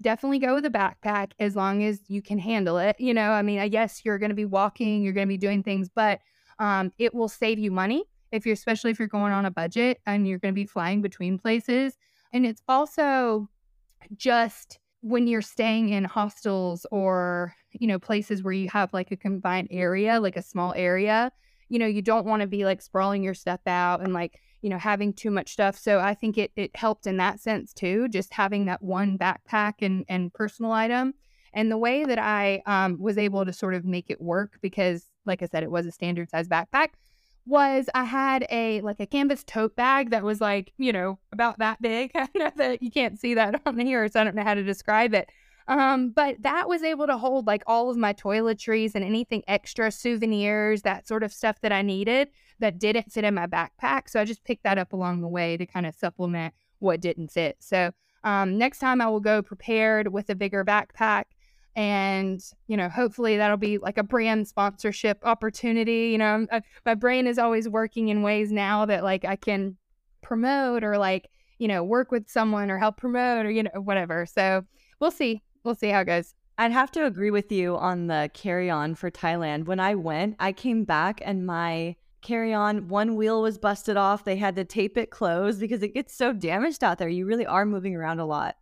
definitely 0.00 0.38
go 0.38 0.54
with 0.54 0.64
a 0.64 0.70
backpack 0.70 1.32
as 1.38 1.56
long 1.56 1.82
as 1.82 2.00
you 2.08 2.22
can 2.22 2.38
handle 2.38 2.78
it. 2.78 2.96
You 2.98 3.12
know, 3.12 3.30
I 3.30 3.42
mean, 3.42 3.70
yes, 3.70 4.02
you're 4.04 4.18
going 4.18 4.30
to 4.30 4.34
be 4.36 4.46
walking, 4.46 5.02
you're 5.02 5.12
going 5.12 5.26
to 5.26 5.32
be 5.32 5.36
doing 5.36 5.62
things, 5.62 5.88
but 5.94 6.20
um, 6.58 6.92
it 6.98 7.14
will 7.14 7.28
save 7.28 7.58
you 7.58 7.70
money 7.70 8.04
if 8.32 8.46
you're, 8.46 8.54
especially 8.54 8.90
if 8.90 8.98
you're 8.98 9.08
going 9.08 9.32
on 9.32 9.46
a 9.46 9.50
budget 9.50 10.00
and 10.06 10.26
you're 10.26 10.38
going 10.38 10.54
to 10.54 10.58
be 10.60 10.66
flying 10.66 11.02
between 11.02 11.38
places. 11.38 11.96
And 12.32 12.46
it's 12.46 12.62
also 12.68 13.48
just 14.16 14.78
when 15.02 15.26
you're 15.26 15.42
staying 15.42 15.90
in 15.90 16.04
hostels 16.04 16.86
or, 16.90 17.54
you 17.72 17.86
know, 17.86 17.98
places 17.98 18.42
where 18.42 18.52
you 18.52 18.68
have 18.68 18.92
like 18.92 19.10
a 19.10 19.16
combined 19.16 19.68
area, 19.70 20.20
like 20.20 20.36
a 20.36 20.42
small 20.42 20.74
area, 20.76 21.32
you 21.68 21.78
know, 21.78 21.86
you 21.86 22.02
don't 22.02 22.26
want 22.26 22.40
to 22.42 22.46
be 22.46 22.64
like 22.64 22.82
sprawling 22.82 23.22
your 23.22 23.34
stuff 23.34 23.60
out 23.66 24.02
and 24.02 24.12
like, 24.12 24.40
you 24.60 24.68
know, 24.68 24.78
having 24.78 25.12
too 25.12 25.30
much 25.30 25.52
stuff. 25.52 25.78
So 25.78 26.00
I 26.00 26.14
think 26.14 26.36
it 26.36 26.52
it 26.54 26.74
helped 26.76 27.06
in 27.06 27.16
that 27.16 27.40
sense 27.40 27.72
too, 27.72 28.08
just 28.08 28.34
having 28.34 28.66
that 28.66 28.82
one 28.82 29.16
backpack 29.16 29.74
and 29.80 30.04
and 30.08 30.32
personal 30.34 30.72
item. 30.72 31.14
And 31.52 31.70
the 31.70 31.78
way 31.78 32.04
that 32.04 32.18
I 32.18 32.62
um, 32.66 32.98
was 33.00 33.18
able 33.18 33.44
to 33.44 33.52
sort 33.52 33.74
of 33.74 33.84
make 33.84 34.10
it 34.10 34.20
work, 34.20 34.58
because 34.60 35.06
like 35.24 35.42
I 35.42 35.46
said, 35.46 35.62
it 35.62 35.70
was 35.70 35.86
a 35.86 35.92
standard 35.92 36.30
size 36.30 36.48
backpack, 36.48 36.90
was 37.46 37.88
I 37.94 38.04
had 38.04 38.46
a 38.50 38.80
like 38.82 39.00
a 39.00 39.06
canvas 39.06 39.42
tote 39.44 39.76
bag 39.76 40.10
that 40.10 40.22
was 40.22 40.40
like, 40.40 40.72
you 40.78 40.92
know, 40.92 41.18
about 41.32 41.58
that 41.58 41.80
big. 41.82 42.10
I 42.14 42.28
know 42.34 42.50
that 42.56 42.82
you 42.82 42.90
can't 42.90 43.18
see 43.18 43.34
that 43.34 43.60
on 43.66 43.78
here, 43.78 44.08
so 44.08 44.20
I 44.20 44.24
don't 44.24 44.36
know 44.36 44.44
how 44.44 44.54
to 44.54 44.62
describe 44.62 45.14
it. 45.14 45.30
Um, 45.68 46.10
but 46.10 46.42
that 46.42 46.68
was 46.68 46.82
able 46.82 47.06
to 47.06 47.16
hold 47.16 47.46
like 47.46 47.62
all 47.66 47.90
of 47.90 47.96
my 47.96 48.12
toiletries 48.12 48.94
and 48.94 49.04
anything 49.04 49.44
extra, 49.46 49.92
souvenirs, 49.92 50.82
that 50.82 51.06
sort 51.06 51.22
of 51.22 51.32
stuff 51.32 51.60
that 51.60 51.70
I 51.70 51.82
needed 51.82 52.28
that 52.58 52.78
didn't 52.78 53.12
fit 53.12 53.24
in 53.24 53.34
my 53.34 53.46
backpack. 53.46 54.08
So 54.08 54.20
I 54.20 54.24
just 54.24 54.42
picked 54.44 54.64
that 54.64 54.78
up 54.78 54.92
along 54.92 55.20
the 55.20 55.28
way 55.28 55.56
to 55.56 55.66
kind 55.66 55.86
of 55.86 55.94
supplement 55.94 56.54
what 56.80 57.00
didn't 57.00 57.30
fit. 57.30 57.56
So 57.60 57.92
um, 58.24 58.58
next 58.58 58.78
time 58.78 59.00
I 59.00 59.08
will 59.08 59.20
go 59.20 59.42
prepared 59.42 60.12
with 60.12 60.28
a 60.28 60.34
bigger 60.34 60.64
backpack. 60.64 61.24
And, 61.80 62.44
you 62.66 62.76
know, 62.76 62.90
hopefully 62.90 63.38
that'll 63.38 63.56
be 63.56 63.78
like 63.78 63.96
a 63.96 64.02
brand 64.02 64.46
sponsorship 64.46 65.18
opportunity. 65.22 66.08
You 66.08 66.18
know, 66.18 66.46
I, 66.52 66.60
my 66.84 66.94
brain 66.94 67.26
is 67.26 67.38
always 67.38 67.70
working 67.70 68.08
in 68.08 68.20
ways 68.20 68.52
now 68.52 68.84
that 68.84 69.02
like 69.02 69.24
I 69.24 69.36
can 69.36 69.78
promote 70.20 70.84
or 70.84 70.98
like, 70.98 71.30
you 71.58 71.66
know, 71.66 71.82
work 71.82 72.10
with 72.12 72.28
someone 72.28 72.70
or 72.70 72.76
help 72.76 72.98
promote 72.98 73.46
or, 73.46 73.50
you 73.50 73.62
know, 73.62 73.80
whatever. 73.80 74.26
So 74.26 74.62
we'll 75.00 75.10
see. 75.10 75.42
We'll 75.64 75.74
see 75.74 75.88
how 75.88 76.00
it 76.00 76.04
goes. 76.04 76.34
I'd 76.58 76.70
have 76.70 76.90
to 76.90 77.06
agree 77.06 77.30
with 77.30 77.50
you 77.50 77.78
on 77.78 78.08
the 78.08 78.30
carry 78.34 78.68
on 78.68 78.94
for 78.94 79.10
Thailand. 79.10 79.64
When 79.64 79.80
I 79.80 79.94
went, 79.94 80.36
I 80.38 80.52
came 80.52 80.84
back 80.84 81.22
and 81.24 81.46
my 81.46 81.96
carry 82.20 82.52
on. 82.52 82.88
One 82.88 83.16
wheel 83.16 83.40
was 83.40 83.56
busted 83.56 83.96
off. 83.96 84.26
They 84.26 84.36
had 84.36 84.54
to 84.56 84.66
tape 84.66 84.98
it 84.98 85.10
closed 85.10 85.58
because 85.58 85.82
it 85.82 85.94
gets 85.94 86.14
so 86.14 86.34
damaged 86.34 86.84
out 86.84 86.98
there. 86.98 87.08
You 87.08 87.24
really 87.24 87.46
are 87.46 87.64
moving 87.64 87.96
around 87.96 88.20
a 88.20 88.26
lot. 88.26 88.56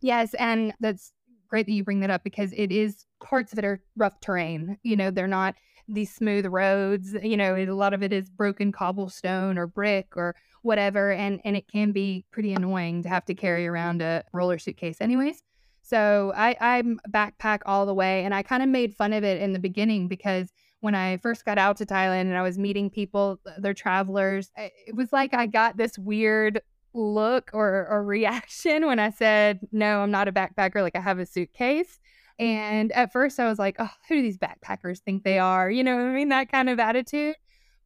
Yes. 0.00 0.34
And 0.34 0.74
that's 0.80 1.12
great 1.48 1.66
that 1.66 1.72
you 1.72 1.84
bring 1.84 2.00
that 2.00 2.10
up 2.10 2.24
because 2.24 2.52
it 2.56 2.72
is 2.72 3.06
parts 3.22 3.52
of 3.52 3.58
it 3.58 3.64
are 3.64 3.80
rough 3.96 4.20
terrain. 4.20 4.78
You 4.82 4.96
know, 4.96 5.10
they're 5.10 5.26
not 5.26 5.54
these 5.88 6.14
smooth 6.14 6.46
roads. 6.46 7.14
You 7.22 7.36
know, 7.36 7.56
a 7.56 7.66
lot 7.66 7.94
of 7.94 8.02
it 8.02 8.12
is 8.12 8.28
broken 8.30 8.72
cobblestone 8.72 9.58
or 9.58 9.66
brick 9.66 10.16
or 10.16 10.34
whatever. 10.62 11.12
And, 11.12 11.40
and 11.44 11.56
it 11.56 11.68
can 11.68 11.92
be 11.92 12.24
pretty 12.30 12.52
annoying 12.52 13.02
to 13.04 13.08
have 13.08 13.24
to 13.26 13.34
carry 13.34 13.66
around 13.66 14.02
a 14.02 14.24
roller 14.32 14.58
suitcase, 14.58 15.00
anyways. 15.00 15.42
So 15.82 16.32
I, 16.36 16.56
I'm 16.60 16.98
backpack 17.08 17.60
all 17.66 17.86
the 17.86 17.94
way. 17.94 18.24
And 18.24 18.34
I 18.34 18.42
kind 18.42 18.62
of 18.62 18.68
made 18.68 18.94
fun 18.94 19.12
of 19.12 19.22
it 19.22 19.40
in 19.40 19.52
the 19.52 19.60
beginning 19.60 20.08
because 20.08 20.52
when 20.80 20.94
I 20.94 21.16
first 21.18 21.44
got 21.44 21.58
out 21.58 21.76
to 21.78 21.86
Thailand 21.86 22.22
and 22.22 22.36
I 22.36 22.42
was 22.42 22.58
meeting 22.58 22.90
people, 22.90 23.40
they're 23.58 23.74
travelers, 23.74 24.50
eh, 24.56 24.68
it 24.86 24.94
was 24.94 25.12
like 25.12 25.32
I 25.34 25.46
got 25.46 25.76
this 25.76 25.96
weird 25.98 26.60
look 26.96 27.50
or, 27.52 27.86
or 27.88 28.04
reaction 28.04 28.86
when 28.86 28.98
I 28.98 29.10
said, 29.10 29.60
No, 29.72 30.00
I'm 30.00 30.10
not 30.10 30.28
a 30.28 30.32
backpacker. 30.32 30.82
Like 30.82 30.96
I 30.96 31.00
have 31.00 31.18
a 31.18 31.26
suitcase. 31.26 31.98
Mm-hmm. 32.40 32.44
And 32.44 32.92
at 32.92 33.12
first 33.12 33.38
I 33.40 33.48
was 33.48 33.58
like, 33.58 33.76
Oh, 33.78 33.90
who 34.08 34.16
do 34.16 34.22
these 34.22 34.38
backpackers 34.38 35.00
think 35.00 35.22
they 35.24 35.38
are? 35.38 35.70
You 35.70 35.84
know 35.84 35.96
what 35.96 36.06
I 36.06 36.14
mean? 36.14 36.28
That 36.30 36.50
kind 36.50 36.68
of 36.68 36.78
attitude. 36.78 37.36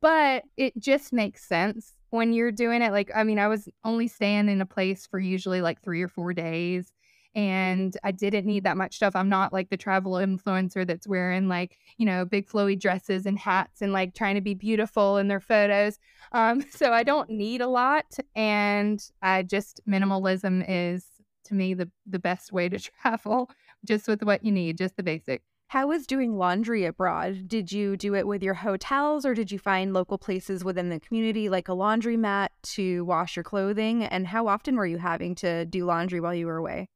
But 0.01 0.45
it 0.57 0.79
just 0.79 1.13
makes 1.13 1.47
sense 1.47 1.95
when 2.11 2.33
you're 2.33 2.53
doing 2.53 2.83
it. 2.83 2.93
Like, 2.93 3.11
I 3.15 3.23
mean, 3.23 3.39
I 3.39 3.49
was 3.49 3.69
only 3.85 4.09
staying 4.09 4.49
in 4.49 4.61
a 4.61 4.67
place 4.67 5.07
for 5.07 5.19
usually 5.19 5.61
like 5.61 5.83
three 5.83 6.03
or 6.03 6.09
four 6.09 6.33
days 6.33 6.93
and 7.35 7.97
I 8.03 8.11
didn't 8.11 8.47
need 8.47 8.65
that 8.65 8.77
much 8.77 8.97
stuff. 8.97 9.15
I'm 9.15 9.29
not 9.29 9.53
like 9.53 9.71
the 9.71 9.77
travel 9.77 10.13
influencer 10.13 10.87
that's 10.87 11.07
wearing 11.07 11.49
like, 11.49 11.79
you 11.97 12.05
know, 12.05 12.25
big 12.25 12.49
flowy 12.49 12.79
dresses 12.79 13.25
and 13.27 13.39
hats 13.39 13.83
and 13.83 13.93
like 13.93 14.15
trying 14.15 14.35
to 14.35 14.41
be 14.41 14.55
beautiful 14.55 15.17
in 15.17 15.29
their 15.29 15.41
photos. 15.41 15.99
Um, 16.33 16.65
so 16.71 16.93
I 16.93 17.03
don't 17.03 17.31
need 17.31 17.61
a 17.61 17.69
lot. 17.69 18.17
And 18.35 19.03
I 19.23 19.43
just 19.43 19.81
minimalism 19.89 20.65
is 20.69 21.07
to 21.45 21.55
me 21.55 21.75
the 21.75 21.91
the 22.07 22.19
best 22.19 22.53
way 22.53 22.69
to 22.69 22.79
travel, 23.03 23.51
just 23.85 24.09
with 24.09 24.23
what 24.23 24.45
you 24.45 24.53
need, 24.53 24.79
just 24.79 24.97
the 24.97 25.03
basic. 25.03 25.43
How 25.69 25.87
was 25.87 26.05
doing 26.05 26.37
laundry 26.37 26.85
abroad? 26.85 27.47
Did 27.47 27.71
you 27.71 27.97
do 27.97 28.17
it 28.17 28.27
with 28.27 28.43
your 28.43 28.55
hotels 28.55 29.25
or 29.25 29.35
did 29.35 29.53
you 29.53 29.59
find 29.61 29.93
local 29.93 30.19
places 30.19 30.65
within 30.65 30.89
the 30.89 30.99
community 30.99 31.49
like 31.49 31.69
a 31.69 31.73
laundromat 31.73 32.49
to 32.75 33.05
wash 33.05 33.37
your 33.37 33.45
clothing? 33.45 34.03
And 34.03 34.27
how 34.27 34.49
often 34.49 34.75
were 34.75 34.87
you 34.87 34.99
having 34.99 35.37
to 35.37 35.65
do 35.67 35.85
laundry 35.85 36.21
while 36.21 36.35
you 36.35 36.47
were 36.47 36.57
away? 36.57 36.89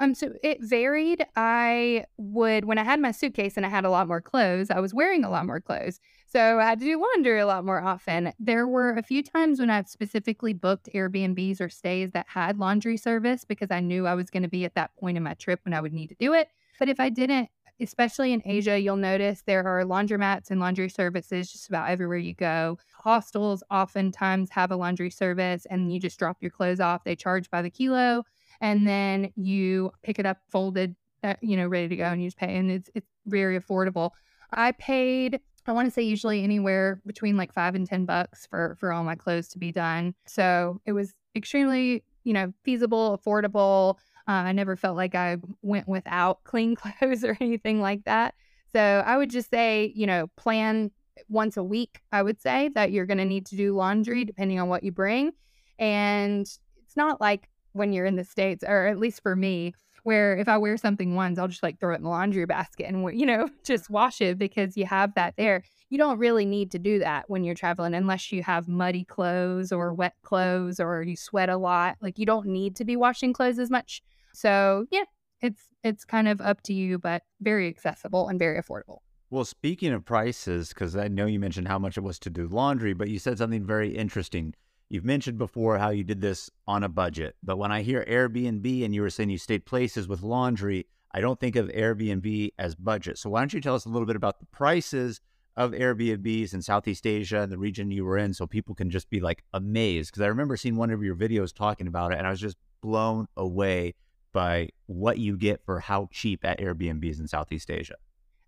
Um, 0.00 0.14
so 0.14 0.32
it 0.42 0.58
varied. 0.62 1.26
I 1.36 2.06
would 2.16 2.64
when 2.64 2.78
I 2.78 2.84
had 2.84 3.00
my 3.00 3.10
suitcase 3.10 3.58
and 3.58 3.66
I 3.66 3.68
had 3.68 3.84
a 3.84 3.90
lot 3.90 4.08
more 4.08 4.22
clothes, 4.22 4.70
I 4.70 4.80
was 4.80 4.94
wearing 4.94 5.24
a 5.24 5.30
lot 5.30 5.44
more 5.44 5.60
clothes. 5.60 6.00
So 6.26 6.58
I 6.58 6.64
had 6.64 6.80
to 6.80 6.86
do 6.86 6.98
laundry 6.98 7.38
a 7.38 7.46
lot 7.46 7.66
more 7.66 7.82
often. 7.82 8.32
There 8.38 8.66
were 8.66 8.96
a 8.96 9.02
few 9.02 9.22
times 9.22 9.60
when 9.60 9.68
I've 9.68 9.88
specifically 9.88 10.54
booked 10.54 10.88
Airbnbs 10.94 11.60
or 11.60 11.68
stays 11.68 12.12
that 12.12 12.26
had 12.28 12.58
laundry 12.58 12.96
service 12.96 13.44
because 13.44 13.70
I 13.70 13.80
knew 13.80 14.06
I 14.06 14.14
was 14.14 14.30
going 14.30 14.42
to 14.42 14.48
be 14.48 14.64
at 14.64 14.74
that 14.74 14.96
point 14.96 15.18
in 15.18 15.22
my 15.22 15.34
trip 15.34 15.60
when 15.64 15.74
I 15.74 15.82
would 15.82 15.92
need 15.92 16.08
to 16.08 16.14
do 16.14 16.32
it. 16.32 16.48
But 16.78 16.88
if 16.88 16.98
I 16.98 17.10
didn't, 17.10 17.50
especially 17.78 18.32
in 18.32 18.40
Asia, 18.46 18.78
you'll 18.78 18.96
notice 18.96 19.42
there 19.42 19.66
are 19.66 19.84
laundromats 19.84 20.50
and 20.50 20.60
laundry 20.60 20.88
services 20.88 21.52
just 21.52 21.68
about 21.68 21.90
everywhere 21.90 22.18
you 22.18 22.34
go. 22.34 22.78
Hostels 23.02 23.62
oftentimes 23.70 24.48
have 24.50 24.70
a 24.70 24.76
laundry 24.76 25.10
service 25.10 25.66
and 25.68 25.92
you 25.92 26.00
just 26.00 26.18
drop 26.18 26.38
your 26.40 26.50
clothes 26.50 26.80
off. 26.80 27.04
They 27.04 27.16
charge 27.16 27.50
by 27.50 27.60
the 27.60 27.70
kilo 27.70 28.24
and 28.60 28.86
then 28.86 29.32
you 29.36 29.92
pick 30.02 30.18
it 30.18 30.26
up 30.26 30.38
folded, 30.50 30.94
uh, 31.24 31.34
you 31.40 31.56
know, 31.56 31.66
ready 31.66 31.88
to 31.88 31.96
go, 31.96 32.04
and 32.04 32.22
you 32.22 32.28
just 32.28 32.38
pay, 32.38 32.56
and 32.56 32.70
it's 32.70 32.90
it's 32.94 33.08
very 33.26 33.58
affordable. 33.58 34.10
I 34.52 34.72
paid. 34.72 35.40
I 35.66 35.72
want 35.72 35.86
to 35.86 35.90
say 35.90 36.02
usually 36.02 36.42
anywhere 36.42 37.00
between 37.06 37.36
like 37.36 37.52
five 37.52 37.74
and 37.74 37.86
ten 37.86 38.04
bucks 38.04 38.46
for 38.46 38.76
for 38.78 38.92
all 38.92 39.04
my 39.04 39.14
clothes 39.14 39.48
to 39.48 39.58
be 39.58 39.72
done. 39.72 40.14
So 40.26 40.80
it 40.86 40.92
was 40.92 41.14
extremely, 41.36 42.04
you 42.24 42.32
know, 42.32 42.52
feasible, 42.64 43.18
affordable. 43.18 43.96
Uh, 44.28 44.32
I 44.32 44.52
never 44.52 44.76
felt 44.76 44.96
like 44.96 45.14
I 45.14 45.38
went 45.62 45.88
without 45.88 46.42
clean 46.44 46.76
clothes 46.76 47.24
or 47.24 47.36
anything 47.40 47.80
like 47.80 48.04
that. 48.04 48.34
So 48.72 49.02
I 49.04 49.16
would 49.16 49.30
just 49.30 49.50
say, 49.50 49.92
you 49.94 50.06
know, 50.06 50.28
plan 50.36 50.90
once 51.28 51.56
a 51.56 51.62
week. 51.62 52.00
I 52.12 52.22
would 52.22 52.40
say 52.40 52.70
that 52.74 52.92
you're 52.92 53.06
going 53.06 53.18
to 53.18 53.24
need 53.24 53.46
to 53.46 53.56
do 53.56 53.74
laundry 53.74 54.24
depending 54.24 54.60
on 54.60 54.68
what 54.68 54.82
you 54.82 54.92
bring, 54.92 55.32
and 55.78 56.42
it's 56.42 56.96
not 56.96 57.20
like 57.20 57.48
when 57.72 57.92
you're 57.92 58.06
in 58.06 58.16
the 58.16 58.24
States, 58.24 58.64
or 58.66 58.86
at 58.86 58.98
least 58.98 59.22
for 59.22 59.36
me, 59.36 59.74
where 60.02 60.36
if 60.36 60.48
I 60.48 60.58
wear 60.58 60.76
something 60.76 61.14
once, 61.14 61.38
I'll 61.38 61.48
just 61.48 61.62
like 61.62 61.78
throw 61.78 61.92
it 61.92 61.98
in 61.98 62.02
the 62.04 62.08
laundry 62.08 62.46
basket 62.46 62.86
and, 62.86 63.18
you 63.18 63.26
know, 63.26 63.48
just 63.64 63.84
mm-hmm. 63.84 63.94
wash 63.94 64.20
it 64.20 64.38
because 64.38 64.76
you 64.76 64.86
have 64.86 65.14
that 65.14 65.34
there. 65.36 65.62
You 65.88 65.98
don't 65.98 66.18
really 66.18 66.46
need 66.46 66.70
to 66.72 66.78
do 66.78 66.98
that 67.00 67.28
when 67.28 67.44
you're 67.44 67.54
traveling 67.54 67.94
unless 67.94 68.32
you 68.32 68.42
have 68.42 68.68
muddy 68.68 69.04
clothes 69.04 69.72
or 69.72 69.92
wet 69.92 70.14
clothes 70.22 70.80
or 70.80 71.02
you 71.02 71.16
sweat 71.16 71.48
a 71.48 71.56
lot. 71.56 71.96
Like 72.00 72.18
you 72.18 72.26
don't 72.26 72.46
need 72.46 72.76
to 72.76 72.84
be 72.84 72.96
washing 72.96 73.32
clothes 73.32 73.58
as 73.58 73.70
much. 73.70 74.02
So, 74.32 74.86
yeah, 74.90 75.04
it's 75.40 75.62
it's 75.82 76.04
kind 76.04 76.28
of 76.28 76.40
up 76.40 76.62
to 76.62 76.74
you, 76.74 76.98
but 76.98 77.22
very 77.40 77.68
accessible 77.68 78.28
and 78.28 78.38
very 78.38 78.60
affordable. 78.60 78.98
Well, 79.30 79.44
speaking 79.44 79.92
of 79.92 80.04
prices, 80.04 80.70
because 80.70 80.96
I 80.96 81.08
know 81.08 81.26
you 81.26 81.38
mentioned 81.38 81.68
how 81.68 81.78
much 81.78 81.96
it 81.96 82.02
was 82.02 82.18
to 82.20 82.30
do 82.30 82.48
laundry, 82.48 82.94
but 82.94 83.08
you 83.08 83.18
said 83.18 83.38
something 83.38 83.64
very 83.64 83.96
interesting. 83.96 84.54
You've 84.90 85.04
mentioned 85.04 85.38
before 85.38 85.78
how 85.78 85.90
you 85.90 86.02
did 86.02 86.20
this 86.20 86.50
on 86.66 86.82
a 86.82 86.88
budget, 86.88 87.36
but 87.44 87.58
when 87.58 87.70
I 87.70 87.82
hear 87.82 88.04
Airbnb 88.08 88.84
and 88.84 88.92
you 88.92 89.02
were 89.02 89.10
saying 89.10 89.30
you 89.30 89.38
stayed 89.38 89.64
places 89.64 90.08
with 90.08 90.24
laundry, 90.24 90.86
I 91.12 91.20
don't 91.20 91.38
think 91.38 91.54
of 91.54 91.68
Airbnb 91.68 92.54
as 92.58 92.74
budget. 92.74 93.16
So 93.16 93.30
why 93.30 93.40
don't 93.40 93.52
you 93.52 93.60
tell 93.60 93.76
us 93.76 93.84
a 93.84 93.88
little 93.88 94.04
bit 94.04 94.16
about 94.16 94.40
the 94.40 94.46
prices 94.46 95.20
of 95.56 95.70
Airbnbs 95.70 96.54
in 96.54 96.60
Southeast 96.60 97.06
Asia 97.06 97.40
and 97.40 97.52
the 97.52 97.58
region 97.58 97.92
you 97.92 98.04
were 98.04 98.18
in 98.18 98.34
so 98.34 98.48
people 98.48 98.74
can 98.74 98.90
just 98.90 99.08
be 99.10 99.20
like 99.20 99.44
amazed? 99.54 100.10
Because 100.10 100.22
I 100.22 100.26
remember 100.26 100.56
seeing 100.56 100.74
one 100.74 100.90
of 100.90 101.04
your 101.04 101.14
videos 101.14 101.54
talking 101.54 101.86
about 101.86 102.10
it 102.10 102.18
and 102.18 102.26
I 102.26 102.30
was 102.30 102.40
just 102.40 102.56
blown 102.80 103.28
away 103.36 103.94
by 104.32 104.70
what 104.86 105.18
you 105.18 105.36
get 105.36 105.64
for 105.64 105.78
how 105.78 106.08
cheap 106.10 106.44
at 106.44 106.58
Airbnbs 106.58 107.20
in 107.20 107.28
Southeast 107.28 107.70
Asia. 107.70 107.94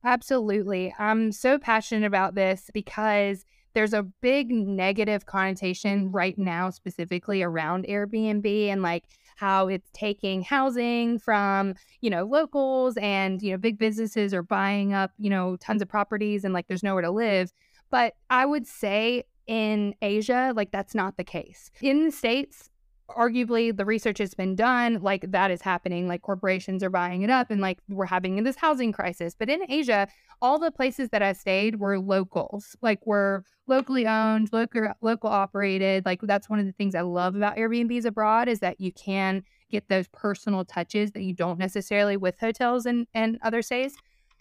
Absolutely. 0.05 0.92
I'm 0.98 1.31
so 1.31 1.57
passionate 1.57 2.05
about 2.05 2.35
this 2.35 2.68
because 2.74 3.44
there's 3.74 3.94
a 3.94 4.02
big 4.02 4.50
negative 4.50 5.26
connotation 5.26 6.11
right 6.11 6.37
now, 6.38 6.70
specifically 6.70 7.42
around 7.42 7.87
Airbnb 7.88 8.68
and 8.68 8.82
like 8.82 9.04
how 9.37 9.68
it's 9.68 9.90
taking 9.92 10.42
housing 10.42 11.18
from, 11.18 11.74
you 12.00 12.11
know, 12.11 12.24
locals 12.24 12.96
and, 12.98 13.42
you 13.42 13.50
know, 13.50 13.58
big 13.58 13.78
businesses 13.78 14.32
are 14.35 14.42
buying 14.42 14.92
up, 14.92 15.12
you 15.18 15.30
know, 15.30 15.56
tons 15.56 15.82
of 15.82 15.88
properties 15.88 16.44
and 16.44 16.54
like 16.54 16.68
there's 16.68 16.82
nowhere 16.82 17.02
to 17.02 17.11
live. 17.11 17.52
But 17.90 18.14
I 18.30 18.46
would 18.46 18.66
say 18.66 19.24
in 19.46 19.94
Asia, 20.00 20.52
like 20.54 20.70
that's 20.70 20.94
not 20.94 21.16
the 21.16 21.24
case. 21.24 21.70
In 21.80 22.04
the 22.04 22.12
States, 22.12 22.70
arguably 23.16 23.77
the 23.77 23.85
research 23.85 24.18
has 24.18 24.35
been 24.35 24.55
done 24.55 25.01
like 25.01 25.31
that 25.31 25.51
is 25.51 25.62
happening 25.62 26.09
like 26.09 26.22
corporations 26.22 26.83
are 26.83 26.90
buying 26.90 27.22
it 27.22 27.31
up 27.31 27.51
and 27.51 27.61
like 27.61 27.79
we're 27.88 28.07
having 28.07 28.42
this 28.42 28.57
housing 28.57 28.92
crisis. 28.92 29.35
But 29.38 29.48
in 29.48 29.70
asia 29.70 30.09
all 30.40 30.59
the 30.59 30.70
places 30.70 31.11
that 31.11 31.22
i 31.22 31.33
stayed 31.33 31.79
were 31.79 31.98
locals 31.98 32.77
like 32.83 33.07
were 33.07 33.44
locally 33.66 34.07
owned 34.07 34.48
local 34.53 34.92
local 35.01 35.31
operated. 35.31 36.05
Like 36.05 36.20
that's 36.22 36.51
one 36.51 36.59
of 36.59 36.66
the 36.66 36.72
things 36.72 36.94
i 36.94 37.01
love 37.01 37.37
about 37.37 37.57
airbnbs 37.57 38.05
abroad 38.05 38.48
is 38.48 38.61
that 38.61 38.81
you 38.81 38.92
can 38.92 39.42
get 39.70 39.88
those 39.88 40.09
personal 40.09 40.64
touches 40.64 41.12
that 41.12 41.22
you 41.22 41.35
don't 41.35 41.59
necessarily 41.59 42.16
with 42.16 42.38
hotels 42.38 42.87
and 42.87 43.07
and 43.14 43.38
other 43.42 43.62
stays. 43.62 43.94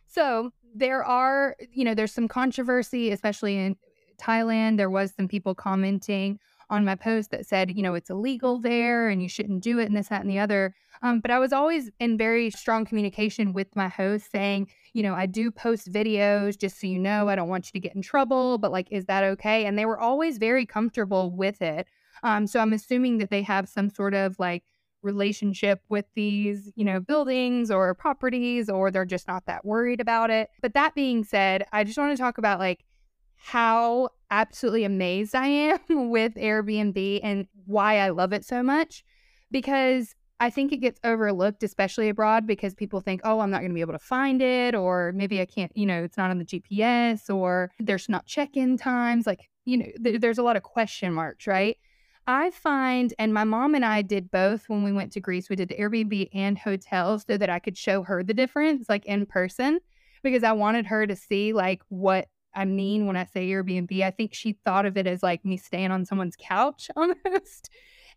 So 0.07 0.51
there 0.75 1.03
are 1.03 1.55
you 1.73 1.83
know 1.83 1.93
there's 1.93 2.13
some 2.13 2.27
controversy 2.27 3.11
especially 3.11 3.57
in 3.57 3.75
thailand. 4.19 4.77
There 4.77 4.89
was 4.89 5.13
some 5.15 5.27
people 5.27 5.55
commenting 5.55 6.39
on 6.71 6.85
my 6.85 6.95
post 6.95 7.29
that 7.31 7.45
said, 7.45 7.75
you 7.75 7.83
know, 7.83 7.93
it's 7.93 8.09
illegal 8.09 8.57
there 8.57 9.09
and 9.09 9.21
you 9.21 9.27
shouldn't 9.27 9.61
do 9.61 9.77
it 9.77 9.85
and 9.85 9.95
this, 9.95 10.07
that, 10.07 10.21
and 10.21 10.29
the 10.29 10.39
other. 10.39 10.73
Um, 11.03 11.19
but 11.19 11.29
I 11.29 11.37
was 11.37 11.51
always 11.51 11.91
in 11.99 12.17
very 12.17 12.49
strong 12.49 12.85
communication 12.85 13.53
with 13.53 13.75
my 13.75 13.89
host 13.89 14.31
saying, 14.31 14.69
you 14.93 15.03
know, 15.03 15.13
I 15.13 15.25
do 15.25 15.51
post 15.51 15.91
videos 15.91 16.57
just 16.57 16.79
so 16.79 16.87
you 16.87 16.97
know, 16.97 17.27
I 17.27 17.35
don't 17.35 17.49
want 17.49 17.67
you 17.67 17.73
to 17.73 17.79
get 17.79 17.95
in 17.95 18.01
trouble, 18.01 18.57
but 18.57 18.71
like, 18.71 18.87
is 18.89 19.05
that 19.05 19.23
okay? 19.23 19.65
And 19.65 19.77
they 19.77 19.85
were 19.85 19.99
always 19.99 20.37
very 20.37 20.65
comfortable 20.65 21.29
with 21.29 21.61
it. 21.61 21.87
Um, 22.23 22.47
so 22.47 22.59
I'm 22.59 22.73
assuming 22.73 23.17
that 23.17 23.29
they 23.29 23.41
have 23.41 23.67
some 23.67 23.89
sort 23.89 24.13
of 24.13 24.39
like 24.39 24.63
relationship 25.03 25.81
with 25.89 26.05
these, 26.15 26.71
you 26.75 26.85
know, 26.85 26.99
buildings 26.99 27.71
or 27.71 27.93
properties, 27.95 28.69
or 28.69 28.91
they're 28.91 29.03
just 29.03 29.27
not 29.27 29.45
that 29.47 29.65
worried 29.65 29.99
about 29.99 30.29
it. 30.29 30.49
But 30.61 30.73
that 30.75 30.95
being 30.95 31.23
said, 31.23 31.65
I 31.73 31.83
just 31.83 31.97
want 31.97 32.15
to 32.15 32.21
talk 32.21 32.37
about 32.37 32.59
like 32.59 32.85
how 33.43 34.09
absolutely 34.29 34.83
amazed 34.83 35.35
I 35.35 35.47
am 35.47 35.79
with 36.09 36.35
Airbnb 36.35 37.19
and 37.23 37.47
why 37.65 37.97
I 37.97 38.09
love 38.09 38.33
it 38.33 38.45
so 38.45 38.61
much 38.61 39.03
because 39.49 40.15
I 40.39 40.49
think 40.49 40.71
it 40.71 40.77
gets 40.77 40.99
overlooked, 41.03 41.61
especially 41.61 42.09
abroad, 42.09 42.47
because 42.47 42.73
people 42.73 42.99
think, 42.99 43.21
oh, 43.23 43.39
I'm 43.39 43.51
not 43.51 43.59
going 43.59 43.71
to 43.71 43.75
be 43.75 43.81
able 43.81 43.93
to 43.93 43.99
find 43.99 44.41
it, 44.41 44.73
or 44.73 45.11
maybe 45.15 45.39
I 45.39 45.45
can't, 45.45 45.71
you 45.75 45.85
know, 45.85 46.03
it's 46.03 46.17
not 46.17 46.31
on 46.31 46.39
the 46.39 46.45
GPS, 46.45 47.29
or 47.29 47.71
there's 47.79 48.09
not 48.09 48.25
check 48.25 48.57
in 48.57 48.75
times. 48.75 49.27
Like, 49.27 49.49
you 49.65 49.77
know, 49.77 49.85
th- 50.03 50.19
there's 50.19 50.39
a 50.39 50.43
lot 50.43 50.55
of 50.55 50.63
question 50.63 51.13
marks, 51.13 51.45
right? 51.45 51.77
I 52.25 52.49
find, 52.51 53.13
and 53.19 53.35
my 53.35 53.43
mom 53.43 53.75
and 53.75 53.85
I 53.85 54.01
did 54.01 54.31
both 54.31 54.67
when 54.67 54.83
we 54.83 54.91
went 54.91 55.11
to 55.13 55.19
Greece, 55.19 55.47
we 55.47 55.55
did 55.55 55.75
Airbnb 55.77 56.29
and 56.33 56.57
hotels 56.57 57.23
so 57.27 57.37
that 57.37 57.49
I 57.49 57.59
could 57.59 57.77
show 57.77 58.01
her 58.01 58.23
the 58.23 58.33
difference, 58.33 58.89
like 58.89 59.05
in 59.05 59.27
person, 59.27 59.79
because 60.23 60.43
I 60.43 60.53
wanted 60.53 60.87
her 60.87 61.05
to 61.05 61.15
see 61.15 61.53
like 61.53 61.83
what 61.89 62.27
I 62.53 62.65
mean 62.65 63.05
when 63.05 63.15
I 63.15 63.25
say 63.25 63.49
Airbnb. 63.49 64.01
I 64.01 64.11
think 64.11 64.33
she 64.33 64.53
thought 64.65 64.85
of 64.85 64.97
it 64.97 65.07
as 65.07 65.23
like 65.23 65.45
me 65.45 65.57
staying 65.57 65.91
on 65.91 66.05
someone's 66.05 66.35
couch 66.39 66.89
almost. 66.95 67.69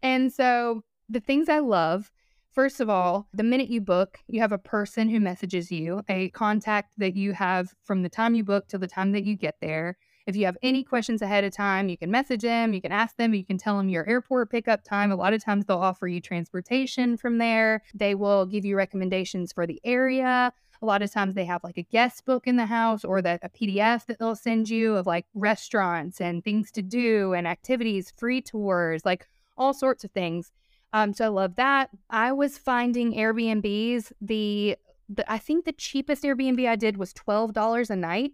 And 0.02 0.32
so 0.32 0.82
the 1.08 1.20
things 1.20 1.48
I 1.48 1.60
love, 1.60 2.10
first 2.52 2.80
of 2.80 2.88
all, 2.88 3.28
the 3.32 3.42
minute 3.42 3.68
you 3.68 3.80
book, 3.80 4.18
you 4.28 4.40
have 4.40 4.52
a 4.52 4.58
person 4.58 5.08
who 5.08 5.20
messages 5.20 5.70
you, 5.70 6.02
a 6.08 6.30
contact 6.30 6.94
that 6.98 7.16
you 7.16 7.32
have 7.32 7.74
from 7.84 8.02
the 8.02 8.08
time 8.08 8.34
you 8.34 8.44
book 8.44 8.68
till 8.68 8.80
the 8.80 8.86
time 8.86 9.12
that 9.12 9.24
you 9.24 9.36
get 9.36 9.56
there. 9.60 9.96
If 10.26 10.36
you 10.36 10.46
have 10.46 10.56
any 10.62 10.82
questions 10.82 11.20
ahead 11.20 11.44
of 11.44 11.54
time, 11.54 11.90
you 11.90 11.98
can 11.98 12.10
message 12.10 12.40
them, 12.40 12.72
you 12.72 12.80
can 12.80 12.92
ask 12.92 13.16
them, 13.16 13.34
you 13.34 13.44
can 13.44 13.58
tell 13.58 13.76
them 13.76 13.90
your 13.90 14.08
airport 14.08 14.50
pickup 14.50 14.82
time. 14.82 15.12
A 15.12 15.16
lot 15.16 15.34
of 15.34 15.44
times 15.44 15.66
they'll 15.66 15.76
offer 15.76 16.08
you 16.08 16.20
transportation 16.20 17.18
from 17.18 17.36
there. 17.36 17.82
They 17.94 18.14
will 18.14 18.46
give 18.46 18.64
you 18.64 18.74
recommendations 18.76 19.52
for 19.52 19.66
the 19.66 19.80
area. 19.84 20.52
A 20.84 20.86
lot 20.86 21.00
of 21.00 21.10
times 21.10 21.34
they 21.34 21.46
have 21.46 21.64
like 21.64 21.78
a 21.78 21.82
guest 21.82 22.26
book 22.26 22.46
in 22.46 22.56
the 22.56 22.66
house 22.66 23.06
or 23.06 23.22
that 23.22 23.40
a 23.42 23.48
PDF 23.48 24.04
that 24.04 24.18
they'll 24.18 24.36
send 24.36 24.68
you 24.68 24.96
of 24.96 25.06
like 25.06 25.24
restaurants 25.32 26.20
and 26.20 26.44
things 26.44 26.70
to 26.72 26.82
do 26.82 27.32
and 27.32 27.48
activities, 27.48 28.12
free 28.18 28.42
tours, 28.42 29.02
like 29.02 29.26
all 29.56 29.72
sorts 29.72 30.04
of 30.04 30.10
things. 30.10 30.52
Um, 30.92 31.14
so 31.14 31.24
I 31.24 31.28
love 31.28 31.56
that. 31.56 31.88
I 32.10 32.32
was 32.32 32.58
finding 32.58 33.14
Airbnbs. 33.14 34.12
The, 34.20 34.76
the 35.08 35.32
I 35.32 35.38
think 35.38 35.64
the 35.64 35.72
cheapest 35.72 36.22
Airbnb 36.22 36.68
I 36.68 36.76
did 36.76 36.98
was 36.98 37.14
twelve 37.14 37.54
dollars 37.54 37.88
a 37.88 37.96
night, 37.96 38.32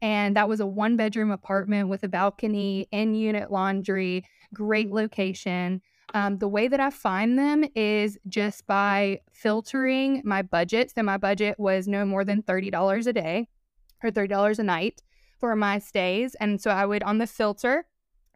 and 0.00 0.34
that 0.34 0.48
was 0.48 0.58
a 0.58 0.66
one 0.66 0.96
bedroom 0.96 1.30
apartment 1.30 1.88
with 1.88 2.02
a 2.02 2.08
balcony, 2.08 2.88
in 2.90 3.14
unit 3.14 3.52
laundry, 3.52 4.24
great 4.52 4.90
location. 4.90 5.80
Um, 6.14 6.38
the 6.38 6.48
way 6.48 6.68
that 6.68 6.80
I 6.80 6.90
find 6.90 7.38
them 7.38 7.64
is 7.74 8.18
just 8.28 8.66
by 8.66 9.20
filtering 9.32 10.20
my 10.24 10.42
budget. 10.42 10.92
So 10.94 11.02
my 11.02 11.16
budget 11.16 11.58
was 11.58 11.88
no 11.88 12.04
more 12.04 12.24
than 12.24 12.42
$30 12.42 13.06
a 13.06 13.12
day 13.12 13.48
or 14.02 14.10
$30 14.10 14.58
a 14.58 14.62
night 14.62 15.02
for 15.38 15.56
my 15.56 15.78
stays. 15.78 16.34
And 16.36 16.60
so 16.60 16.70
I 16.70 16.84
would 16.86 17.02
on 17.02 17.18
the 17.18 17.26
filter, 17.26 17.86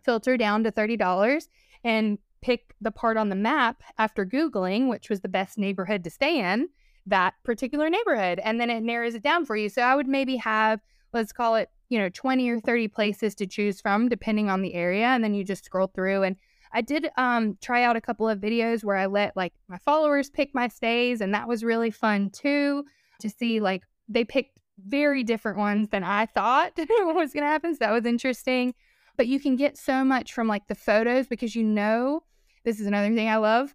filter 0.02 0.36
down 0.36 0.64
to 0.64 0.72
$30 0.72 1.48
and 1.84 2.18
pick 2.40 2.74
the 2.80 2.90
part 2.90 3.16
on 3.16 3.28
the 3.28 3.36
map 3.36 3.82
after 3.98 4.24
Googling, 4.24 4.88
which 4.88 5.10
was 5.10 5.20
the 5.20 5.28
best 5.28 5.58
neighborhood 5.58 6.02
to 6.04 6.10
stay 6.10 6.38
in, 6.38 6.68
that 7.04 7.34
particular 7.44 7.90
neighborhood. 7.90 8.40
And 8.42 8.58
then 8.58 8.70
it 8.70 8.82
narrows 8.82 9.14
it 9.14 9.22
down 9.22 9.44
for 9.44 9.56
you. 9.56 9.68
So 9.68 9.82
I 9.82 9.94
would 9.94 10.08
maybe 10.08 10.36
have, 10.36 10.80
let's 11.12 11.32
call 11.32 11.56
it, 11.56 11.70
you 11.88 11.98
know, 11.98 12.08
20 12.08 12.48
or 12.48 12.60
30 12.60 12.88
places 12.88 13.34
to 13.36 13.46
choose 13.46 13.80
from, 13.80 14.08
depending 14.08 14.48
on 14.48 14.62
the 14.62 14.74
area. 14.74 15.06
And 15.06 15.22
then 15.22 15.34
you 15.34 15.44
just 15.44 15.64
scroll 15.64 15.88
through 15.88 16.22
and 16.22 16.36
I 16.72 16.80
did 16.80 17.08
um, 17.16 17.56
try 17.60 17.84
out 17.84 17.96
a 17.96 18.00
couple 18.00 18.28
of 18.28 18.38
videos 18.38 18.84
where 18.84 18.96
I 18.96 19.06
let 19.06 19.36
like 19.36 19.52
my 19.68 19.78
followers 19.78 20.30
pick 20.30 20.54
my 20.54 20.68
stays, 20.68 21.20
and 21.20 21.34
that 21.34 21.48
was 21.48 21.64
really 21.64 21.90
fun 21.90 22.30
too 22.30 22.84
to 23.20 23.30
see 23.30 23.60
like 23.60 23.82
they 24.08 24.24
picked 24.24 24.58
very 24.86 25.24
different 25.24 25.58
ones 25.58 25.88
than 25.88 26.04
I 26.04 26.26
thought 26.26 26.72
was 26.78 27.32
going 27.32 27.42
to 27.42 27.48
happen. 27.48 27.74
So 27.74 27.78
that 27.80 27.92
was 27.92 28.04
interesting. 28.04 28.74
But 29.16 29.26
you 29.26 29.40
can 29.40 29.56
get 29.56 29.78
so 29.78 30.04
much 30.04 30.32
from 30.32 30.46
like 30.46 30.66
the 30.68 30.74
photos 30.74 31.26
because 31.26 31.56
you 31.56 31.62
know, 31.62 32.22
this 32.64 32.80
is 32.80 32.86
another 32.86 33.14
thing 33.14 33.28
I 33.28 33.36
love. 33.36 33.74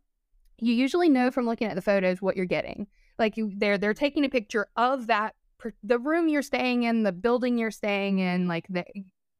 You 0.60 0.74
usually 0.74 1.10
know 1.10 1.32
from 1.32 1.48
looking 1.48 1.68
at 1.68 1.76
the 1.76 1.82
photos 1.82 2.22
what 2.22 2.38
you're 2.38 2.46
getting. 2.46 2.86
Like 3.18 3.38
you, 3.38 3.52
they're 3.58 3.78
they're 3.78 3.96
taking 3.96 4.24
a 4.26 4.30
picture 4.30 4.68
of 4.76 5.08
that 5.08 5.36
the 5.84 6.00
room 6.00 6.28
you're 6.28 6.42
staying 6.42 6.84
in, 6.84 7.04
the 7.04 7.12
building 7.12 7.58
you're 7.58 7.72
staying 7.72 8.20
in, 8.20 8.48
like 8.48 8.66
the 8.70 8.86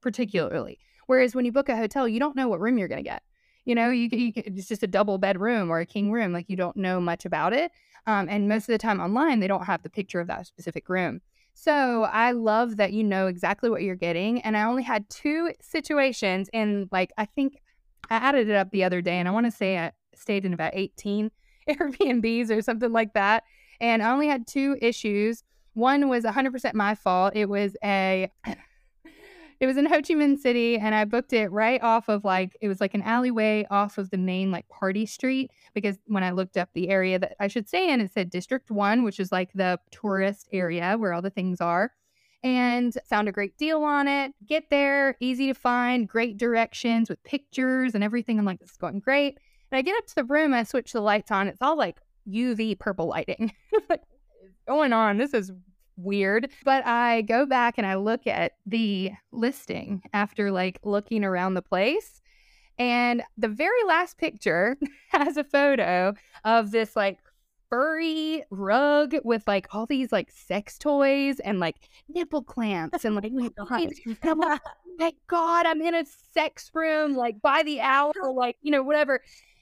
particularly. 0.02 0.80
Whereas 1.08 1.36
when 1.36 1.46
you 1.46 1.52
book 1.52 1.70
a 1.70 1.76
hotel, 1.76 2.08
you 2.08 2.20
don't 2.20 2.36
know 2.36 2.48
what 2.48 2.60
room 2.60 2.78
you're 2.78 2.88
going 2.88 3.04
to 3.04 3.10
get. 3.10 3.24
You 3.66 3.76
know, 3.76 3.90
you, 3.90 4.10
you 4.12 4.34
it's 4.36 4.68
just 4.68 4.84
a 4.84 4.88
double 4.88 5.18
bedroom 5.18 5.70
or 5.70 5.80
a 5.80 5.86
king 5.86 6.12
room. 6.12 6.34
Like 6.34 6.50
you 6.50 6.56
don't 6.56 6.76
know 6.78 7.00
much 7.00 7.26
about 7.26 7.54
it. 7.54 7.72
Um, 8.08 8.28
and 8.30 8.50
most 8.50 8.64
of 8.64 8.74
the 8.74 8.78
time 8.78 9.00
online, 9.00 9.40
they 9.40 9.48
don't 9.48 9.66
have 9.66 9.84
the 9.84 9.90
picture 9.90 10.20
of 10.20 10.28
that 10.28 10.48
specific 10.48 10.90
room. 10.90 11.22
So 11.54 12.04
I 12.04 12.32
love 12.32 12.78
that 12.78 12.94
you 12.94 13.04
know 13.04 13.28
exactly 13.28 13.70
what 13.70 13.84
you're 13.84 13.96
getting. 13.96 14.42
And 14.42 14.58
I 14.58 14.64
only 14.64 14.84
had 14.84 15.10
two 15.10 15.52
situations, 15.62 16.50
and 16.54 16.88
like 16.92 17.12
I 17.18 17.26
think 17.26 17.62
I 18.10 18.16
added 18.16 18.50
it 18.50 18.56
up 18.56 18.72
the 18.72 18.84
other 18.84 19.02
day, 19.02 19.18
and 19.18 19.28
I 19.28 19.32
want 19.32 19.46
to 19.46 19.52
say 19.52 19.78
I 19.78 19.92
stayed 20.16 20.46
in 20.46 20.54
about 20.54 20.72
18 20.74 21.32
Airbnbs 21.70 22.50
or 22.50 22.62
something 22.62 22.92
like 22.92 23.14
that. 23.14 23.44
And 23.80 24.02
I 24.02 24.12
only 24.12 24.28
had 24.28 24.48
two 24.48 24.78
issues. 24.82 25.44
One 25.74 26.10
was 26.10 26.24
100% 26.24 26.74
my 26.74 26.96
fault. 26.96 27.36
It 27.36 27.48
was 27.48 27.76
a 27.84 28.30
it 29.62 29.68
was 29.68 29.78
in 29.78 29.86
Ho 29.86 30.02
Chi 30.02 30.16
Minh 30.16 30.40
City, 30.40 30.76
and 30.80 30.96
I 30.96 31.06
booked 31.06 31.34
it 31.34 31.52
right 31.52 31.82
off 31.84 32.10
of 32.10 32.26
like 32.26 32.58
it 32.62 32.68
was 32.68 32.82
like 32.82 32.96
an 32.96 33.04
alleyway 33.04 33.64
off 33.70 34.00
of 34.00 34.10
the 34.10 34.18
main 34.18 34.50
like 34.50 34.68
party 34.70 35.06
street. 35.06 35.52
Because 35.76 36.00
when 36.08 36.24
I 36.24 36.32
looked 36.32 36.58
up 36.58 36.70
the 36.74 36.90
area 36.90 37.20
that 37.20 37.36
I 37.40 37.48
should 37.48 37.68
stay 37.68 37.94
in, 37.94 38.02
it 38.02 38.12
said 38.12 38.32
District 38.32 38.72
One, 38.72 39.04
which 39.04 39.20
is 39.20 39.32
like 39.32 39.54
the 39.54 39.80
tourist 39.92 40.50
area 40.52 40.96
where 40.98 41.14
all 41.14 41.22
the 41.22 41.30
things 41.30 41.62
are. 41.62 41.92
And 42.44 42.98
found 43.08 43.30
a 43.30 43.32
great 43.32 43.56
deal 43.60 43.84
on 43.84 44.08
it. 44.08 44.34
Get 44.48 44.72
there, 44.72 45.16
easy 45.20 45.46
to 45.46 45.54
find, 45.54 46.10
great 46.10 46.38
directions 46.38 47.08
with 47.08 47.24
pictures 47.24 47.94
and 47.94 48.04
everything. 48.04 48.40
I'm 48.40 48.46
like, 48.46 48.60
this 48.60 48.72
is 48.72 48.78
going 48.78 49.00
great. 49.00 49.38
And 49.72 49.78
I 49.78 49.84
get 49.84 49.96
up 49.96 50.08
to 50.08 50.16
the 50.16 50.24
room, 50.24 50.56
I 50.56 50.64
switch 50.64 50.92
the 50.92 51.02
lights 51.02 51.30
on. 51.30 51.48
It's 51.48 51.62
all 51.62 51.78
like 51.78 52.00
UV 52.28 52.80
purple 52.80 53.06
lighting. 53.06 53.54
like, 53.90 54.02
going 54.68 54.92
on? 54.92 55.18
This 55.18 55.36
is 55.36 55.52
weird. 55.98 56.50
But 56.64 56.86
I 56.86 57.22
go 57.22 57.46
back 57.46 57.76
and 57.78 57.86
I 57.86 57.96
look 57.96 58.28
at 58.28 58.54
the 58.66 59.12
listing 59.32 60.02
after 60.14 60.52
like 60.52 60.80
looking 60.84 61.24
around 61.24 61.54
the 61.54 61.62
place. 61.62 62.22
And 62.78 63.22
the 63.38 63.50
very 63.50 63.84
last 63.86 64.18
picture 64.18 64.78
has 65.10 65.38
a 65.38 65.44
photo 65.44 66.14
of 66.44 66.72
this 66.72 66.96
like 66.96 67.20
furry 67.70 68.44
rug 68.50 69.16
with 69.24 69.48
like 69.48 69.68
all 69.72 69.86
these 69.86 70.12
like 70.12 70.30
sex 70.30 70.78
toys 70.78 71.40
and 71.40 71.60
like 71.60 71.78
nipple 72.10 72.44
clamps 72.44 73.06
and 73.06 73.16
like, 73.16 73.32
oh 73.58 73.68
I'm 73.70 74.40
like, 74.40 74.62
oh 74.62 74.72
thank 75.00 75.16
God 75.28 75.66
I'm 75.66 75.82
in 75.82 75.96
a 75.96 76.06
sex 76.34 76.70
room 76.74 77.16
like 77.16 77.42
by 77.42 77.64
the 77.64 77.80
hour, 77.82 78.12
like, 78.36 78.58
you 78.62 78.72
know, 78.72 78.84
whatever. 78.84 79.22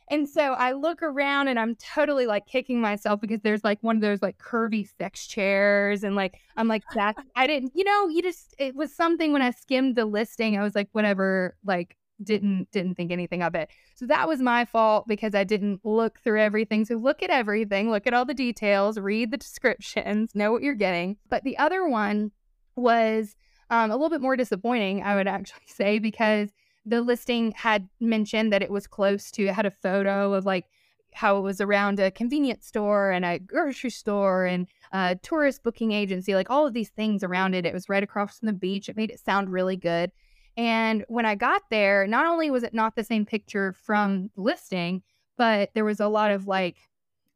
And 0.10 0.28
so 0.28 0.54
I 0.54 0.72
look 0.72 1.04
around 1.04 1.50
and 1.50 1.60
I'm 1.60 1.76
totally 1.76 2.26
like 2.26 2.48
kicking 2.48 2.82
myself 2.82 3.22
because 3.22 3.41
there's 3.41 3.63
like 3.63 3.78
one 3.82 3.95
of 3.95 4.02
those 4.02 4.22
like 4.22 4.38
curvy 4.38 4.88
sex 4.98 5.28
chairs. 5.28 6.04
And 6.04 6.15
like, 6.15 6.39
I'm 6.58 6.67
like, 6.67 6.84
that 6.95 7.15
I 7.36 7.45
didn't, 7.48 7.74
you 7.76 7.84
know, 7.84 8.08
you 8.08 8.22
just, 8.22 8.56
it 8.58 8.76
was 8.76 8.93
something 8.93 9.32
when 9.32 9.41
I 9.41 9.52
skimmed 9.52 9.95
the 9.95 10.06
listing, 10.06 10.58
I 10.58 10.63
was 10.63 10.76
like, 10.76 10.89
whatever, 10.93 11.56
like, 11.63 11.95
didn't 12.22 12.69
didn't 12.72 12.95
think 12.95 13.12
anything 13.12 13.41
of 13.41 13.56
it. 13.56 13.69
So 13.95 14.06
that 14.08 14.28
was 14.28 14.41
my 14.41 14.65
fault 14.65 15.08
because 15.08 15.34
I 15.34 15.43
didn't 15.43 15.80
look 15.86 16.19
through 16.19 16.41
everything. 16.41 16.86
So 16.86 16.95
look 16.95 17.24
at 17.24 17.30
everything, 17.30 17.89
look 17.89 18.08
at 18.08 18.13
all 18.13 18.26
the 18.26 18.34
details, 18.34 19.00
read 19.00 19.32
the 19.32 19.38
descriptions, 19.38 20.36
know 20.36 20.52
what 20.52 20.62
you're 20.62 20.74
getting. 20.74 21.17
But 21.30 21.43
the 21.43 21.58
other 21.58 21.88
one 21.88 22.32
was 22.76 23.36
um, 23.69 23.91
a 23.91 23.93
little 23.93 24.10
bit 24.10 24.22
more 24.22 24.36
disappointing, 24.36 25.04
I 25.04 25.15
would 25.15 25.28
actually 25.28 25.62
say, 25.67 26.00
because 26.00 26.50
the 26.85 27.01
listing 27.01 27.51
had 27.55 27.87
mentioned 27.99 28.51
that 28.53 28.61
it 28.61 28.71
was 28.71 28.87
close 28.87 29.31
to, 29.31 29.47
it 29.47 29.53
had 29.53 29.65
a 29.65 29.71
photo 29.71 30.33
of 30.33 30.45
like 30.45 30.65
how 31.13 31.37
it 31.37 31.41
was 31.41 31.59
around 31.59 31.99
a 31.99 32.11
convenience 32.11 32.65
store 32.65 33.11
and 33.11 33.25
a 33.25 33.39
grocery 33.39 33.89
store 33.89 34.45
and 34.45 34.67
a 34.91 35.15
tourist 35.15 35.63
booking 35.63 35.91
agency, 35.91 36.35
like 36.35 36.49
all 36.49 36.67
of 36.67 36.73
these 36.73 36.89
things 36.89 37.23
around 37.23 37.55
it. 37.55 37.65
It 37.65 37.73
was 37.73 37.89
right 37.89 38.03
across 38.03 38.39
from 38.39 38.47
the 38.47 38.53
beach. 38.53 38.89
It 38.89 38.95
made 38.95 39.11
it 39.11 39.19
sound 39.19 39.51
really 39.51 39.75
good. 39.75 40.11
And 40.55 41.05
when 41.07 41.25
I 41.25 41.35
got 41.35 41.63
there, 41.69 42.05
not 42.07 42.25
only 42.25 42.51
was 42.51 42.63
it 42.63 42.73
not 42.73 42.95
the 42.95 43.03
same 43.03 43.25
picture 43.25 43.73
from 43.73 44.29
the 44.35 44.41
listing, 44.41 45.01
but 45.37 45.71
there 45.73 45.85
was 45.85 45.99
a 45.99 46.07
lot 46.07 46.31
of 46.31 46.47
like 46.47 46.77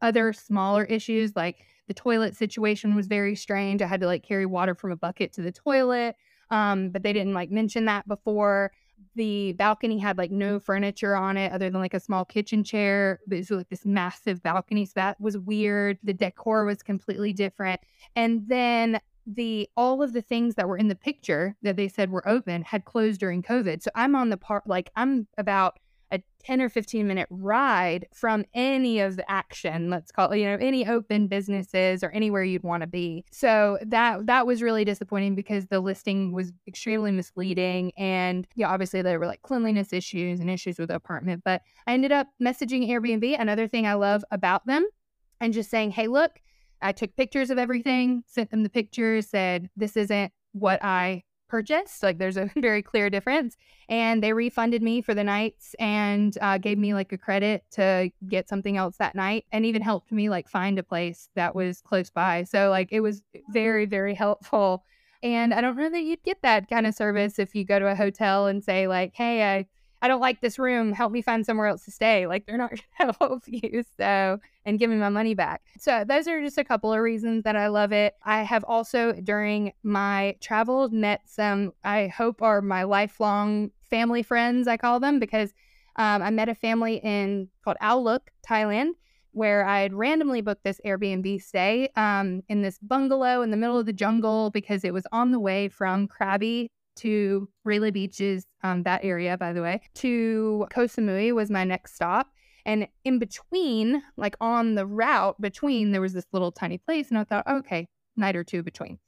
other 0.01 0.33
smaller 0.33 0.83
issues, 0.83 1.35
like 1.35 1.65
the 1.87 1.93
toilet 1.93 2.35
situation 2.35 2.95
was 2.95 3.07
very 3.07 3.35
strange. 3.35 3.81
I 3.81 3.87
had 3.87 4.01
to 4.01 4.07
like 4.07 4.23
carry 4.23 4.45
water 4.45 4.75
from 4.75 4.91
a 4.91 4.97
bucket 4.97 5.33
to 5.33 5.41
the 5.41 5.51
toilet. 5.51 6.15
Um, 6.49 6.89
but 6.89 7.03
they 7.03 7.13
didn't 7.13 7.33
like 7.33 7.49
mention 7.49 7.85
that 7.85 8.07
before 8.07 8.71
the 9.15 9.53
balcony 9.53 9.99
had 9.99 10.17
like 10.17 10.31
no 10.31 10.59
mm. 10.59 10.63
furniture 10.63 11.15
on 11.15 11.37
it 11.37 11.51
other 11.51 11.69
than 11.69 11.81
like 11.81 11.93
a 11.93 11.99
small 11.99 12.25
kitchen 12.25 12.63
chair. 12.63 13.19
It 13.29 13.35
was 13.35 13.51
like 13.51 13.69
this 13.69 13.85
massive 13.85 14.41
balcony. 14.41 14.85
So 14.85 14.93
that 14.95 15.19
was 15.19 15.37
weird. 15.37 15.99
The 16.03 16.13
decor 16.13 16.65
was 16.65 16.81
completely 16.81 17.33
different. 17.33 17.81
And 18.15 18.47
then 18.47 18.99
the 19.25 19.69
all 19.77 20.03
of 20.03 20.13
the 20.13 20.21
things 20.21 20.55
that 20.55 20.67
were 20.67 20.77
in 20.77 20.89
the 20.89 20.95
picture 20.95 21.55
that 21.61 21.77
they 21.77 21.87
said 21.87 22.11
were 22.11 22.27
open 22.27 22.61
had 22.61 22.85
closed 22.85 23.19
during 23.19 23.41
COVID. 23.41 23.81
So 23.81 23.89
I'm 23.95 24.15
on 24.15 24.29
the 24.29 24.37
part 24.37 24.67
like 24.67 24.91
I'm 24.95 25.27
about 25.37 25.79
a 26.13 26.21
10 26.45 26.61
or 26.61 26.69
15 26.69 27.07
minute 27.07 27.27
ride 27.29 28.07
from 28.13 28.45
any 28.53 28.99
of 28.99 29.15
the 29.15 29.29
action 29.31 29.89
let's 29.89 30.11
call 30.11 30.29
it 30.31 30.39
you 30.39 30.45
know 30.45 30.57
any 30.59 30.87
open 30.87 31.27
businesses 31.27 32.03
or 32.03 32.11
anywhere 32.11 32.43
you'd 32.43 32.63
want 32.63 32.81
to 32.81 32.87
be. 32.87 33.25
So 33.31 33.79
that 33.85 34.27
that 34.27 34.45
was 34.45 34.61
really 34.61 34.85
disappointing 34.85 35.35
because 35.35 35.67
the 35.67 35.79
listing 35.79 36.31
was 36.31 36.51
extremely 36.67 37.11
misleading 37.11 37.91
and 37.97 38.47
yeah 38.55 38.69
obviously 38.69 39.01
there 39.01 39.19
were 39.19 39.25
like 39.25 39.41
cleanliness 39.41 39.93
issues 39.93 40.39
and 40.39 40.49
issues 40.49 40.79
with 40.79 40.89
the 40.89 40.95
apartment 40.95 41.41
but 41.43 41.61
i 41.87 41.93
ended 41.93 42.11
up 42.11 42.27
messaging 42.41 42.89
airbnb 42.89 43.39
another 43.39 43.67
thing 43.67 43.85
i 43.85 43.93
love 43.93 44.23
about 44.31 44.65
them 44.65 44.85
and 45.41 45.53
just 45.53 45.69
saying 45.69 45.91
hey 45.91 46.07
look 46.07 46.39
i 46.81 46.91
took 46.91 47.15
pictures 47.15 47.49
of 47.49 47.57
everything 47.57 48.23
sent 48.27 48.49
them 48.51 48.63
the 48.63 48.69
pictures 48.69 49.29
said 49.29 49.69
this 49.75 49.97
isn't 49.97 50.31
what 50.53 50.83
i 50.83 51.23
purchased. 51.53 52.01
Like 52.01 52.17
there's 52.17 52.35
a 52.35 52.49
very 52.57 52.81
clear 52.81 53.11
difference. 53.11 53.57
And 53.87 54.23
they 54.23 54.33
refunded 54.33 54.81
me 54.81 55.03
for 55.03 55.13
the 55.13 55.23
nights 55.23 55.75
and 55.77 56.35
uh, 56.41 56.57
gave 56.57 56.79
me 56.79 56.95
like 56.95 57.11
a 57.11 57.17
credit 57.17 57.63
to 57.73 58.09
get 58.27 58.49
something 58.49 58.75
else 58.75 58.97
that 58.97 59.13
night 59.13 59.45
and 59.51 59.63
even 59.63 59.83
helped 59.83 60.11
me 60.11 60.29
like 60.29 60.49
find 60.49 60.79
a 60.79 60.83
place 60.83 61.29
that 61.35 61.53
was 61.53 61.79
close 61.81 62.09
by. 62.09 62.43
So 62.45 62.71
like 62.71 62.89
it 62.91 63.01
was 63.01 63.21
very, 63.49 63.85
very 63.85 64.15
helpful. 64.15 64.83
And 65.21 65.53
I 65.53 65.61
don't 65.61 65.77
know 65.77 65.91
that 65.91 66.01
you'd 66.01 66.23
get 66.23 66.41
that 66.41 66.67
kind 66.67 66.87
of 66.87 66.95
service 66.95 67.37
if 67.37 67.53
you 67.53 67.65
go 67.65 67.77
to 67.77 67.85
a 67.85 67.95
hotel 67.95 68.47
and 68.47 68.63
say, 68.63 68.87
like, 68.87 69.11
hey, 69.13 69.43
I 69.43 69.67
I 70.03 70.09
don't 70.09 70.19
like 70.19 70.41
this 70.41 70.59
room. 70.59 70.91
Help 70.91 71.13
me 71.13 71.21
find 71.21 71.45
somewhere 71.45 71.67
else 71.67 71.85
to 71.85 71.91
stay. 71.91 72.27
Like 72.27 72.45
they're 72.45 72.57
not 72.57 72.71
going 72.71 72.81
to 73.11 73.17
help 73.17 73.43
you. 73.47 73.85
So, 73.97 74.37
and 74.65 74.77
give 74.77 74.89
me 74.89 74.97
my 74.97 75.07
money 75.07 75.33
back. 75.33 75.61
So, 75.79 76.03
those 76.05 76.27
are 76.27 76.41
just 76.41 76.57
a 76.57 76.63
couple 76.65 76.91
of 76.91 76.99
reasons 76.99 77.45
that 77.45 77.55
I 77.55 77.67
love 77.67 77.93
it. 77.93 78.15
I 78.25 78.43
have 78.43 78.65
also, 78.65 79.13
during 79.13 79.71
my 79.81 80.35
travels, 80.41 80.91
met 80.91 81.21
some, 81.25 81.71
I 81.85 82.07
hope 82.07 82.41
are 82.41 82.61
my 82.61 82.83
lifelong 82.83 83.71
family 83.89 84.23
friends, 84.23 84.67
I 84.67 84.75
call 84.75 84.99
them, 84.99 85.19
because 85.19 85.53
um, 85.95 86.21
I 86.21 86.31
met 86.31 86.49
a 86.49 86.55
family 86.55 86.99
in 87.01 87.47
called 87.63 87.77
Luk, 87.81 88.29
Thailand, 88.45 88.91
where 89.31 89.65
I 89.65 89.81
had 89.81 89.93
randomly 89.93 90.41
booked 90.41 90.65
this 90.65 90.81
Airbnb 90.85 91.41
stay 91.41 91.89
um, 91.95 92.43
in 92.49 92.61
this 92.61 92.77
bungalow 92.79 93.41
in 93.41 93.51
the 93.51 93.57
middle 93.57 93.79
of 93.79 93.85
the 93.85 93.93
jungle 93.93 94.49
because 94.49 94.83
it 94.83 94.93
was 94.93 95.07
on 95.13 95.31
the 95.31 95.39
way 95.39 95.69
from 95.69 96.09
Krabi 96.09 96.67
to 96.97 97.47
Railay 97.63 97.91
Beaches, 97.91 98.45
um, 98.63 98.83
that 98.83 99.03
area, 99.03 99.37
by 99.37 99.53
the 99.53 99.61
way, 99.61 99.81
to 99.95 100.67
Koh 100.71 100.85
Samui 100.85 101.33
was 101.33 101.49
my 101.49 101.63
next 101.63 101.95
stop. 101.95 102.27
And 102.65 102.87
in 103.03 103.19
between, 103.19 104.01
like 104.15 104.35
on 104.39 104.75
the 104.75 104.85
route 104.85 105.39
between, 105.41 105.91
there 105.91 106.01
was 106.01 106.13
this 106.13 106.25
little 106.31 106.51
tiny 106.51 106.77
place. 106.77 107.09
And 107.09 107.17
I 107.17 107.23
thought, 107.23 107.47
okay, 107.47 107.87
night 108.15 108.35
or 108.35 108.43
two 108.43 108.63
between. 108.63 108.99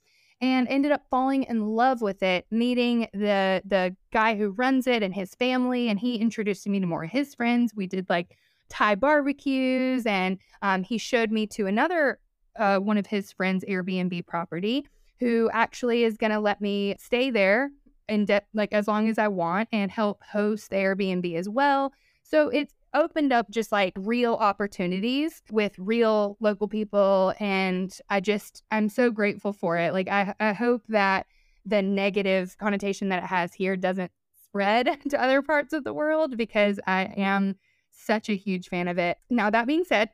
And 0.42 0.68
ended 0.68 0.92
up 0.92 1.06
falling 1.10 1.44
in 1.44 1.66
love 1.66 2.02
with 2.02 2.22
it, 2.22 2.44
meeting 2.50 3.08
the 3.14 3.62
the 3.64 3.96
guy 4.12 4.36
who 4.36 4.50
runs 4.50 4.86
it 4.86 5.02
and 5.02 5.14
his 5.14 5.34
family. 5.34 5.88
And 5.88 5.98
he 5.98 6.16
introduced 6.16 6.66
me 6.66 6.78
to 6.80 6.86
more 6.86 7.04
of 7.04 7.10
his 7.10 7.34
friends. 7.34 7.72
We 7.74 7.86
did 7.86 8.10
like 8.10 8.36
Thai 8.68 8.96
barbecues, 8.96 10.04
and 10.04 10.38
um, 10.60 10.82
he 10.82 10.98
showed 10.98 11.30
me 11.30 11.46
to 11.48 11.66
another 11.66 12.18
uh, 12.58 12.78
one 12.78 12.98
of 12.98 13.06
his 13.06 13.32
friends' 13.32 13.64
Airbnb 13.66 14.26
property 14.26 14.86
who 15.20 15.50
actually 15.52 16.04
is 16.04 16.16
going 16.16 16.32
to 16.32 16.40
let 16.40 16.60
me 16.60 16.96
stay 16.98 17.30
there 17.30 17.70
and 18.08 18.26
de- 18.26 18.42
like 18.54 18.72
as 18.72 18.86
long 18.86 19.08
as 19.08 19.18
I 19.18 19.28
want 19.28 19.68
and 19.72 19.90
help 19.90 20.22
host 20.22 20.70
the 20.70 20.76
Airbnb 20.76 21.34
as 21.36 21.48
well. 21.48 21.92
So 22.22 22.48
it's 22.48 22.74
opened 22.94 23.32
up 23.32 23.50
just 23.50 23.72
like 23.72 23.92
real 23.96 24.34
opportunities 24.34 25.42
with 25.50 25.78
real 25.78 26.36
local 26.40 26.68
people 26.68 27.34
and 27.40 27.96
I 28.08 28.20
just 28.20 28.62
I'm 28.70 28.88
so 28.88 29.10
grateful 29.10 29.52
for 29.52 29.76
it. 29.76 29.92
Like 29.92 30.08
I 30.08 30.34
I 30.40 30.52
hope 30.52 30.82
that 30.88 31.26
the 31.66 31.82
negative 31.82 32.56
connotation 32.58 33.08
that 33.08 33.24
it 33.24 33.26
has 33.26 33.52
here 33.52 33.76
doesn't 33.76 34.12
spread 34.44 34.98
to 35.10 35.22
other 35.22 35.42
parts 35.42 35.72
of 35.72 35.84
the 35.84 35.92
world 35.92 36.36
because 36.36 36.80
I 36.86 37.12
am 37.16 37.56
such 37.90 38.28
a 38.28 38.36
huge 38.36 38.68
fan 38.68 38.88
of 38.88 38.98
it. 38.98 39.18
Now, 39.28 39.50
that 39.50 39.66
being 39.66 39.84
said, 39.84 40.10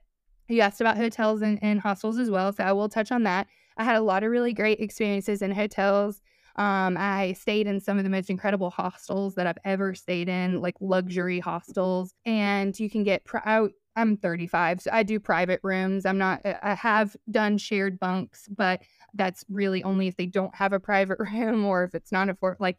you 0.49 0.61
asked 0.61 0.81
about 0.81 0.97
hotels 0.97 1.43
and, 1.43 1.59
and 1.63 1.81
hostels 1.81 2.19
as 2.19 2.31
well, 2.31 2.53
so 2.53 2.65
I 2.65 2.73
will 2.73 2.89
touch 2.89 3.13
on 3.13 3.23
that. 3.25 3.47
I 3.77 3.85
had 3.85 3.97
a 3.97 4.03
lot 4.03 4.23
of 4.23 4.31
really 4.31 4.53
great 4.53 4.81
experiences 4.81 5.43
in 5.43 5.53
hotels. 5.53 6.21
Um, 6.57 6.97
I 6.99 7.33
stayed 7.33 7.67
in 7.67 7.81
some 7.81 7.99
of 7.99 8.05
the 8.05 8.11
most 8.11 8.29
incredible 8.29 8.71
hostels 8.71 9.35
that 9.37 9.47
I've 9.47 9.59
ever 9.65 9.95
stayed 9.95 10.29
in, 10.29 10.61
like 10.61 10.75
luxury 10.81 11.41
hostels. 11.41 12.13
And 12.27 12.79
you 12.79 12.91
can 12.91 13.05
get, 13.05 13.25
pri- 13.25 13.43
I, 13.45 13.69
I'm 13.97 14.17
35, 14.17 14.83
so 14.83 14.91
I 14.93 15.03
do 15.03 15.19
private 15.19 15.61
rooms. 15.63 16.05
I'm 16.05 16.19
not, 16.19 16.41
I 16.45 16.75
have 16.75 17.17
done 17.31 17.57
shared 17.59 17.99
bunks, 17.99 18.49
but 18.55 18.83
that's 19.15 19.45
really 19.49 19.83
only 19.83 20.09
if 20.09 20.17
they 20.17 20.27
don't 20.27 20.55
have 20.55 20.73
a 20.73 20.81
private 20.81 21.19
room 21.33 21.65
or 21.65 21.85
if 21.85 21.95
it's 21.95 22.13
not 22.13 22.29
a 22.29 22.35
for 22.35 22.57
like 22.61 22.79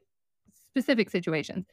specific 0.72 1.10
situations 1.10 1.66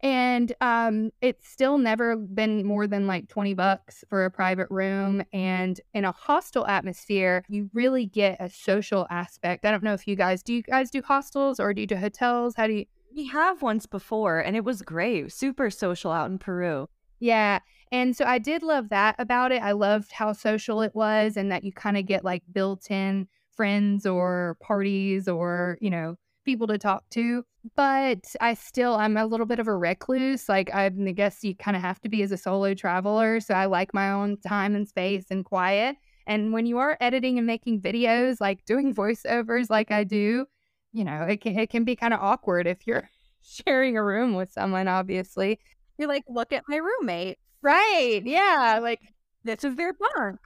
and 0.00 0.52
um, 0.60 1.10
it's 1.20 1.48
still 1.48 1.78
never 1.78 2.16
been 2.16 2.64
more 2.64 2.86
than 2.86 3.06
like 3.06 3.28
20 3.28 3.54
bucks 3.54 4.04
for 4.08 4.24
a 4.24 4.30
private 4.30 4.68
room. 4.70 5.22
And 5.32 5.80
in 5.94 6.04
a 6.04 6.12
hostel 6.12 6.66
atmosphere 6.66 7.44
you 7.48 7.70
really 7.72 8.06
get 8.06 8.36
a 8.40 8.48
social 8.48 9.06
aspect. 9.10 9.64
I 9.64 9.70
don't 9.70 9.82
know 9.82 9.94
if 9.94 10.06
you 10.06 10.16
guys 10.16 10.42
do 10.42 10.54
you 10.54 10.62
guys 10.62 10.90
do 10.90 11.02
hostels 11.02 11.58
or 11.58 11.74
do 11.74 11.80
you 11.80 11.86
do 11.86 11.96
hotels? 11.96 12.54
How 12.56 12.66
do 12.66 12.74
you 12.74 12.84
we 13.14 13.26
have 13.28 13.62
once 13.62 13.86
before 13.86 14.38
and 14.38 14.54
it 14.54 14.64
was 14.64 14.82
great. 14.82 15.32
Super 15.32 15.70
social 15.70 16.12
out 16.12 16.30
in 16.30 16.38
peru. 16.38 16.88
Yeah. 17.20 17.60
And 17.90 18.14
so 18.14 18.24
i 18.26 18.38
did 18.38 18.62
love 18.62 18.90
that 18.90 19.16
about 19.18 19.50
it. 19.50 19.62
I 19.62 19.72
loved 19.72 20.12
how 20.12 20.32
social 20.32 20.82
it 20.82 20.94
was 20.94 21.36
and 21.36 21.50
that 21.50 21.64
you 21.64 21.72
kind 21.72 21.96
of 21.96 22.06
get 22.06 22.24
like 22.24 22.42
built 22.52 22.90
in 22.90 23.26
friends 23.56 24.06
or 24.06 24.56
parties 24.60 25.26
or 25.26 25.78
you 25.80 25.90
know 25.90 26.16
people 26.48 26.66
to 26.66 26.78
talk 26.78 27.04
to, 27.10 27.44
but 27.76 28.34
I 28.40 28.54
still 28.54 28.94
I'm 28.94 29.18
a 29.18 29.26
little 29.26 29.44
bit 29.44 29.58
of 29.58 29.68
a 29.68 29.76
recluse. 29.76 30.48
Like 30.48 30.74
I, 30.74 30.86
I 30.86 31.12
guess 31.12 31.44
you 31.44 31.54
kind 31.54 31.76
of 31.76 31.82
have 31.82 32.00
to 32.00 32.08
be 32.08 32.22
as 32.22 32.32
a 32.32 32.38
solo 32.38 32.72
traveler, 32.72 33.38
so 33.40 33.52
I 33.52 33.66
like 33.66 33.92
my 33.92 34.10
own 34.10 34.38
time 34.38 34.74
and 34.74 34.88
space 34.88 35.26
and 35.30 35.44
quiet. 35.44 35.96
And 36.26 36.54
when 36.54 36.64
you 36.64 36.78
are 36.78 36.96
editing 37.02 37.36
and 37.36 37.46
making 37.46 37.82
videos, 37.82 38.40
like 38.40 38.64
doing 38.64 38.94
voiceovers 39.02 39.68
like 39.68 39.90
I 39.90 40.04
do, 40.04 40.46
you 40.94 41.04
know, 41.04 41.24
it 41.24 41.42
can 41.42 41.58
it 41.58 41.68
can 41.68 41.84
be 41.84 41.94
kind 41.96 42.14
of 42.14 42.20
awkward 42.20 42.66
if 42.66 42.86
you're 42.86 43.10
sharing 43.42 43.98
a 43.98 44.02
room 44.02 44.34
with 44.34 44.50
someone 44.50 44.88
obviously. 44.88 45.60
You're 45.98 46.08
like, 46.08 46.24
"Look 46.28 46.54
at 46.54 46.64
my 46.66 46.76
roommate." 46.76 47.38
Right. 47.60 48.22
Yeah, 48.24 48.78
like 48.82 49.00
this 49.44 49.64
is 49.64 49.76
their 49.76 49.92
bunk. 49.92 50.40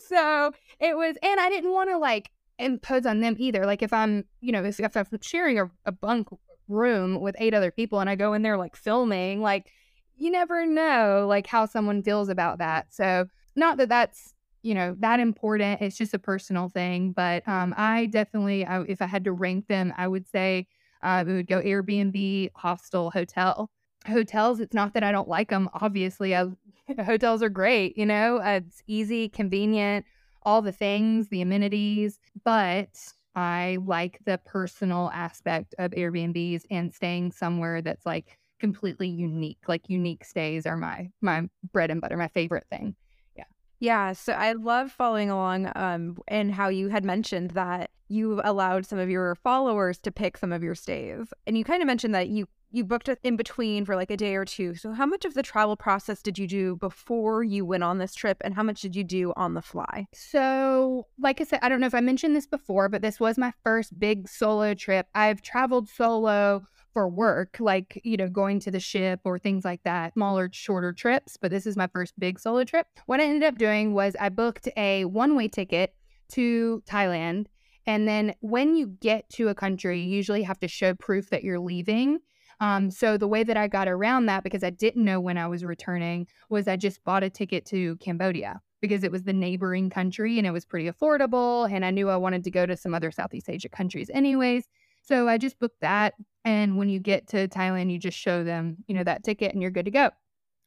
so 0.00 0.52
it 0.78 0.94
was 0.94 1.16
and 1.22 1.40
I 1.40 1.48
didn't 1.48 1.72
want 1.72 1.88
to 1.88 1.96
like 1.96 2.30
impose 2.58 3.06
on 3.06 3.20
them 3.20 3.36
either. 3.38 3.66
Like 3.66 3.82
if 3.82 3.92
I'm, 3.92 4.24
you 4.40 4.52
know, 4.52 4.64
if, 4.64 4.80
I'm 4.80 5.06
sharing 5.20 5.58
a, 5.58 5.70
a 5.84 5.92
bunk 5.92 6.28
room 6.68 7.20
with 7.20 7.36
eight 7.38 7.54
other 7.54 7.70
people 7.70 8.00
and 8.00 8.10
I 8.10 8.14
go 8.14 8.32
in 8.34 8.42
there 8.42 8.56
like 8.56 8.76
filming, 8.76 9.40
like 9.40 9.70
you 10.16 10.30
never 10.30 10.66
know 10.66 11.26
like 11.28 11.46
how 11.46 11.66
someone 11.66 12.02
feels 12.02 12.28
about 12.28 12.58
that. 12.58 12.92
So 12.92 13.26
not 13.56 13.76
that 13.78 13.88
that's 13.88 14.34
you 14.62 14.74
know 14.74 14.96
that 14.98 15.20
important. 15.20 15.80
It's 15.80 15.96
just 15.96 16.14
a 16.14 16.18
personal 16.18 16.68
thing. 16.68 17.12
But 17.12 17.46
um, 17.46 17.74
I 17.76 18.06
definitely, 18.06 18.66
I, 18.66 18.82
if 18.82 19.00
I 19.00 19.06
had 19.06 19.24
to 19.24 19.32
rank 19.32 19.68
them, 19.68 19.92
I 19.96 20.08
would 20.08 20.26
say 20.28 20.66
uh, 21.02 21.24
it 21.26 21.32
would 21.32 21.46
go 21.46 21.62
Airbnb, 21.62 22.50
hostel, 22.54 23.10
hotel. 23.10 23.70
Hotels. 24.06 24.60
It's 24.60 24.74
not 24.74 24.94
that 24.94 25.02
I 25.02 25.12
don't 25.12 25.28
like 25.28 25.50
them. 25.50 25.68
Obviously, 25.74 26.34
I, 26.34 26.46
hotels 27.04 27.42
are 27.42 27.48
great. 27.48 27.96
You 27.96 28.06
know, 28.06 28.38
uh, 28.38 28.60
it's 28.64 28.82
easy, 28.86 29.28
convenient 29.28 30.04
all 30.42 30.62
the 30.62 30.72
things, 30.72 31.28
the 31.28 31.42
amenities, 31.42 32.18
but 32.44 32.88
I 33.34 33.78
like 33.84 34.18
the 34.24 34.38
personal 34.44 35.10
aspect 35.14 35.74
of 35.78 35.92
Airbnbs 35.92 36.62
and 36.70 36.92
staying 36.92 37.32
somewhere 37.32 37.82
that's 37.82 38.04
like 38.06 38.38
completely 38.58 39.08
unique. 39.08 39.60
Like 39.68 39.88
unique 39.88 40.24
stays 40.24 40.66
are 40.66 40.76
my 40.76 41.10
my 41.20 41.48
bread 41.72 41.90
and 41.90 42.00
butter, 42.00 42.16
my 42.16 42.28
favorite 42.28 42.66
thing. 42.70 42.96
Yeah. 43.36 43.44
Yeah, 43.80 44.12
so 44.12 44.32
I 44.32 44.52
love 44.52 44.90
following 44.90 45.30
along 45.30 45.70
um 45.76 46.18
and 46.26 46.52
how 46.52 46.68
you 46.68 46.88
had 46.88 47.04
mentioned 47.04 47.52
that 47.52 47.90
you 48.08 48.40
allowed 48.42 48.86
some 48.86 48.98
of 48.98 49.10
your 49.10 49.34
followers 49.36 49.98
to 49.98 50.10
pick 50.10 50.36
some 50.36 50.52
of 50.52 50.62
your 50.62 50.74
stays. 50.74 51.32
And 51.46 51.56
you 51.56 51.64
kind 51.64 51.82
of 51.82 51.86
mentioned 51.86 52.14
that 52.14 52.28
you 52.28 52.48
you 52.70 52.84
booked 52.84 53.08
it 53.08 53.18
in 53.22 53.36
between 53.36 53.84
for 53.84 53.96
like 53.96 54.10
a 54.10 54.16
day 54.16 54.34
or 54.34 54.44
two. 54.44 54.74
So 54.74 54.92
how 54.92 55.06
much 55.06 55.24
of 55.24 55.34
the 55.34 55.42
travel 55.42 55.76
process 55.76 56.22
did 56.22 56.38
you 56.38 56.46
do 56.46 56.76
before 56.76 57.42
you 57.42 57.64
went 57.64 57.82
on 57.82 57.98
this 57.98 58.14
trip 58.14 58.38
and 58.42 58.54
how 58.54 58.62
much 58.62 58.80
did 58.80 58.94
you 58.94 59.04
do 59.04 59.32
on 59.36 59.54
the 59.54 59.62
fly? 59.62 60.06
So, 60.12 61.06
like 61.18 61.40
I 61.40 61.44
said, 61.44 61.60
I 61.62 61.68
don't 61.68 61.80
know 61.80 61.86
if 61.86 61.94
I 61.94 62.00
mentioned 62.00 62.36
this 62.36 62.46
before, 62.46 62.88
but 62.88 63.02
this 63.02 63.18
was 63.18 63.38
my 63.38 63.52
first 63.64 63.98
big 63.98 64.28
solo 64.28 64.74
trip. 64.74 65.06
I've 65.14 65.42
traveled 65.42 65.88
solo 65.88 66.62
for 66.92 67.08
work, 67.08 67.56
like, 67.60 68.00
you 68.04 68.16
know, 68.16 68.28
going 68.28 68.60
to 68.60 68.70
the 68.70 68.80
ship 68.80 69.20
or 69.24 69.38
things 69.38 69.64
like 69.64 69.82
that, 69.84 70.14
smaller, 70.14 70.48
shorter 70.52 70.92
trips, 70.92 71.36
but 71.36 71.50
this 71.50 71.66
is 71.66 71.76
my 71.76 71.86
first 71.86 72.18
big 72.18 72.38
solo 72.38 72.64
trip. 72.64 72.86
What 73.06 73.20
I 73.20 73.24
ended 73.24 73.44
up 73.44 73.58
doing 73.58 73.94
was 73.94 74.16
I 74.18 74.30
booked 74.30 74.68
a 74.76 75.04
one-way 75.04 75.48
ticket 75.48 75.94
to 76.30 76.82
Thailand 76.86 77.46
and 77.88 78.06
then 78.06 78.34
when 78.40 78.76
you 78.76 78.86
get 78.86 79.30
to 79.30 79.48
a 79.48 79.54
country, 79.54 80.00
you 80.00 80.14
usually 80.14 80.42
have 80.42 80.60
to 80.60 80.68
show 80.68 80.92
proof 80.92 81.30
that 81.30 81.42
you're 81.42 81.58
leaving. 81.58 82.18
Um, 82.60 82.90
so 82.90 83.16
the 83.16 83.28
way 83.28 83.44
that 83.44 83.56
I 83.56 83.68
got 83.68 83.88
around 83.88 84.26
that, 84.26 84.42
because 84.42 84.64
I 84.64 84.70
didn't 84.70 85.04
know 85.04 85.20
when 85.20 85.38
I 85.38 85.46
was 85.46 85.64
returning, 85.64 86.26
was 86.48 86.66
I 86.66 86.76
just 86.76 87.02
bought 87.04 87.22
a 87.22 87.30
ticket 87.30 87.64
to 87.66 87.96
Cambodia 87.96 88.60
because 88.80 89.04
it 89.04 89.12
was 89.12 89.24
the 89.24 89.32
neighboring 89.32 89.90
country 89.90 90.38
and 90.38 90.46
it 90.46 90.50
was 90.50 90.64
pretty 90.64 90.90
affordable. 90.90 91.70
And 91.70 91.84
I 91.84 91.90
knew 91.90 92.10
I 92.10 92.16
wanted 92.16 92.44
to 92.44 92.50
go 92.50 92.66
to 92.66 92.76
some 92.76 92.94
other 92.94 93.10
Southeast 93.10 93.48
Asia 93.48 93.68
countries 93.68 94.10
anyways. 94.12 94.64
So 95.02 95.28
I 95.28 95.38
just 95.38 95.58
booked 95.58 95.80
that. 95.80 96.14
And 96.44 96.76
when 96.76 96.88
you 96.88 96.98
get 96.98 97.26
to 97.28 97.48
Thailand, 97.48 97.90
you 97.90 97.98
just 97.98 98.18
show 98.18 98.44
them, 98.44 98.78
you 98.86 98.94
know, 98.94 99.04
that 99.04 99.24
ticket 99.24 99.52
and 99.52 99.62
you're 99.62 99.70
good 99.70 99.86
to 99.86 99.90
go. 99.90 100.10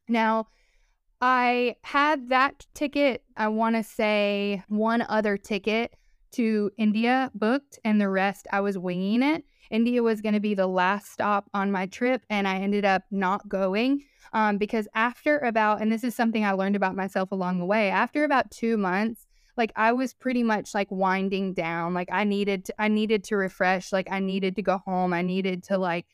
Now, 0.08 0.48
I 1.20 1.76
had 1.82 2.30
that 2.30 2.66
ticket, 2.74 3.22
I 3.36 3.48
want 3.48 3.76
to 3.76 3.84
say 3.84 4.64
one 4.68 5.02
other 5.02 5.36
ticket 5.36 5.94
to 6.32 6.70
India 6.76 7.30
booked, 7.34 7.78
and 7.84 8.00
the 8.00 8.08
rest 8.08 8.46
I 8.52 8.60
was 8.60 8.78
winging 8.78 9.22
it. 9.22 9.44
India 9.70 10.02
was 10.02 10.20
going 10.20 10.34
to 10.34 10.40
be 10.40 10.54
the 10.54 10.66
last 10.66 11.12
stop 11.12 11.48
on 11.54 11.72
my 11.72 11.86
trip, 11.86 12.22
and 12.28 12.46
I 12.46 12.56
ended 12.56 12.84
up 12.84 13.04
not 13.10 13.48
going 13.48 14.04
um, 14.32 14.58
because 14.58 14.86
after 14.94 15.38
about, 15.38 15.80
and 15.80 15.90
this 15.90 16.04
is 16.04 16.14
something 16.14 16.44
I 16.44 16.52
learned 16.52 16.76
about 16.76 16.96
myself 16.96 17.32
along 17.32 17.58
the 17.58 17.64
way, 17.64 17.90
after 17.90 18.24
about 18.24 18.50
two 18.50 18.76
months, 18.76 19.26
like 19.56 19.72
I 19.76 19.92
was 19.92 20.14
pretty 20.14 20.42
much 20.42 20.74
like 20.74 20.90
winding 20.90 21.54
down. 21.54 21.94
Like 21.94 22.08
I 22.10 22.24
needed, 22.24 22.66
to, 22.66 22.74
I 22.78 22.88
needed 22.88 23.24
to 23.24 23.36
refresh. 23.36 23.92
Like 23.92 24.08
I 24.10 24.18
needed 24.18 24.56
to 24.56 24.62
go 24.62 24.78
home. 24.78 25.12
I 25.12 25.22
needed 25.22 25.62
to 25.64 25.78
like 25.78 26.06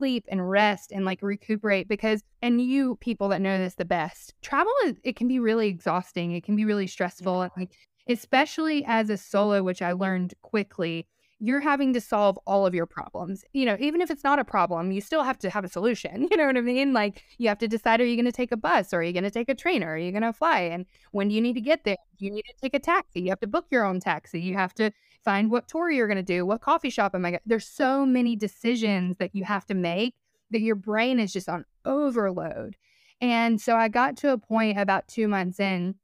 sleep 0.00 0.24
and 0.28 0.48
rest 0.48 0.92
and 0.92 1.04
like 1.04 1.20
recuperate 1.20 1.86
because 1.86 2.24
and 2.40 2.60
you 2.60 2.96
people 2.96 3.28
that 3.28 3.40
know 3.40 3.58
this 3.58 3.74
the 3.74 3.84
best 3.84 4.34
travel 4.40 4.72
is 4.86 4.94
it 5.04 5.14
can 5.14 5.28
be 5.28 5.38
really 5.38 5.68
exhausting 5.68 6.32
it 6.32 6.42
can 6.42 6.56
be 6.56 6.64
really 6.64 6.86
stressful 6.86 7.50
like 7.54 7.70
especially 8.10 8.84
as 8.86 9.08
a 9.10 9.16
solo 9.16 9.62
which 9.62 9.82
i 9.82 9.92
learned 9.92 10.34
quickly 10.42 11.06
you're 11.40 11.60
having 11.60 11.94
to 11.94 12.00
solve 12.00 12.38
all 12.46 12.66
of 12.66 12.74
your 12.74 12.84
problems. 12.84 13.44
You 13.54 13.64
know, 13.64 13.76
even 13.80 14.02
if 14.02 14.10
it's 14.10 14.22
not 14.22 14.38
a 14.38 14.44
problem, 14.44 14.92
you 14.92 15.00
still 15.00 15.22
have 15.22 15.38
to 15.38 15.48
have 15.48 15.64
a 15.64 15.68
solution. 15.68 16.28
You 16.30 16.36
know 16.36 16.46
what 16.46 16.56
I 16.56 16.60
mean? 16.60 16.92
Like 16.92 17.24
you 17.38 17.48
have 17.48 17.58
to 17.58 17.66
decide 17.66 18.00
are 18.00 18.04
you 18.04 18.14
going 18.14 18.26
to 18.26 18.32
take 18.32 18.52
a 18.52 18.56
bus 18.56 18.92
or 18.92 18.98
are 18.98 19.02
you 19.02 19.12
going 19.12 19.24
to 19.24 19.30
take 19.30 19.48
a 19.48 19.54
train 19.54 19.82
or 19.82 19.94
are 19.94 19.98
you 19.98 20.12
going 20.12 20.22
to 20.22 20.32
fly? 20.32 20.60
And 20.60 20.86
when 21.10 21.28
do 21.28 21.34
you 21.34 21.40
need 21.40 21.54
to 21.54 21.60
get 21.60 21.82
there? 21.82 21.96
You 22.18 22.30
need 22.30 22.42
to 22.42 22.54
take 22.60 22.74
a 22.74 22.78
taxi. 22.78 23.22
You 23.22 23.30
have 23.30 23.40
to 23.40 23.46
book 23.48 23.66
your 23.70 23.84
own 23.84 23.98
taxi. 23.98 24.40
You 24.40 24.54
have 24.54 24.74
to 24.74 24.92
find 25.24 25.50
what 25.50 25.66
tour 25.66 25.90
you're 25.90 26.06
going 26.06 26.16
to 26.16 26.22
do. 26.22 26.46
What 26.46 26.60
coffee 26.60 26.90
shop 26.90 27.14
am 27.14 27.24
I 27.24 27.30
going 27.30 27.40
There's 27.46 27.66
so 27.66 28.06
many 28.06 28.36
decisions 28.36 29.16
that 29.16 29.34
you 29.34 29.44
have 29.44 29.66
to 29.66 29.74
make 29.74 30.14
that 30.50 30.60
your 30.60 30.76
brain 30.76 31.18
is 31.18 31.32
just 31.32 31.48
on 31.48 31.64
overload. 31.84 32.76
And 33.20 33.60
so 33.60 33.74
I 33.76 33.88
got 33.88 34.16
to 34.18 34.32
a 34.32 34.38
point 34.38 34.78
about 34.78 35.08
two 35.08 35.26
months 35.26 35.58
in 35.58 35.96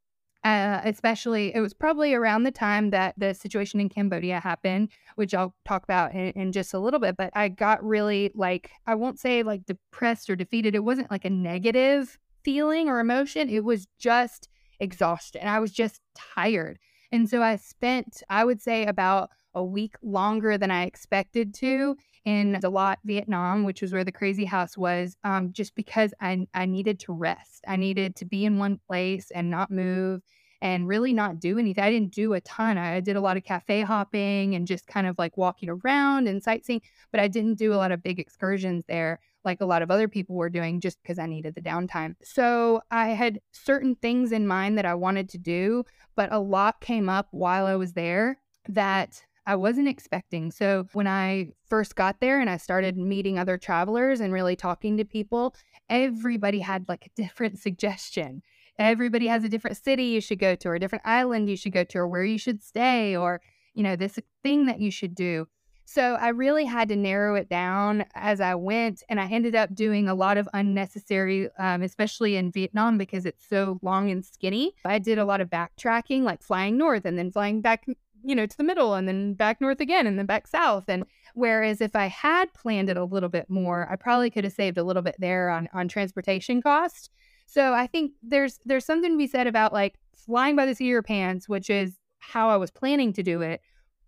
uh, 0.46 0.80
especially 0.84 1.52
it 1.56 1.60
was 1.60 1.74
probably 1.74 2.14
around 2.14 2.44
the 2.44 2.52
time 2.52 2.90
that 2.90 3.14
the 3.18 3.34
situation 3.34 3.80
in 3.80 3.88
Cambodia 3.88 4.38
happened, 4.38 4.90
which 5.16 5.34
I'll 5.34 5.56
talk 5.64 5.82
about 5.82 6.14
in, 6.14 6.30
in, 6.36 6.52
just 6.52 6.72
a 6.72 6.78
little 6.78 7.00
bit. 7.00 7.16
But 7.16 7.32
I 7.34 7.48
got 7.48 7.82
really 7.84 8.30
like, 8.32 8.70
I 8.86 8.94
won't 8.94 9.18
say 9.18 9.42
like 9.42 9.66
depressed 9.66 10.30
or 10.30 10.36
defeated. 10.36 10.76
It 10.76 10.84
wasn't 10.84 11.10
like 11.10 11.24
a 11.24 11.30
negative 11.30 12.16
feeling 12.44 12.88
or 12.88 13.00
emotion, 13.00 13.48
it 13.48 13.64
was 13.64 13.88
just 13.98 14.48
exhaustion. 14.78 15.48
I 15.48 15.58
was 15.58 15.72
just 15.72 16.00
tired. 16.14 16.78
And 17.10 17.28
so 17.28 17.42
I 17.42 17.56
spent, 17.56 18.22
I 18.30 18.44
would 18.44 18.62
say, 18.62 18.86
about 18.86 19.30
a 19.52 19.64
week 19.64 19.96
longer 20.00 20.56
than 20.56 20.70
I 20.70 20.84
expected 20.84 21.54
to 21.54 21.96
in 22.24 22.54
Dalat, 22.62 22.98
Vietnam, 23.04 23.64
which 23.64 23.82
was 23.82 23.92
where 23.92 24.04
the 24.04 24.12
crazy 24.12 24.44
house 24.44 24.76
was, 24.76 25.16
um, 25.24 25.52
just 25.52 25.74
because 25.74 26.14
I, 26.20 26.46
I 26.54 26.66
needed 26.66 27.00
to 27.00 27.12
rest. 27.12 27.64
I 27.66 27.76
needed 27.76 28.14
to 28.16 28.24
be 28.24 28.44
in 28.44 28.58
one 28.58 28.78
place 28.86 29.32
and 29.32 29.50
not 29.50 29.70
move 29.72 30.22
and 30.62 30.88
really 30.88 31.12
not 31.12 31.40
do 31.40 31.58
anything. 31.58 31.84
I 31.84 31.90
didn't 31.90 32.12
do 32.12 32.34
a 32.34 32.40
ton. 32.40 32.78
I 32.78 33.00
did 33.00 33.16
a 33.16 33.20
lot 33.20 33.36
of 33.36 33.44
cafe 33.44 33.82
hopping 33.82 34.54
and 34.54 34.66
just 34.66 34.86
kind 34.86 35.06
of 35.06 35.18
like 35.18 35.36
walking 35.36 35.68
around 35.68 36.28
and 36.28 36.42
sightseeing, 36.42 36.82
but 37.10 37.20
I 37.20 37.28
didn't 37.28 37.54
do 37.58 37.72
a 37.72 37.76
lot 37.76 37.92
of 37.92 38.02
big 38.02 38.18
excursions 38.18 38.84
there 38.86 39.20
like 39.46 39.60
a 39.62 39.64
lot 39.64 39.80
of 39.80 39.90
other 39.90 40.08
people 40.08 40.34
were 40.36 40.50
doing 40.50 40.80
just 40.80 41.00
because 41.00 41.18
I 41.18 41.26
needed 41.26 41.54
the 41.54 41.62
downtime. 41.62 42.16
So 42.22 42.82
I 42.90 43.10
had 43.10 43.40
certain 43.52 43.94
things 43.94 44.32
in 44.32 44.46
mind 44.46 44.76
that 44.76 44.84
I 44.84 44.94
wanted 44.94 45.30
to 45.30 45.38
do, 45.38 45.84
but 46.16 46.30
a 46.32 46.40
lot 46.40 46.80
came 46.80 47.08
up 47.08 47.28
while 47.30 47.64
I 47.64 47.76
was 47.76 47.92
there 47.94 48.38
that 48.68 49.22
I 49.46 49.54
wasn't 49.54 49.88
expecting. 49.88 50.50
So 50.50 50.86
when 50.92 51.06
I 51.06 51.50
first 51.68 51.94
got 51.94 52.18
there 52.20 52.40
and 52.40 52.50
I 52.50 52.56
started 52.56 52.98
meeting 52.98 53.38
other 53.38 53.56
travelers 53.56 54.20
and 54.20 54.32
really 54.32 54.56
talking 54.56 54.96
to 54.96 55.04
people, 55.04 55.54
everybody 55.88 56.58
had 56.58 56.88
like 56.88 57.06
a 57.06 57.22
different 57.22 57.58
suggestion. 57.60 58.42
Everybody 58.78 59.26
has 59.26 59.44
a 59.44 59.48
different 59.48 59.76
city 59.76 60.04
you 60.04 60.20
should 60.20 60.38
go 60.38 60.54
to, 60.54 60.68
or 60.68 60.74
a 60.74 60.80
different 60.80 61.06
island 61.06 61.48
you 61.48 61.56
should 61.56 61.72
go 61.72 61.84
to, 61.84 61.98
or 61.98 62.08
where 62.08 62.24
you 62.24 62.38
should 62.38 62.62
stay, 62.62 63.16
or, 63.16 63.40
you 63.74 63.82
know, 63.82 63.96
this 63.96 64.18
thing 64.42 64.66
that 64.66 64.80
you 64.80 64.90
should 64.90 65.14
do. 65.14 65.46
So 65.88 66.16
I 66.20 66.30
really 66.30 66.64
had 66.64 66.88
to 66.88 66.96
narrow 66.96 67.36
it 67.36 67.48
down 67.48 68.04
as 68.14 68.40
I 68.40 68.56
went. 68.56 69.04
And 69.08 69.20
I 69.20 69.28
ended 69.28 69.54
up 69.54 69.72
doing 69.72 70.08
a 70.08 70.14
lot 70.14 70.36
of 70.36 70.48
unnecessary, 70.52 71.48
um, 71.60 71.82
especially 71.82 72.34
in 72.34 72.50
Vietnam 72.50 72.98
because 72.98 73.24
it's 73.24 73.48
so 73.48 73.78
long 73.82 74.10
and 74.10 74.24
skinny. 74.24 74.74
I 74.84 74.98
did 74.98 75.18
a 75.18 75.24
lot 75.24 75.40
of 75.40 75.48
backtracking, 75.48 76.22
like 76.22 76.42
flying 76.42 76.76
north 76.76 77.04
and 77.04 77.16
then 77.16 77.30
flying 77.30 77.60
back, 77.60 77.86
you 78.24 78.34
know, 78.34 78.46
to 78.46 78.56
the 78.56 78.64
middle 78.64 78.94
and 78.94 79.06
then 79.06 79.34
back 79.34 79.60
north 79.60 79.80
again 79.80 80.08
and 80.08 80.18
then 80.18 80.26
back 80.26 80.48
south. 80.48 80.84
And 80.88 81.04
whereas 81.34 81.80
if 81.80 81.94
I 81.94 82.06
had 82.06 82.52
planned 82.52 82.90
it 82.90 82.96
a 82.96 83.04
little 83.04 83.28
bit 83.28 83.48
more, 83.48 83.88
I 83.88 83.94
probably 83.94 84.28
could 84.28 84.42
have 84.42 84.54
saved 84.54 84.78
a 84.78 84.84
little 84.84 85.02
bit 85.02 85.14
there 85.20 85.50
on, 85.50 85.68
on 85.72 85.86
transportation 85.86 86.60
cost. 86.60 87.10
So 87.46 87.72
I 87.72 87.86
think 87.86 88.12
there's 88.22 88.58
there's 88.64 88.84
something 88.84 89.12
to 89.12 89.18
be 89.18 89.26
said 89.26 89.46
about 89.46 89.72
like 89.72 89.94
flying 90.14 90.56
by 90.56 90.66
the 90.66 90.74
seat 90.74 90.86
of 90.86 90.90
your 90.90 91.02
pants, 91.02 91.48
which 91.48 91.70
is 91.70 91.96
how 92.18 92.48
I 92.48 92.56
was 92.56 92.70
planning 92.70 93.12
to 93.14 93.22
do 93.22 93.40
it. 93.40 93.60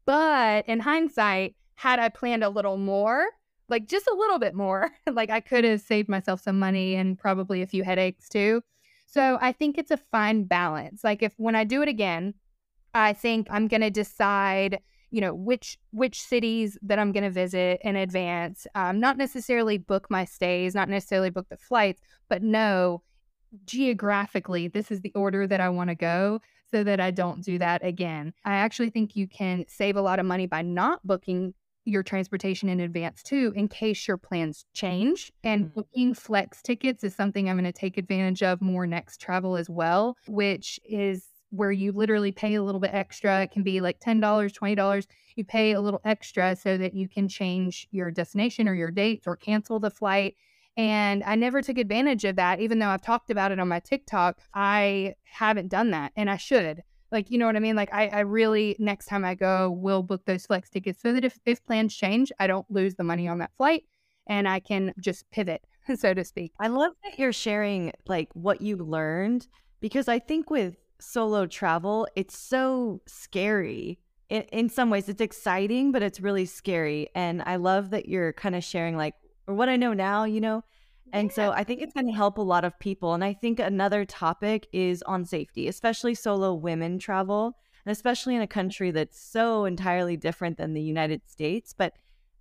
But 0.04 0.68
in 0.68 0.80
hindsight, 0.80 1.54
had 1.76 2.00
I 2.00 2.08
planned 2.08 2.42
a 2.42 2.48
little 2.48 2.76
more, 2.76 3.26
like 3.68 3.86
just 3.86 4.06
a 4.08 4.14
little 4.14 4.38
bit 4.38 4.54
more, 4.54 4.90
like 5.10 5.30
I 5.30 5.40
could 5.40 5.64
have 5.64 5.80
saved 5.80 6.08
myself 6.08 6.42
some 6.42 6.58
money 6.58 6.96
and 6.96 7.18
probably 7.18 7.62
a 7.62 7.66
few 7.66 7.84
headaches 7.84 8.28
too. 8.28 8.62
So 9.06 9.38
I 9.40 9.52
think 9.52 9.78
it's 9.78 9.90
a 9.90 9.96
fine 9.96 10.44
balance. 10.44 11.04
Like 11.04 11.22
if 11.22 11.34
when 11.36 11.54
I 11.54 11.64
do 11.64 11.82
it 11.82 11.88
again, 11.88 12.34
I 12.94 13.12
think 13.12 13.46
I'm 13.50 13.68
going 13.68 13.80
to 13.80 13.90
decide, 13.90 14.80
you 15.10 15.20
know, 15.20 15.34
which 15.34 15.78
which 15.92 16.20
cities 16.20 16.76
that 16.82 16.98
I'm 16.98 17.12
going 17.12 17.24
to 17.24 17.30
visit 17.30 17.80
in 17.82 17.96
advance. 17.96 18.66
Um, 18.74 18.98
not 18.98 19.16
necessarily 19.16 19.78
book 19.78 20.10
my 20.10 20.24
stays, 20.24 20.74
not 20.74 20.88
necessarily 20.88 21.30
book 21.30 21.46
the 21.48 21.56
flights, 21.56 22.00
but 22.28 22.42
know 22.42 23.02
geographically 23.64 24.68
this 24.68 24.90
is 24.90 25.00
the 25.00 25.12
order 25.14 25.46
that 25.46 25.60
I 25.60 25.68
want 25.68 25.90
to 25.90 25.94
go 25.94 26.40
so 26.70 26.84
that 26.84 27.00
I 27.00 27.10
don't 27.10 27.42
do 27.42 27.58
that 27.58 27.84
again. 27.84 28.32
I 28.44 28.54
actually 28.54 28.90
think 28.90 29.16
you 29.16 29.26
can 29.26 29.64
save 29.68 29.96
a 29.96 30.02
lot 30.02 30.18
of 30.18 30.26
money 30.26 30.46
by 30.46 30.62
not 30.62 31.06
booking 31.06 31.54
your 31.88 32.02
transportation 32.02 32.68
in 32.68 32.80
advance 32.80 33.22
too, 33.22 33.52
in 33.56 33.66
case 33.66 34.06
your 34.06 34.18
plans 34.18 34.66
change. 34.74 35.32
And 35.42 35.64
mm-hmm. 35.64 35.74
booking 35.74 36.14
flex 36.14 36.60
tickets 36.62 37.02
is 37.02 37.14
something 37.14 37.48
I'm 37.48 37.56
going 37.56 37.64
to 37.64 37.72
take 37.72 37.96
advantage 37.96 38.42
of 38.42 38.60
more 38.60 38.86
next 38.86 39.20
travel 39.20 39.56
as 39.56 39.70
well, 39.70 40.16
which 40.26 40.78
is 40.84 41.26
where 41.50 41.72
you 41.72 41.92
literally 41.92 42.30
pay 42.30 42.54
a 42.54 42.62
little 42.62 42.80
bit 42.80 42.92
extra. 42.92 43.42
It 43.42 43.52
can 43.52 43.62
be 43.62 43.80
like 43.80 44.00
$10, 44.00 44.20
$20. 44.20 45.06
You 45.36 45.44
pay 45.44 45.72
a 45.72 45.80
little 45.80 46.00
extra 46.04 46.54
so 46.54 46.76
that 46.76 46.92
you 46.92 47.08
can 47.08 47.26
change 47.26 47.88
your 47.90 48.10
destination 48.10 48.68
or 48.68 48.74
your 48.74 48.90
dates 48.90 49.26
or 49.26 49.36
cancel 49.36 49.80
the 49.80 49.90
flight. 49.90 50.36
And 50.78 51.24
I 51.24 51.34
never 51.34 51.60
took 51.60 51.76
advantage 51.76 52.24
of 52.24 52.36
that, 52.36 52.60
even 52.60 52.78
though 52.78 52.88
I've 52.88 53.02
talked 53.02 53.30
about 53.30 53.50
it 53.50 53.58
on 53.58 53.66
my 53.66 53.80
TikTok. 53.80 54.38
I 54.54 55.14
haven't 55.24 55.68
done 55.68 55.90
that 55.90 56.12
and 56.14 56.30
I 56.30 56.36
should. 56.36 56.82
Like, 57.10 57.30
you 57.30 57.38
know 57.38 57.46
what 57.46 57.56
I 57.56 57.58
mean? 57.58 57.74
Like, 57.74 57.92
I, 57.92 58.06
I 58.06 58.20
really, 58.20 58.76
next 58.78 59.06
time 59.06 59.24
I 59.24 59.34
go, 59.34 59.70
will 59.72 60.04
book 60.04 60.22
those 60.24 60.46
flex 60.46 60.70
tickets 60.70 61.02
so 61.02 61.12
that 61.12 61.24
if, 61.24 61.36
if 61.44 61.64
plans 61.66 61.96
change, 61.96 62.30
I 62.38 62.46
don't 62.46 62.70
lose 62.70 62.94
the 62.94 63.02
money 63.02 63.26
on 63.26 63.38
that 63.38 63.50
flight 63.56 63.84
and 64.28 64.46
I 64.46 64.60
can 64.60 64.94
just 65.00 65.28
pivot, 65.32 65.64
so 65.96 66.14
to 66.14 66.24
speak. 66.24 66.52
I 66.60 66.68
love 66.68 66.92
that 67.02 67.18
you're 67.18 67.32
sharing 67.32 67.92
like 68.06 68.28
what 68.34 68.60
you 68.60 68.76
learned 68.76 69.48
because 69.80 70.06
I 70.06 70.20
think 70.20 70.48
with 70.48 70.76
solo 71.00 71.46
travel, 71.46 72.06
it's 72.14 72.38
so 72.38 73.00
scary. 73.08 73.98
In, 74.28 74.42
in 74.52 74.68
some 74.68 74.90
ways, 74.90 75.08
it's 75.08 75.22
exciting, 75.22 75.90
but 75.90 76.04
it's 76.04 76.20
really 76.20 76.46
scary. 76.46 77.08
And 77.16 77.42
I 77.46 77.56
love 77.56 77.90
that 77.90 78.08
you're 78.08 78.32
kind 78.34 78.54
of 78.54 78.62
sharing 78.62 78.96
like, 78.96 79.14
or 79.48 79.54
what 79.54 79.68
I 79.68 79.76
know 79.76 79.94
now, 79.94 80.24
you 80.24 80.40
know, 80.40 80.62
and 81.12 81.30
yeah. 81.30 81.34
so 81.34 81.52
I 81.52 81.64
think 81.64 81.80
it's 81.80 81.94
going 81.94 82.06
to 82.06 82.12
help 82.12 82.38
a 82.38 82.42
lot 82.42 82.64
of 82.64 82.78
people. 82.78 83.14
And 83.14 83.24
I 83.24 83.32
think 83.32 83.58
another 83.58 84.04
topic 84.04 84.68
is 84.72 85.02
on 85.02 85.24
safety, 85.24 85.68
especially 85.68 86.14
solo 86.14 86.54
women 86.54 86.98
travel, 86.98 87.56
and 87.84 87.92
especially 87.92 88.36
in 88.36 88.42
a 88.42 88.46
country 88.46 88.90
that's 88.90 89.20
so 89.20 89.64
entirely 89.64 90.16
different 90.16 90.58
than 90.58 90.74
the 90.74 90.82
United 90.82 91.22
States. 91.26 91.74
But 91.76 91.94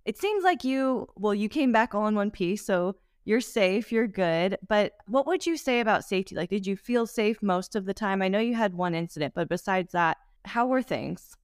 it 0.04 0.18
seems 0.18 0.44
like 0.44 0.64
you, 0.64 1.08
well, 1.16 1.34
you 1.34 1.48
came 1.48 1.72
back 1.72 1.94
all 1.94 2.06
in 2.06 2.14
one 2.14 2.30
piece. 2.30 2.64
So 2.64 2.96
you're 3.24 3.40
safe, 3.40 3.90
you're 3.92 4.06
good. 4.06 4.56
But 4.66 4.92
what 5.06 5.26
would 5.26 5.46
you 5.46 5.56
say 5.56 5.80
about 5.80 6.04
safety? 6.04 6.34
Like, 6.34 6.50
did 6.50 6.66
you 6.66 6.76
feel 6.76 7.06
safe 7.06 7.42
most 7.42 7.76
of 7.76 7.84
the 7.84 7.94
time? 7.94 8.22
I 8.22 8.28
know 8.28 8.38
you 8.38 8.54
had 8.54 8.74
one 8.74 8.94
incident, 8.94 9.34
but 9.34 9.48
besides 9.48 9.92
that, 9.92 10.18
how 10.44 10.66
were 10.66 10.82
things? 10.82 11.36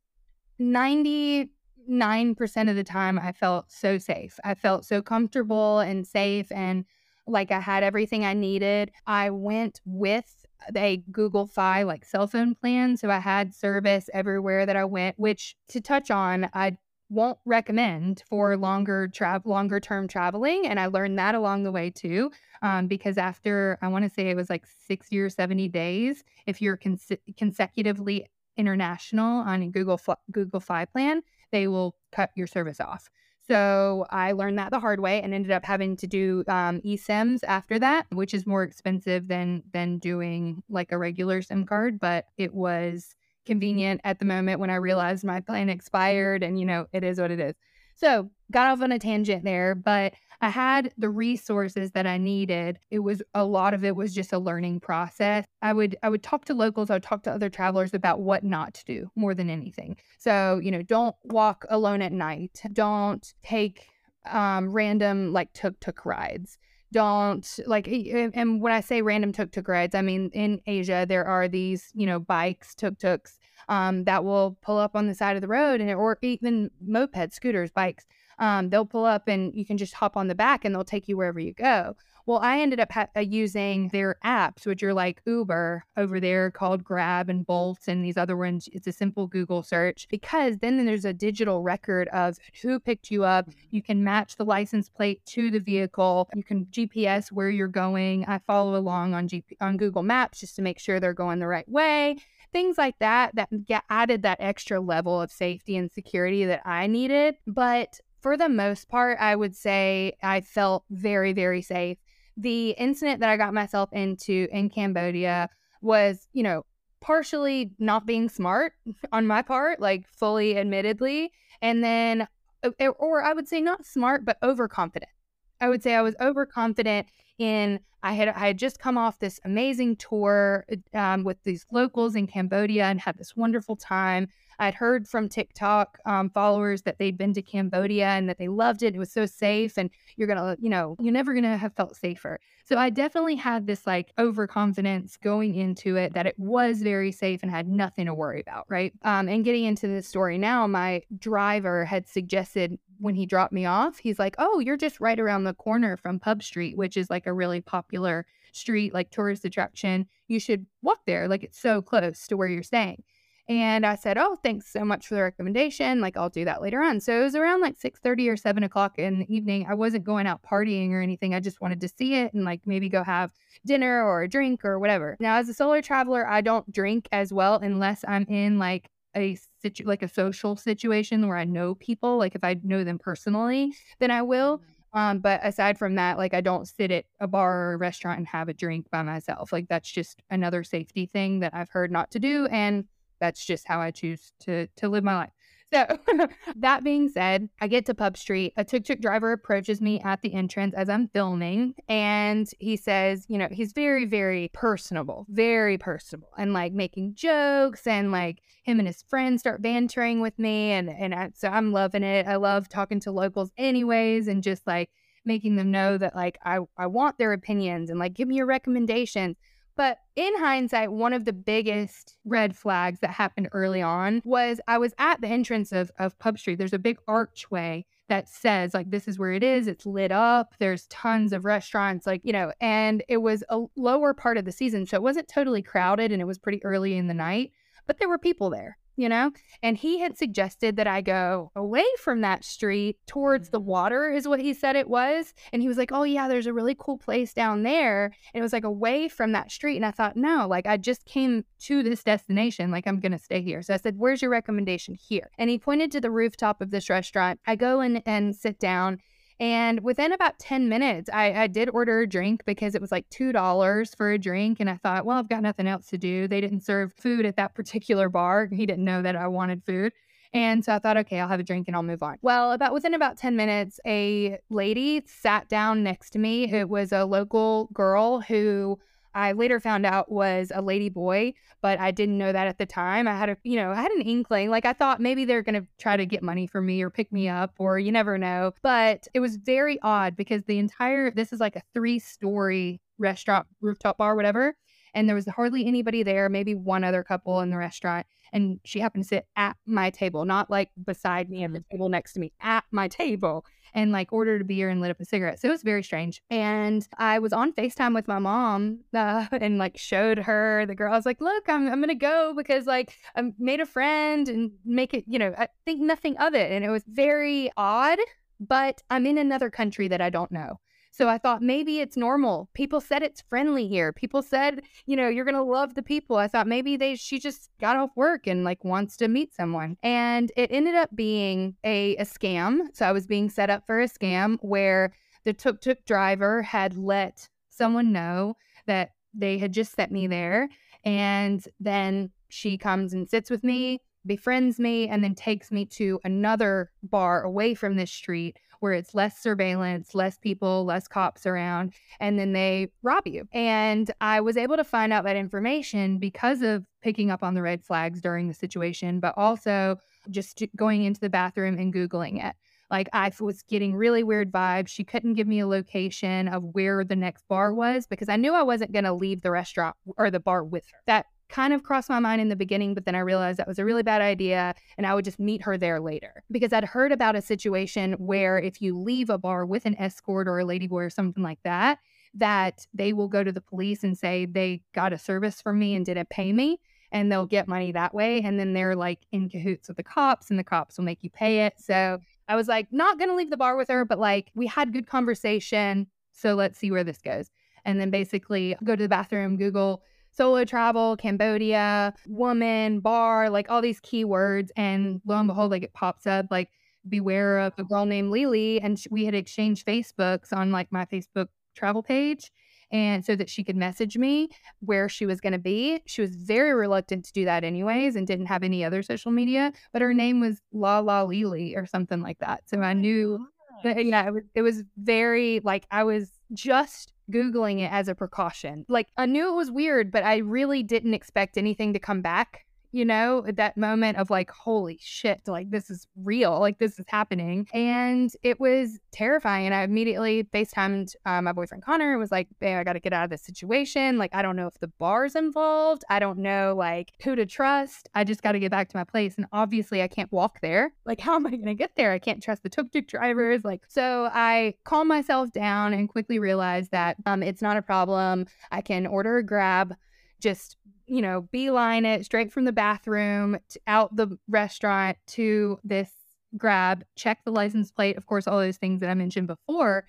99% 1.89 2.69
of 2.69 2.77
the 2.77 2.85
time, 2.85 3.19
I 3.19 3.33
felt 3.33 3.71
so 3.71 3.99
safe. 3.99 4.39
I 4.45 4.55
felt 4.55 4.85
so 4.85 5.03
comfortable 5.03 5.81
and 5.81 6.07
safe. 6.07 6.51
And 6.53 6.85
like 7.27 7.51
I 7.51 7.61
had 7.61 7.83
everything 7.83 8.25
I 8.25 8.35
needed. 8.35 8.91
I 9.07 9.31
went 9.31 9.81
with 9.85 10.45
a 10.75 10.99
Google 11.11 11.47
Fi 11.47 11.83
like 11.83 12.05
cell 12.05 12.27
phone 12.27 12.55
plan. 12.55 12.97
So 12.97 13.11
I 13.11 13.19
had 13.19 13.55
service 13.55 14.09
everywhere 14.13 14.67
that 14.67 14.77
I 14.77 14.85
went, 14.85 15.19
which 15.19 15.57
to 15.69 15.81
touch 15.81 16.11
on, 16.11 16.49
I 16.55 16.79
won't 17.11 17.39
recommend 17.45 18.23
for 18.29 18.57
longer 18.57 19.09
travel 19.09 19.51
longer 19.51 19.79
term 19.79 20.09
traveling 20.09 20.67
and 20.67 20.81
i 20.81 20.87
learned 20.87 21.19
that 21.19 21.35
along 21.35 21.63
the 21.63 21.71
way 21.71 21.91
too 21.91 22.31
um, 22.63 22.87
because 22.87 23.19
after 23.19 23.79
i 23.83 23.89
want 23.89 24.05
to 24.05 24.11
say 24.11 24.31
it 24.31 24.37
was 24.37 24.49
like 24.49 24.65
60 24.87 25.19
or 25.21 25.29
70 25.29 25.69
days 25.69 26.25
if 26.47 26.63
you're 26.63 26.77
cons- 26.77 27.13
consecutively 27.37 28.27
international 28.57 29.41
on 29.41 29.63
a 29.63 29.69
google 29.69 30.01
google 30.33 30.61
fi 30.61 30.87
plan 30.87 31.23
they 31.55 31.69
will 31.69 31.97
cut 32.13 32.31
your 32.35 32.47
service 32.47 32.81
off 32.81 33.09
so 33.47 34.07
I 34.09 34.33
learned 34.33 34.59
that 34.59 34.71
the 34.71 34.81
hard 34.81 35.01
way 35.01 35.21
and 35.21 35.35
ended 35.35 35.53
up 35.53 35.65
having 35.65 35.97
to 35.99 36.07
do 36.07 36.45
um, 36.49 36.81
eSIMs 36.81 37.41
after 37.47 37.79
that, 37.79 38.07
which 38.11 38.33
is 38.33 38.47
more 38.47 38.63
expensive 38.63 39.29
than 39.29 39.63
than 39.73 39.99
doing 39.99 40.63
like 40.71 40.93
a 40.93 40.99
regular 40.99 41.43
SIM 41.43 41.67
card, 41.67 42.01
but 42.01 42.25
it 42.39 42.55
was 42.55 43.15
convenient 43.45 44.01
at 44.05 44.19
the 44.19 44.25
moment 44.25 44.61
when 44.61 44.71
I 44.71 44.77
realized 44.77 45.25
my 45.25 45.41
plan 45.41 45.69
expired, 45.69 46.43
and 46.43 46.59
you 46.59 46.65
know 46.65 46.87
it 46.93 47.05
is 47.05 47.21
what 47.21 47.31
it 47.31 47.41
is. 47.41 47.55
So 47.97 48.31
got 48.51 48.69
off 48.69 48.81
on 48.81 48.93
a 48.93 48.99
tangent 48.99 49.45
there, 49.45 49.75
but 49.75 50.15
I 50.45 50.51
had 50.51 50.93
the 50.99 51.09
resources 51.09 51.93
that 51.93 52.07
I 52.07 52.19
needed. 52.19 52.79
It 52.91 52.99
was 52.99 53.23
a 53.33 53.47
lot 53.47 53.73
of 53.73 53.83
it 53.83 53.97
was 53.97 54.15
just 54.15 54.31
a 54.31 54.39
learning 54.39 54.81
process. 54.81 55.47
I 55.63 55.73
would 55.73 55.97
I 56.03 56.11
would 56.11 56.23
talk 56.23 56.45
to 56.45 56.55
locals, 56.55 56.91
I 56.91 56.97
would 56.97 57.03
talk 57.03 57.23
to 57.23 57.33
other 57.33 57.49
travelers 57.49 57.95
about 57.95 58.21
what 58.21 58.45
not 58.45 58.75
to 58.75 58.85
do 58.85 59.11
more 59.17 59.35
than 59.35 59.49
anything. 59.49 59.97
So, 60.19 60.61
you 60.63 60.71
know, 60.71 60.83
don't 60.83 61.17
walk 61.25 61.65
alone 61.71 62.03
at 62.03 62.13
night. 62.13 62.61
Don't 62.75 63.27
take 63.43 63.87
um, 64.31 64.71
random 64.71 65.33
like 65.33 65.51
tuk 65.55 65.81
tuk 65.81 66.05
rides. 66.05 66.59
Don't 66.93 67.49
like, 67.65 67.89
and 67.89 68.61
when 68.61 68.73
I 68.75 68.81
say 68.81 69.01
random 69.01 69.33
tuk 69.33 69.51
tuk 69.51 69.67
rides, 69.67 69.95
I 69.95 70.03
mean 70.03 70.29
in 70.35 70.61
Asia 70.67 71.07
there 71.09 71.25
are 71.25 71.49
these, 71.49 71.91
you 71.95 72.05
know, 72.05 72.21
bikes, 72.21 72.75
tuk 72.75 72.99
tuks 72.99 73.39
um, 73.71 74.05
that 74.05 74.27
will 74.27 74.59
pull 74.61 74.77
up 74.77 74.95
on 74.95 75.07
the 75.07 75.15
side 75.15 75.37
of 75.37 75.41
the 75.41 75.49
road, 75.49 75.81
and 75.81 75.91
or 75.91 76.19
even 76.21 76.71
mopeds, 76.87 77.33
scooters, 77.33 77.71
bikes 77.71 78.05
um, 78.39 78.71
they'll 78.71 78.87
pull 78.87 79.05
up 79.05 79.29
and 79.29 79.55
you 79.55 79.65
can 79.65 79.79
just 79.79 79.95
hop 79.95 80.17
on 80.17 80.29
the 80.29 80.35
back 80.35 80.65
and 80.65 80.75
they'll 80.75 80.85
take 80.85 81.09
you 81.09 81.17
wherever 81.17 81.41
you 81.41 81.53
go. 81.53 81.97
Well, 82.27 82.39
I 82.39 82.61
ended 82.61 82.81
up 82.81 82.91
ha- 82.91 83.09
uh, 83.15 83.21
using 83.21 83.89
their 83.89 84.17
apps, 84.25 84.65
which 84.65 84.83
are 84.83 84.95
like 84.95 85.21
Uber 85.27 85.85
over 85.97 86.19
there 86.21 86.51
called 86.51 86.83
Grab 86.83 87.29
and 87.29 87.47
Bolt 87.47 87.81
and 87.87 88.03
these 88.03 88.17
other 88.17 88.35
ones. 88.35 88.67
It's 88.73 88.87
a 88.87 88.93
simple 88.93 89.27
Google 89.27 89.63
search 89.63 90.09
because 90.09 90.57
then 90.59 90.83
there's 90.87 91.05
a 91.05 91.13
digital 91.13 91.63
record 91.63 92.09
of 92.09 92.39
who 92.63 92.81
picked 92.81 93.11
you 93.11 93.25
up. 93.25 93.51
You 93.71 93.83
can 93.83 94.03
match 94.03 94.37
the 94.37 94.45
license 94.47 94.89
plate 94.89 95.21
to 95.27 95.51
the 95.51 95.61
vehicle. 95.61 96.31
You 96.35 96.43
can 96.43 96.65
GPS 96.67 97.31
where 97.31 97.51
you're 97.51 97.69
going. 97.69 98.25
I 98.27 98.39
follow 98.39 98.75
along 98.75 99.13
on 99.13 99.29
GP- 99.29 99.59
on 99.61 99.77
Google 99.77 100.03
Maps 100.03 100.41
just 100.41 100.57
to 100.57 100.63
make 100.63 100.79
sure 100.79 101.01
they're 101.01 101.13
going 101.13 101.41
the 101.41 101.47
right 101.47 101.69
way 101.69 102.17
things 102.55 102.79
like 102.79 102.97
that 103.01 103.35
that 103.35 103.67
get 103.67 103.83
added 103.91 104.23
that 104.23 104.39
extra 104.41 104.81
level 104.81 105.21
of 105.21 105.31
safety 105.31 105.77
and 105.77 105.91
security 105.91 106.45
that 106.45 106.63
I 106.65 106.87
needed. 106.87 107.35
But 107.49 108.01
for 108.25 108.39
the 108.39 108.49
most 108.49 108.89
part, 108.89 109.19
I 109.21 109.37
would 109.37 109.55
say 109.55 110.17
I 110.23 110.41
felt 110.41 110.85
very, 110.89 111.35
very 111.35 111.61
safe. 111.61 111.99
The 112.39 112.71
incident 112.71 113.21
that 113.21 113.29
I 113.29 113.37
got 113.37 113.53
myself 113.53 113.91
into 113.93 114.49
in 114.51 114.71
Cambodia 114.71 115.51
was, 115.83 116.27
you 116.33 116.43
know, 116.43 116.65
partially 117.03 117.73
not 117.79 118.07
being 118.07 118.31
smart 118.31 118.73
on 119.13 119.27
my 119.27 119.43
part, 119.43 119.79
like 119.79 120.09
fully 120.09 120.57
admittedly. 120.57 121.33
And 121.61 121.85
then, 121.85 122.27
uh, 122.63 122.87
or 122.99 123.23
I 123.23 123.35
would 123.35 123.47
say 123.47 123.61
not 123.61 123.85
smart, 123.85 124.25
but 124.25 124.39
overconfident. 124.43 125.13
I 125.61 125.69
would 125.69 125.83
say 125.83 125.95
I 125.95 126.01
was 126.01 126.17
overconfident 126.19 127.07
in 127.39 127.81
I 128.03 128.13
had 128.15 128.29
I 128.29 128.47
had 128.47 128.59
just 128.59 128.79
come 128.79 128.97
off 128.97 129.19
this 129.19 129.39
amazing 129.45 129.97
tour 129.97 130.65
um, 130.95 131.25
with 131.25 131.43
these 131.43 131.67
locals 131.71 132.15
in 132.15 132.27
Cambodia 132.27 132.85
and 132.85 133.01
had 133.01 133.19
this 133.19 133.37
wonderful 133.37 133.77
time. 133.77 134.29
I'd 134.59 134.75
heard 134.75 135.09
from 135.09 135.29
TikTok 135.29 135.99
um, 136.07 136.31
followers 136.31 136.83
that 136.83 136.99
they'd 136.99 137.19
been 137.19 137.33
to 137.35 137.43
Cambodia 137.43 138.09
and 138.09 138.29
that 138.29 138.39
they 138.39 138.49
loved 138.49 138.83
it. 138.83 138.95
It 138.95 138.99
was 138.99 139.13
so 139.13 139.27
safe, 139.27 139.77
and 139.77 139.91
you're 140.17 140.29
gonna, 140.29 140.57
you 140.61 140.71
know, 140.71 140.97
you're 141.01 141.13
never 141.13 141.35
gonna 141.35 141.57
have 141.57 141.75
felt 141.75 141.97
safer. 141.97 142.41
So 142.65 142.77
I 142.79 142.91
definitely 142.91 143.37
had 143.37 143.67
this 143.67 143.87
like 143.87 144.13
overconfidence 144.19 145.17
going 145.17 145.55
into 145.55 145.97
it 145.97 146.15
that 146.15 146.27
it 146.27 146.39
was 146.39 146.83
very 146.83 147.13
safe 147.13 147.43
and 147.43 147.51
had 147.51 147.69
nothing 147.69 148.07
to 148.07 148.15
worry 148.15 148.41
about, 148.41 148.65
right? 148.69 148.93
Um, 149.03 149.29
and 149.29 149.45
getting 149.45 149.65
into 149.65 149.87
the 149.87 150.03
story 150.03 150.39
now, 150.39 150.67
my 150.67 151.03
driver 151.19 151.85
had 151.85 152.09
suggested 152.09 152.79
when 152.99 153.15
he 153.15 153.27
dropped 153.27 153.53
me 153.53 153.67
off, 153.67 153.99
he's 153.99 154.19
like, 154.19 154.35
"Oh, 154.39 154.61
you're 154.61 154.77
just 154.77 155.01
right 155.01 155.19
around 155.19 155.45
the 155.45 155.55
corner 155.55 155.97
from 155.97 156.19
Pub 156.21 156.43
Street, 156.43 156.77
which 156.77 156.97
is 156.97 157.11
like 157.11 157.27
a 157.27 157.33
really 157.33 157.61
popular 157.61 158.27
street, 158.53 158.95
like 158.95 159.11
tourist 159.11 159.45
attraction. 159.45 160.07
You 160.29 160.39
should 160.41 160.67
walk 160.83 161.01
there. 161.07 161.29
Like 161.29 161.43
it's 161.43 161.59
so 161.59 161.83
close 161.83 162.27
to 162.29 162.37
where 162.37 162.49
you're 162.49 162.63
staying." 162.63 163.03
And 163.47 163.85
I 163.85 163.97
said, 163.97 164.17
"Oh, 164.17 164.39
thanks 164.43 164.73
so 164.73 164.85
much 164.85 165.07
for 165.07 165.17
the 165.17 165.23
recommendation. 165.23 166.01
Like 166.01 166.17
I'll 166.17 166.31
do 166.31 166.47
that 166.47 166.63
later 166.63 166.81
on." 166.81 167.01
So 167.01 167.21
it 167.21 167.25
was 167.25 167.35
around 167.35 167.61
like 167.61 167.77
six 167.77 168.01
thirty 168.01 168.29
or 168.29 168.37
seven 168.37 168.63
o'clock 168.63 168.99
in 168.99 169.19
the 169.19 169.35
evening. 169.35 169.67
I 169.69 169.75
wasn't 169.75 170.05
going 170.05 170.27
out 170.27 170.43
partying 170.43 170.93
or 170.93 171.03
anything. 171.03 171.35
I 171.35 171.41
just 171.41 171.61
wanted 171.61 171.81
to 171.83 171.89
see 171.89 172.15
it 172.15 172.33
and 172.33 172.45
like 172.45 172.63
maybe 172.67 172.89
go 172.89 173.03
have 173.03 173.33
dinner 173.67 174.03
or 174.03 174.23
a 174.23 174.29
drink 174.29 174.65
or 174.65 174.79
whatever. 174.79 175.17
Now, 175.21 175.37
as 175.37 175.49
a 175.49 175.55
solo 175.55 175.81
traveler, 175.83 176.27
I 176.27 176.41
don't 176.41 176.73
drink 176.73 177.07
as 177.13 177.33
well 177.33 177.57
unless 177.57 178.05
I'm 178.09 178.25
in 178.29 178.59
like 178.59 178.89
a 179.15 179.37
situ 179.61 179.85
like 179.85 180.03
a 180.03 180.09
social 180.09 180.57
situation 180.57 181.29
where 181.29 181.37
I 181.37 181.45
know 181.45 181.75
people. 181.75 182.17
Like 182.17 182.35
if 182.35 182.45
I 182.45 182.59
know 182.63 182.83
them 182.83 182.99
personally, 182.99 183.75
then 183.99 184.11
I 184.11 184.23
will. 184.23 184.63
Um, 184.95 185.19
but 185.19 185.41
aside 185.43 185.77
from 185.77 185.97
that, 185.97 186.19
like 186.19 186.35
I 186.35 186.41
don't 186.41 186.69
sit 186.69 186.93
at 186.93 187.05
a 187.19 187.27
bar 187.27 187.71
or 187.71 187.73
a 187.75 187.77
restaurant 187.77 188.19
and 188.19 188.29
have 188.29 188.49
a 188.49 188.55
drink 188.55 188.89
by 188.91 189.03
myself. 189.03 189.53
Like 189.53 189.69
that's 189.69 189.91
just 189.91 190.23
another 190.31 190.63
safety 190.63 191.07
thing 191.13 191.41
that 191.41 191.53
I've 191.53 191.69
heard 191.69 191.91
not 191.91 192.13
to 192.13 192.21
do. 192.21 192.47
And 192.47 192.85
that's 193.21 193.45
just 193.45 193.67
how 193.67 193.81
I 193.81 193.91
choose 193.91 194.33
to 194.41 194.67
to 194.77 194.89
live 194.89 195.05
my 195.05 195.17
life. 195.17 195.31
So 195.75 195.87
that 196.57 196.85
being 196.85 197.09
said, 197.09 197.49
I 197.61 197.67
get 197.67 197.87
to 197.87 197.95
Pub 197.95 198.17
Street. 198.17 198.53
A 198.57 198.65
tuk 198.65 198.85
tuk 198.85 199.01
driver 199.01 199.33
approaches 199.33 199.81
me 199.81 200.01
at 200.01 200.23
the 200.23 200.33
entrance 200.33 200.75
as 200.75 200.89
I'm 200.89 201.09
filming, 201.09 201.75
and 201.89 202.49
he 202.61 202.77
says, 202.77 203.27
you 203.29 203.39
know, 203.39 203.49
he's 203.51 203.73
very, 203.73 204.05
very 204.05 204.51
personable, 204.53 205.27
very 205.29 205.77
personable, 205.77 206.29
and 206.39 206.53
like 206.53 206.73
making 206.73 207.15
jokes, 207.15 207.87
and 207.87 208.13
like 208.13 208.41
him 208.63 208.79
and 208.79 208.87
his 208.87 209.03
friends 209.03 209.41
start 209.41 209.63
bantering 209.63 210.21
with 210.21 210.39
me, 210.39 210.71
and 210.71 210.89
and 210.89 211.15
I, 211.15 211.31
so 211.35 211.49
I'm 211.49 211.73
loving 211.73 212.05
it. 212.05 212.27
I 212.29 212.37
love 212.37 212.69
talking 212.69 213.01
to 213.01 213.11
locals, 213.11 213.51
anyways, 213.59 214.29
and 214.29 214.43
just 214.43 214.67
like 214.67 214.91
making 215.25 215.57
them 215.57 215.71
know 215.71 215.99
that 215.99 216.15
like 216.15 216.39
I 216.45 216.61
I 216.77 216.87
want 216.87 217.19
their 217.19 217.33
opinions 217.33 217.91
and 217.91 217.99
like 217.99 218.15
give 218.15 218.29
me 218.29 218.37
your 218.37 218.47
recommendations. 218.47 219.37
But 219.77 219.99
in 220.15 220.39
hindsight, 220.39 220.93
one 220.93 221.13
of 221.13 221.25
the 221.25 221.33
biggest 221.33 222.17
red 222.25 222.57
flags 222.57 223.01
that 223.01 223.11
happened 223.11 223.49
early 223.53 223.83
on 223.83 224.23
was 224.25 224.61
I 224.69 224.79
was 224.79 224.95
at 224.99 225.21
the 225.21 225.27
entrance 225.27 225.73
of, 225.73 225.91
of 225.99 226.19
Pub 226.19 226.39
Street. 226.39 226.59
There's 226.59 226.73
a 226.73 226.79
big 226.79 226.99
archway 227.09 227.85
that 228.09 228.29
says, 228.29 228.75
like, 228.75 228.91
this 228.91 229.09
is 229.09 229.19
where 229.19 229.33
it 229.33 229.43
is. 229.43 229.67
It's 229.67 229.87
lit 229.87 230.13
up. 230.13 230.55
There's 230.59 230.87
tons 230.87 231.33
of 231.33 231.45
restaurants, 231.45 232.07
like, 232.07 232.21
you 232.23 232.33
know, 232.33 232.53
and 232.61 233.03
it 233.09 233.17
was 233.17 233.43
a 233.49 233.63
lower 233.77 234.15
part 234.15 234.37
of 234.37 234.45
the 234.45 234.53
season. 234.53 234.87
So 234.87 234.97
it 234.97 235.03
wasn't 235.03 235.27
totally 235.27 235.63
crowded 235.63 236.13
and 236.13 236.21
it 236.21 236.27
was 236.27 236.39
pretty 236.39 236.65
early 236.65 236.97
in 236.97 237.09
the 237.09 237.15
night, 237.15 237.51
but 237.87 237.99
there 237.99 238.09
were 238.09 238.19
people 238.19 238.51
there 238.51 238.79
you 238.97 239.09
know? 239.09 239.33
And 239.63 239.77
he 239.77 240.01
had 240.01 240.17
suggested 240.17 240.77
that 240.77 240.87
I 240.87 241.01
go 241.01 241.51
away 241.57 241.85
from 241.99 242.21
that 242.21 242.45
street 242.45 242.99
towards 243.07 243.51
the 243.51 243.61
mm-hmm. 243.61 243.69
water, 243.69 244.11
is 244.11 244.29
what 244.29 244.41
he 244.41 244.55
said 244.55 244.77
it 244.77 244.89
was. 244.89 245.35
And 245.53 245.63
he 245.63 245.69
was 245.69 245.77
like, 245.77 245.93
Oh, 245.93 246.05
yeah, 246.05 246.29
there's 246.29 246.47
a 246.47 246.53
really 246.53 246.77
cool 246.79 246.99
place 246.99 247.33
down 247.33 247.63
there. 247.63 248.07
And 248.07 248.41
it 248.41 248.43
was 248.43 248.53
like 248.53 248.65
away 248.65 249.09
from 249.09 249.33
that 249.33 249.51
street. 249.51 249.77
And 249.77 249.87
I 249.87 249.91
thought, 249.91 250.17
No, 250.17 250.47
like 250.49 250.67
I 250.67 250.77
just 250.77 251.05
came 251.07 251.45
to 251.61 251.83
this 251.83 252.03
destination. 252.03 252.71
Like 252.71 252.87
I'm 252.87 253.01
going 253.01 253.13
to 253.13 253.19
stay 253.19 253.43
here. 253.43 253.63
So 253.63 253.75
I 253.75 253.79
said, 253.79 253.99
Where's 253.99 254.23
your 254.23 254.31
recommendation 254.31 254.95
here? 254.95 255.31
And 255.39 255.51
he 255.51 255.59
pointed 255.59 255.91
to 255.93 256.01
the 256.01 256.11
rooftop 256.11 256.61
of 256.61 256.71
this 256.71 256.91
restaurant. 256.91 257.41
I 257.47 257.57
go 257.57 257.81
in 257.81 257.99
and 257.99 258.35
sit 258.35 258.59
down. 258.59 258.99
And 259.41 259.81
within 259.81 260.13
about 260.13 260.39
10 260.39 260.69
minutes, 260.69 261.11
I, 261.13 261.33
I 261.33 261.47
did 261.49 261.69
order 261.71 262.01
a 262.01 262.07
drink 262.07 262.45
because 262.45 262.75
it 262.75 262.81
was 262.81 262.93
like 262.93 263.09
$2 263.11 263.97
for 263.97 264.13
a 264.13 264.19
drink. 264.19 264.61
And 264.61 264.71
I 264.71 264.77
thought, 264.77 265.05
well, 265.05 265.19
I've 265.19 265.29
got 265.29 265.43
nothing 265.43 265.67
else 265.67 265.89
to 265.89 265.99
do. 265.99 266.29
They 266.29 266.41
didn't 266.41 266.61
serve 266.61 266.93
food 266.93 267.27
at 267.27 267.37
that 267.37 267.55
particular 267.55 268.09
bar. 268.09 268.49
He 268.53 268.67
didn't 268.67 268.85
know 268.85 269.03
that 269.03 269.17
I 269.17 269.27
wanted 269.27 269.65
food. 269.65 269.93
And 270.33 270.65
so 270.65 270.75
I 270.75 270.81
thought, 270.81 270.97
okay, 270.97 271.21
I'll 271.21 271.29
have 271.29 271.39
a 271.39 271.45
drink 271.45 271.69
and 271.69 271.77
I'll 271.77 271.85
move 271.85 272.03
on. 272.03 272.17
Well, 272.21 272.53
about 272.53 272.73
within 272.73 272.95
about 272.95 273.17
10 273.17 273.37
minutes, 273.37 273.79
a 273.87 274.39
lady 274.51 275.03
sat 275.07 275.49
down 275.49 275.85
next 275.85 276.11
to 276.11 276.19
me. 276.19 276.53
It 276.53 276.69
was 276.69 276.91
a 276.91 277.05
local 277.05 277.69
girl 277.73 278.21
who 278.21 278.79
I 279.15 279.33
later 279.33 279.61
found 279.61 279.87
out 279.87 280.11
was 280.11 280.51
a 280.55 280.63
lady 280.63 280.89
boy, 280.89 281.35
but 281.63 281.79
I 281.79 281.91
didn't 281.91 282.19
know 282.19 282.33
that 282.33 282.47
at 282.47 282.59
the 282.59 282.67
time. 282.67 283.07
I 283.07 283.17
had 283.17 283.29
a, 283.29 283.37
you 283.45 283.57
know, 283.57 283.71
I 283.71 283.77
had 283.77 283.93
an 283.93 284.03
inkling. 284.03 284.51
Like 284.51 284.67
I 284.67 284.73
thought 284.73 285.01
maybe 285.01 285.25
they're 285.25 285.43
going 285.43 285.61
to 285.61 285.67
try 285.79 285.97
to 285.97 286.07
get 286.07 286.23
money 286.23 286.47
from 286.47 286.67
me 286.67 286.83
or 286.83 286.91
pick 286.91 287.13
me 287.13 287.29
up 287.29 287.55
or 287.59 287.79
you 287.79 287.93
never 287.93 288.19
know. 288.19 288.53
But 288.63 289.07
it 289.15 289.21
was 289.21 289.37
very 289.37 289.79
odd 289.83 290.17
because 290.17 290.43
the 290.45 290.59
entire, 290.59 291.11
this 291.11 291.33
is 291.33 291.41
like 291.41 291.57
a 291.57 291.63
three 291.75 291.99
story 291.99 292.81
restaurant, 292.99 293.47
rooftop 293.61 293.99
bar, 293.99 294.17
whatever. 294.17 294.57
And 294.95 295.09
there 295.09 295.17
was 295.17 295.27
hardly 295.27 295.67
anybody 295.67 296.03
there, 296.03 296.29
maybe 296.29 296.55
one 296.55 296.85
other 296.85 297.03
couple 297.03 297.41
in 297.41 297.51
the 297.51 297.57
restaurant. 297.57 298.07
And 298.33 298.61
she 298.65 298.81
happened 298.81 299.05
to 299.05 299.09
sit 299.09 299.27
at 299.37 299.57
my 299.67 299.91
table, 299.91 300.25
not 300.25 300.51
like 300.51 300.71
beside 300.85 301.31
me 301.31 301.45
at 301.45 301.53
the 301.53 301.65
table 301.71 301.89
next 301.89 302.15
to 302.15 302.21
me, 302.21 302.33
at 302.41 302.65
my 302.71 302.89
table 302.89 303.45
and 303.75 303.91
like 303.91 304.13
ordered 304.13 304.41
a 304.41 304.45
beer 304.45 304.69
and 304.69 304.81
lit 304.81 304.91
up 304.91 305.01
a 305.01 305.05
cigarette. 305.05 305.41
So 305.41 305.49
it 305.49 305.51
was 305.51 305.63
very 305.63 305.83
strange. 305.83 306.23
And 306.31 306.87
I 306.97 307.19
was 307.19 307.33
on 307.33 307.53
FaceTime 307.53 307.95
with 307.95 308.09
my 308.09 308.19
mom 308.19 308.81
uh, 308.95 309.27
and 309.33 309.59
like 309.59 309.77
showed 309.77 310.19
her 310.19 310.65
the 310.67 310.75
girl. 310.75 310.93
I 310.93 310.97
was 310.97 311.07
like, 311.07 311.21
look, 311.21 311.49
I'm, 311.49 311.67
I'm 311.67 311.81
going 311.81 311.89
to 311.89 311.95
go 311.95 312.33
because 312.37 312.67
like 312.67 312.97
I 313.17 313.33
made 313.39 313.61
a 313.61 313.67
friend 313.67 314.29
and 314.29 314.53
make 314.65 314.95
it, 314.95 315.05
you 315.07 315.19
know, 315.19 315.35
I 315.37 315.49
think 315.65 315.81
nothing 315.81 316.17
of 316.19 316.35
it. 316.35 316.53
And 316.53 316.65
it 316.65 316.71
was 316.71 316.85
very 316.87 317.51
odd, 317.57 317.99
but 318.41 318.83
I'm 318.91 319.07
in 319.07 319.19
another 319.19 319.51
country 319.51 319.89
that 319.89 320.01
I 320.01 320.11
don't 320.11 320.31
know. 320.31 320.61
So 320.97 321.09
I 321.09 321.19
thought 321.19 321.43
maybe 321.43 321.81
it's 321.81 321.97
normal. 321.97 322.49
People 322.55 322.81
said 322.81 323.03
it's 323.03 323.21
friendly 323.21 323.67
here. 323.67 323.93
People 323.93 324.23
said, 324.23 324.63
you 324.87 324.95
know, 324.95 325.09
you're 325.09 325.25
going 325.25 325.35
to 325.35 325.43
love 325.43 325.75
the 325.75 325.83
people. 325.83 326.15
I 326.15 326.29
thought 326.29 326.47
maybe 326.47 326.77
they 326.77 326.95
she 326.95 327.19
just 327.19 327.51
got 327.61 327.77
off 327.77 327.91
work 327.97 328.29
and 328.29 328.45
like 328.45 328.63
wants 328.63 328.97
to 328.99 329.09
meet 329.09 329.35
someone. 329.35 329.77
And 329.83 330.31
it 330.37 330.53
ended 330.53 330.77
up 330.77 330.95
being 330.95 331.57
a, 331.65 331.97
a 331.97 332.05
scam. 332.05 332.69
So 332.75 332.87
I 332.87 332.93
was 332.93 333.09
being 333.09 333.29
set 333.29 333.51
up 333.51 333.67
for 333.67 333.81
a 333.81 333.89
scam 333.89 334.39
where 334.41 334.93
the 335.25 335.33
tuk 335.33 335.61
tuk 335.61 335.85
driver 335.85 336.43
had 336.43 336.77
let 336.77 337.29
someone 337.51 337.91
know 337.91 338.37
that 338.67 338.91
they 339.13 339.39
had 339.39 339.51
just 339.51 339.75
sent 339.75 339.91
me 339.91 340.05
mm-hmm. 340.05 340.13
there. 340.13 340.49
And 340.85 341.45
then 341.59 342.13
she 342.29 342.57
comes 342.57 342.93
and 342.93 343.11
sits 343.11 343.31
with 343.31 343.43
me, 343.43 343.81
befriends 344.07 344.61
me, 344.61 344.87
and 344.87 345.03
then 345.03 345.17
takes 345.17 345.51
me 345.51 345.65
to 345.67 345.99
another 346.05 346.71
bar 346.85 347.25
away 347.25 347.55
from 347.55 347.75
this 347.75 347.91
street 347.91 348.39
where 348.65 348.73
it's 348.73 348.95
less 348.95 349.19
surveillance, 349.19 349.95
less 349.95 350.17
people, 350.17 350.65
less 350.65 350.89
cops 350.89 351.27
around, 351.27 351.75
and 352.01 352.19
then 352.19 352.33
they 352.33 352.67
rob 352.83 353.07
you. 353.07 353.29
And 353.31 353.91
I 354.01 354.23
was 354.23 354.39
able 354.39 354.57
to 354.57 354.65
find 354.65 354.91
out 354.91 355.05
that 355.05 355.17
information 355.17 355.99
because 355.99 356.41
of 356.41 356.65
picking 356.81 357.11
up 357.11 357.23
on 357.23 357.35
the 357.35 357.43
red 357.43 357.63
flags 357.63 358.01
during 358.01 358.27
the 358.27 358.33
situation, 358.33 359.01
but 359.01 359.13
also 359.19 359.77
just 360.09 360.43
going 360.57 360.83
into 360.83 360.99
the 360.99 361.11
bathroom 361.11 361.59
and 361.59 361.75
Googling 361.75 362.27
it. 362.27 362.35
Like 362.71 362.89
I 362.95 363.13
was 363.21 363.43
getting 363.43 363.77
really 363.77 364.03
weird 364.03 364.33
vibes. 364.33 364.69
She 364.69 364.83
couldn't 364.83 365.13
give 365.13 365.27
me 365.27 365.41
a 365.41 365.47
location 365.47 366.27
of 366.29 366.43
where 366.55 366.85
the 366.85 366.97
next 366.97 367.29
bar 367.29 367.53
was 367.53 367.87
because 367.87 368.09
I 368.09 368.17
knew 368.17 368.33
I 368.33 368.43
wasn't 368.45 368.73
going 368.73 368.87
to 368.87 368.95
leave 368.95 369.21
the 369.21 369.31
restaurant 369.31 369.77
or 369.99 370.11
the 370.11 370.21
bar 370.21 370.43
with 370.43 370.65
her. 370.73 370.79
That 370.87 371.05
kind 371.29 371.53
of 371.53 371.63
crossed 371.63 371.89
my 371.89 371.99
mind 371.99 372.21
in 372.21 372.29
the 372.29 372.37
beginning, 372.37 372.75
but 372.75 372.85
then 372.85 372.95
I 372.95 373.01
realized 373.01 373.39
that 373.39 373.49
was 373.49 373.59
a 373.59 373.65
really 373.65 373.83
bad 373.83 374.03
idea 374.03 374.55
and 374.77 374.87
I 374.87 374.95
would 374.95 375.05
just 375.05 375.19
meet 375.19 375.43
her 375.43 375.57
there 375.57 375.81
later. 375.81 376.23
Because 376.31 376.53
I'd 376.53 376.65
heard 376.65 376.93
about 376.93 377.17
a 377.17 377.23
situation 377.23 377.95
where 377.95 378.39
if 378.39 378.61
you 378.61 378.79
leave 378.79 379.11
a 379.11 379.19
bar 379.19 379.47
with 379.47 379.67
an 379.67 379.77
escort 379.79 380.29
or 380.29 380.39
a 380.39 380.45
ladyboy 380.45 380.87
or 380.87 380.91
something 380.91 381.23
like 381.23 381.41
that, 381.45 381.79
that 382.15 382.67
they 382.73 382.93
will 382.93 383.09
go 383.09 383.25
to 383.25 383.33
the 383.33 383.41
police 383.41 383.83
and 383.83 383.99
say 383.99 384.27
they 384.27 384.63
got 384.73 384.93
a 384.93 384.99
service 384.99 385.41
from 385.41 385.59
me 385.59 385.75
and 385.75 385.87
didn't 385.87 386.11
pay 386.11 386.33
me 386.33 386.61
and 386.93 387.11
they'll 387.11 387.27
get 387.27 387.49
money 387.49 387.73
that 387.73 387.93
way. 387.93 388.21
And 388.21 388.39
then 388.39 388.53
they're 388.53 388.77
like 388.77 389.01
in 389.11 389.29
cahoots 389.29 389.69
with 389.69 389.77
the 389.77 389.83
cops 389.83 390.31
and 390.31 390.39
the 390.39 390.45
cops 390.45 390.79
will 390.79 390.85
make 390.85 391.03
you 391.03 391.11
pay 391.11 391.45
it. 391.47 391.55
So 391.59 391.99
I 392.29 392.37
was 392.37 392.47
like, 392.47 392.69
not 392.73 392.99
going 392.99 393.11
to 393.11 393.17
leave 393.17 393.31
the 393.31 393.37
bar 393.37 393.57
with 393.57 393.69
her, 393.69 393.85
but 393.85 393.99
like 393.99 394.31
we 394.35 394.47
had 394.47 394.73
good 394.73 394.87
conversation. 394.87 395.89
So 396.13 396.35
let's 396.35 396.57
see 396.57 396.71
where 396.71 396.85
this 396.85 396.99
goes. 396.99 397.31
And 397.65 397.81
then 397.81 397.91
basically 397.91 398.55
go 398.63 398.77
to 398.77 398.83
the 398.83 398.89
bathroom, 398.89 399.37
Google 399.37 399.83
solo 400.15 400.45
travel, 400.45 400.97
Cambodia, 400.97 401.93
woman, 402.07 402.81
bar, 402.81 403.31
like 403.31 403.51
all 403.51 403.61
these 403.61 403.81
keywords. 403.81 404.49
And 404.57 405.01
lo 405.05 405.17
and 405.17 405.29
behold, 405.29 405.51
like 405.51 405.63
it 405.63 405.75
pops 405.75 406.07
up 406.07 406.27
like 406.31 406.51
beware 406.89 407.39
of 407.41 407.53
a 407.59 407.65
girl 407.65 407.87
named 407.87 408.11
Lily. 408.11 408.61
And 408.61 408.83
we 408.91 409.05
had 409.05 409.15
exchanged 409.15 409.67
Facebooks 409.67 410.33
on 410.33 410.53
like 410.53 410.71
my 410.71 410.85
Facebook 410.87 411.29
travel 411.55 411.83
page. 411.83 412.31
And 412.73 413.05
so 413.05 413.15
that 413.15 413.31
she 413.31 413.45
could 413.45 413.57
message 413.57 413.97
me 413.97 414.31
where 414.61 414.89
she 414.89 415.07
was 415.07 415.21
going 415.21 415.35
to 415.35 415.39
be. 415.39 415.81
She 415.87 416.01
was 416.01 416.17
very 416.17 416.55
reluctant 416.55 417.05
to 417.05 417.13
do 417.13 417.25
that, 417.25 417.45
anyways, 417.45 417.95
and 417.95 418.05
didn't 418.05 418.27
have 418.27 418.43
any 418.43 418.65
other 418.65 418.83
social 418.83 419.13
media. 419.13 419.53
But 419.73 419.83
her 419.83 419.95
name 419.95 420.21
was 420.21 420.41
La 420.53 420.81
La 420.81 421.03
Lily 421.03 421.55
or 421.55 421.67
something 421.67 422.01
like 422.01 422.19
that. 422.19 422.43
So 422.47 422.59
I 422.61 422.71
oh 422.71 422.73
knew 422.73 423.27
that, 423.63 423.85
yeah, 423.85 424.09
it 424.09 424.13
was, 424.13 424.23
it 424.35 424.43
was 424.43 424.65
very 424.77 425.41
like 425.45 425.67
I 425.71 425.85
was 425.85 426.11
just 426.33 426.94
Googling 427.11 427.61
it 427.61 427.71
as 427.71 427.89
a 427.89 427.95
precaution. 427.95 428.65
Like, 428.69 428.89
I 428.97 429.07
knew 429.07 429.33
it 429.33 429.37
was 429.37 429.51
weird, 429.51 429.91
but 429.91 430.05
I 430.05 430.19
really 430.19 430.63
didn't 430.63 430.95
expect 430.95 431.37
anything 431.37 431.73
to 431.73 431.79
come 431.79 432.01
back, 432.01 432.47
you 432.75 432.85
know, 432.85 433.25
that 433.29 433.57
moment 433.57 433.99
of 433.99 434.11
like, 434.11 434.29
holy 434.33 434.77
shit, 434.83 435.21
like 435.29 435.49
this 435.49 435.71
is 435.71 435.87
real, 436.03 436.41
like 436.41 436.59
this 436.59 436.77
is 436.81 436.85
happening. 436.89 437.47
And 437.55 438.11
it 438.25 438.41
was 438.41 438.81
terrifying. 438.91 439.47
And 439.47 439.55
I 439.55 439.63
immediately 439.63 440.25
FaceTimed 440.25 440.97
uh, 441.07 441.23
my 441.23 441.31
boyfriend 441.31 441.65
Connor 441.65 441.93
and 441.93 442.01
was 442.01 442.11
like, 442.11 442.27
hey, 442.41 442.57
I 442.57 442.65
got 442.65 442.73
to 442.73 442.81
get 442.81 442.93
out 442.93 443.05
of 443.05 443.11
this 443.11 443.23
situation. 443.23 443.97
Like, 443.97 444.13
I 444.13 444.23
don't 444.23 444.35
know 444.35 444.49
if 444.49 444.59
the 444.59 444.67
bar's 444.67 445.15
involved. 445.15 445.85
I 445.89 446.01
don't 446.01 446.19
know 446.19 446.57
like 446.59 446.91
who 447.05 447.15
to 447.15 447.25
trust. 447.25 447.89
I 447.95 448.03
just 448.03 448.25
got 448.25 448.33
to 448.33 448.41
get 448.41 448.51
back 448.51 448.69
to 448.71 448.77
my 448.77 448.85
place. 448.85 449.15
And 449.17 449.27
obviously, 449.33 449.81
I 449.81 449.87
can't 449.87 450.11
walk 450.11 450.41
there. 450.41 450.75
Like, 450.85 451.01
how 451.05 451.15
am 451.15 451.29
I 451.29 451.31
going 451.31 451.45
to 451.45 451.55
get 451.55 451.77
there? 451.77 451.93
I 451.93 452.01
can't 452.01 452.21
trust 452.21 452.43
the 452.43 452.49
tuk 452.49 452.73
tuk 452.73 452.89
drivers. 452.89 453.45
Like, 453.45 453.63
so 453.69 454.11
I 454.13 454.55
calmed 454.65 454.89
myself 454.89 455.31
down 455.31 455.75
and 455.75 455.89
quickly 455.89 456.19
realized 456.19 456.73
that 456.73 456.97
um, 457.07 457.23
it's 457.23 457.41
not 457.41 457.57
a 457.57 457.63
problem. 457.63 458.27
I 458.51 458.63
can 458.63 458.85
order 458.89 459.19
a 459.19 459.23
grab 459.23 459.77
just 460.21 460.57
you 460.87 461.03
know, 461.03 461.23
beeline 461.33 461.85
it 461.85 462.05
straight 462.05 462.33
from 462.33 462.45
the 462.45 462.53
bathroom 462.53 463.39
to 463.51 463.61
out 463.67 463.95
the 463.97 464.19
restaurant 464.29 464.97
to 465.09 465.59
this 465.65 465.91
grab, 466.37 466.85
check 466.97 467.25
the 467.25 467.31
license 467.31 467.71
plate, 467.71 467.97
of 467.97 468.07
course, 468.07 468.27
all 468.27 468.39
those 468.39 468.57
things 468.57 468.81
that 468.81 468.91
I 468.91 468.95
mentioned 468.95 469.27
before. 469.27 469.85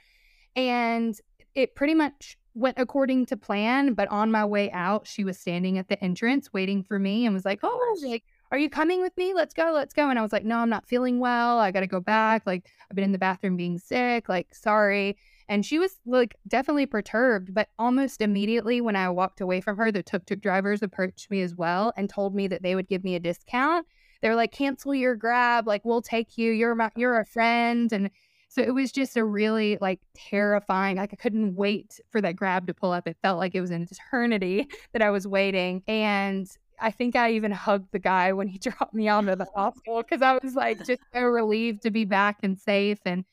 And 0.56 1.20
it 1.54 1.76
pretty 1.76 1.96
much 1.96 2.38
went 2.54 2.80
according 2.80 3.26
to 3.28 3.38
plan. 3.38 3.94
But 3.94 4.08
on 4.10 4.32
my 4.32 4.46
way 4.46 4.72
out, 4.72 5.08
she 5.08 5.24
was 5.24 5.38
standing 5.38 5.78
at 5.78 5.90
the 5.90 6.02
entrance 6.04 6.54
waiting 6.54 6.84
for 6.84 7.00
me 7.00 7.26
and 7.26 7.34
was 7.34 7.46
like, 7.46 7.60
Oh, 7.64 7.98
like, 8.04 8.24
are 8.52 8.58
you 8.58 8.70
coming 8.70 9.02
with 9.02 9.16
me? 9.18 9.34
Let's 9.34 9.54
go, 9.54 9.72
let's 9.74 9.94
go. 9.94 10.10
And 10.10 10.18
I 10.18 10.22
was 10.22 10.32
like, 10.32 10.46
No, 10.46 10.58
I'm 10.58 10.70
not 10.70 10.88
feeling 10.88 11.20
well. 11.20 11.60
I 11.60 11.72
got 11.72 11.82
to 11.82 11.88
go 11.88 12.00
back. 12.00 12.44
Like, 12.46 12.70
I've 12.90 12.96
been 12.96 13.04
in 13.04 13.12
the 13.12 13.18
bathroom 13.18 13.58
being 13.58 13.78
sick. 13.78 14.30
Like, 14.30 14.54
sorry. 14.56 15.18
And 15.48 15.66
she 15.66 15.78
was 15.78 16.00
like 16.06 16.36
definitely 16.48 16.86
perturbed, 16.86 17.54
but 17.54 17.70
almost 17.78 18.22
immediately 18.22 18.82
when 18.82 18.96
I 18.96 19.10
walked 19.10 19.42
away 19.42 19.62
from 19.62 19.78
her, 19.78 19.92
the 19.92 20.04
tuk 20.04 20.26
tuk 20.26 20.42
drivers 20.42 20.82
approached 20.82 21.30
me 21.30 21.42
as 21.42 21.56
well 21.56 21.94
and 21.96 22.10
told 22.10 22.34
me 22.34 22.48
that 22.48 22.64
they 22.64 22.76
would 22.76 22.88
give 22.88 23.04
me 23.04 23.16
a 23.16 23.20
discount. 23.20 23.86
They're 24.22 24.36
like, 24.36 24.52
cancel 24.52 24.96
your 24.96 25.16
grab, 25.16 25.68
like 25.68 25.86
we'll 25.86 26.02
take 26.02 26.38
you. 26.38 26.52
You're 26.52 26.74
my, 26.74 26.90
you're 26.96 27.20
a 27.20 27.26
friend, 27.26 27.92
and 27.92 28.10
so 28.48 28.62
it 28.62 28.74
was 28.74 28.92
just 28.92 29.18
a 29.18 29.24
really 29.24 29.78
like 29.82 30.00
terrifying. 30.16 30.98
Like 30.98 31.14
I 31.14 31.18
couldn't 31.18 31.56
wait 31.56 32.00
for 32.10 32.22
that 32.22 32.36
grab 32.36 32.66
to 32.68 32.74
pull 32.74 32.92
up. 32.92 33.08
It 33.08 33.18
felt 33.22 33.38
like 33.38 33.54
it 33.54 33.62
was 33.62 33.72
an 33.72 33.88
eternity 33.92 34.68
that 34.94 35.02
I 35.02 35.12
was 35.12 35.28
waiting, 35.28 35.84
and 35.88 36.48
I 36.80 36.92
think 36.92 37.16
I 37.16 37.34
even 37.34 37.52
hugged 37.52 37.92
the 37.92 38.00
guy 38.00 38.34
when 38.34 38.48
he 38.48 38.58
dropped 38.60 38.94
me 38.94 39.08
onto 39.08 39.36
the 39.36 39.48
hospital 39.56 40.02
because 40.02 40.22
I 40.22 40.40
was 40.42 40.56
like 40.56 40.86
just 40.86 41.02
so 41.14 41.22
relieved 41.22 41.84
to 41.84 41.92
be 41.92 42.06
back 42.06 42.38
and 42.42 42.58
safe 42.58 43.00
and 43.06 43.26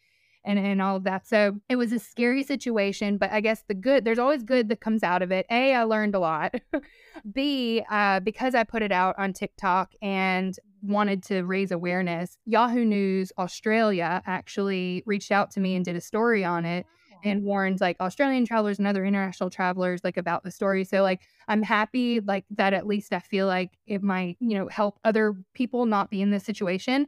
and 0.44 0.58
and 0.58 0.82
all 0.82 0.96
of 0.96 1.04
that. 1.04 1.26
So 1.26 1.60
it 1.68 1.76
was 1.76 1.92
a 1.92 1.98
scary 1.98 2.42
situation, 2.42 3.18
but 3.18 3.30
I 3.30 3.40
guess 3.40 3.64
the 3.68 3.74
good 3.74 4.04
there's 4.04 4.18
always 4.18 4.42
good 4.42 4.68
that 4.68 4.80
comes 4.80 5.02
out 5.02 5.22
of 5.22 5.30
it. 5.30 5.46
A, 5.50 5.74
I 5.74 5.84
learned 5.84 6.14
a 6.14 6.20
lot. 6.20 6.54
B, 7.32 7.82
uh, 7.90 8.20
because 8.20 8.54
I 8.54 8.64
put 8.64 8.82
it 8.82 8.92
out 8.92 9.14
on 9.18 9.32
TikTok 9.32 9.92
and 10.00 10.56
wanted 10.82 11.22
to 11.24 11.42
raise 11.42 11.70
awareness, 11.70 12.38
Yahoo 12.46 12.84
News 12.84 13.32
Australia 13.38 14.22
actually 14.26 15.02
reached 15.06 15.30
out 15.30 15.50
to 15.52 15.60
me 15.60 15.76
and 15.76 15.84
did 15.84 15.96
a 15.96 16.00
story 16.00 16.44
on 16.44 16.64
it 16.64 16.86
and 17.24 17.44
warned 17.44 17.80
like 17.80 17.96
Australian 18.00 18.44
travelers 18.44 18.78
and 18.78 18.86
other 18.86 19.04
international 19.04 19.50
travelers 19.50 20.00
like 20.02 20.16
about 20.16 20.42
the 20.42 20.50
story. 20.50 20.84
So 20.84 21.02
like 21.02 21.20
I'm 21.48 21.62
happy 21.62 22.20
like 22.20 22.44
that 22.50 22.72
at 22.72 22.86
least 22.86 23.12
I 23.12 23.20
feel 23.20 23.46
like 23.46 23.70
it 23.86 24.02
might, 24.02 24.36
you 24.40 24.58
know, 24.58 24.68
help 24.68 24.98
other 25.04 25.34
people 25.54 25.86
not 25.86 26.10
be 26.10 26.20
in 26.20 26.30
this 26.30 26.44
situation 26.44 27.06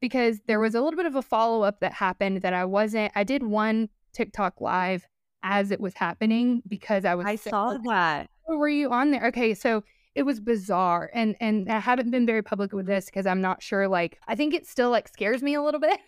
because 0.00 0.40
there 0.46 0.60
was 0.60 0.74
a 0.74 0.80
little 0.80 0.96
bit 0.96 1.06
of 1.06 1.16
a 1.16 1.22
follow 1.22 1.62
up 1.62 1.80
that 1.80 1.92
happened 1.92 2.42
that 2.42 2.52
I 2.52 2.64
wasn't, 2.64 3.12
I 3.14 3.24
did 3.24 3.42
one 3.42 3.88
TikTok 4.12 4.60
live 4.60 5.06
as 5.42 5.70
it 5.70 5.80
was 5.80 5.94
happening 5.94 6.62
because 6.66 7.04
I 7.04 7.14
was. 7.14 7.26
I 7.26 7.36
saw 7.36 7.76
that. 7.86 8.28
Oh, 8.48 8.56
were 8.56 8.68
you 8.68 8.90
on 8.90 9.10
there? 9.10 9.26
Okay. 9.26 9.54
So 9.54 9.84
it 10.16 10.24
was 10.24 10.40
bizarre 10.40 11.10
and 11.12 11.36
and 11.40 11.70
I 11.70 11.78
haven't 11.78 12.10
been 12.10 12.26
very 12.26 12.42
public 12.42 12.72
with 12.72 12.86
this 12.86 13.04
because 13.04 13.26
I'm 13.26 13.42
not 13.42 13.62
sure 13.62 13.86
like 13.86 14.18
I 14.26 14.34
think 14.34 14.54
it 14.54 14.66
still 14.66 14.90
like 14.90 15.08
scares 15.08 15.42
me 15.42 15.54
a 15.54 15.62
little 15.62 15.78
bit 15.78 16.00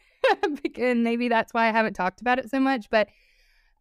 and 0.78 1.04
maybe 1.04 1.28
that's 1.28 1.52
why 1.52 1.68
I 1.68 1.72
haven't 1.72 1.92
talked 1.92 2.22
about 2.22 2.38
it 2.38 2.50
so 2.50 2.58
much 2.58 2.88
but 2.88 3.08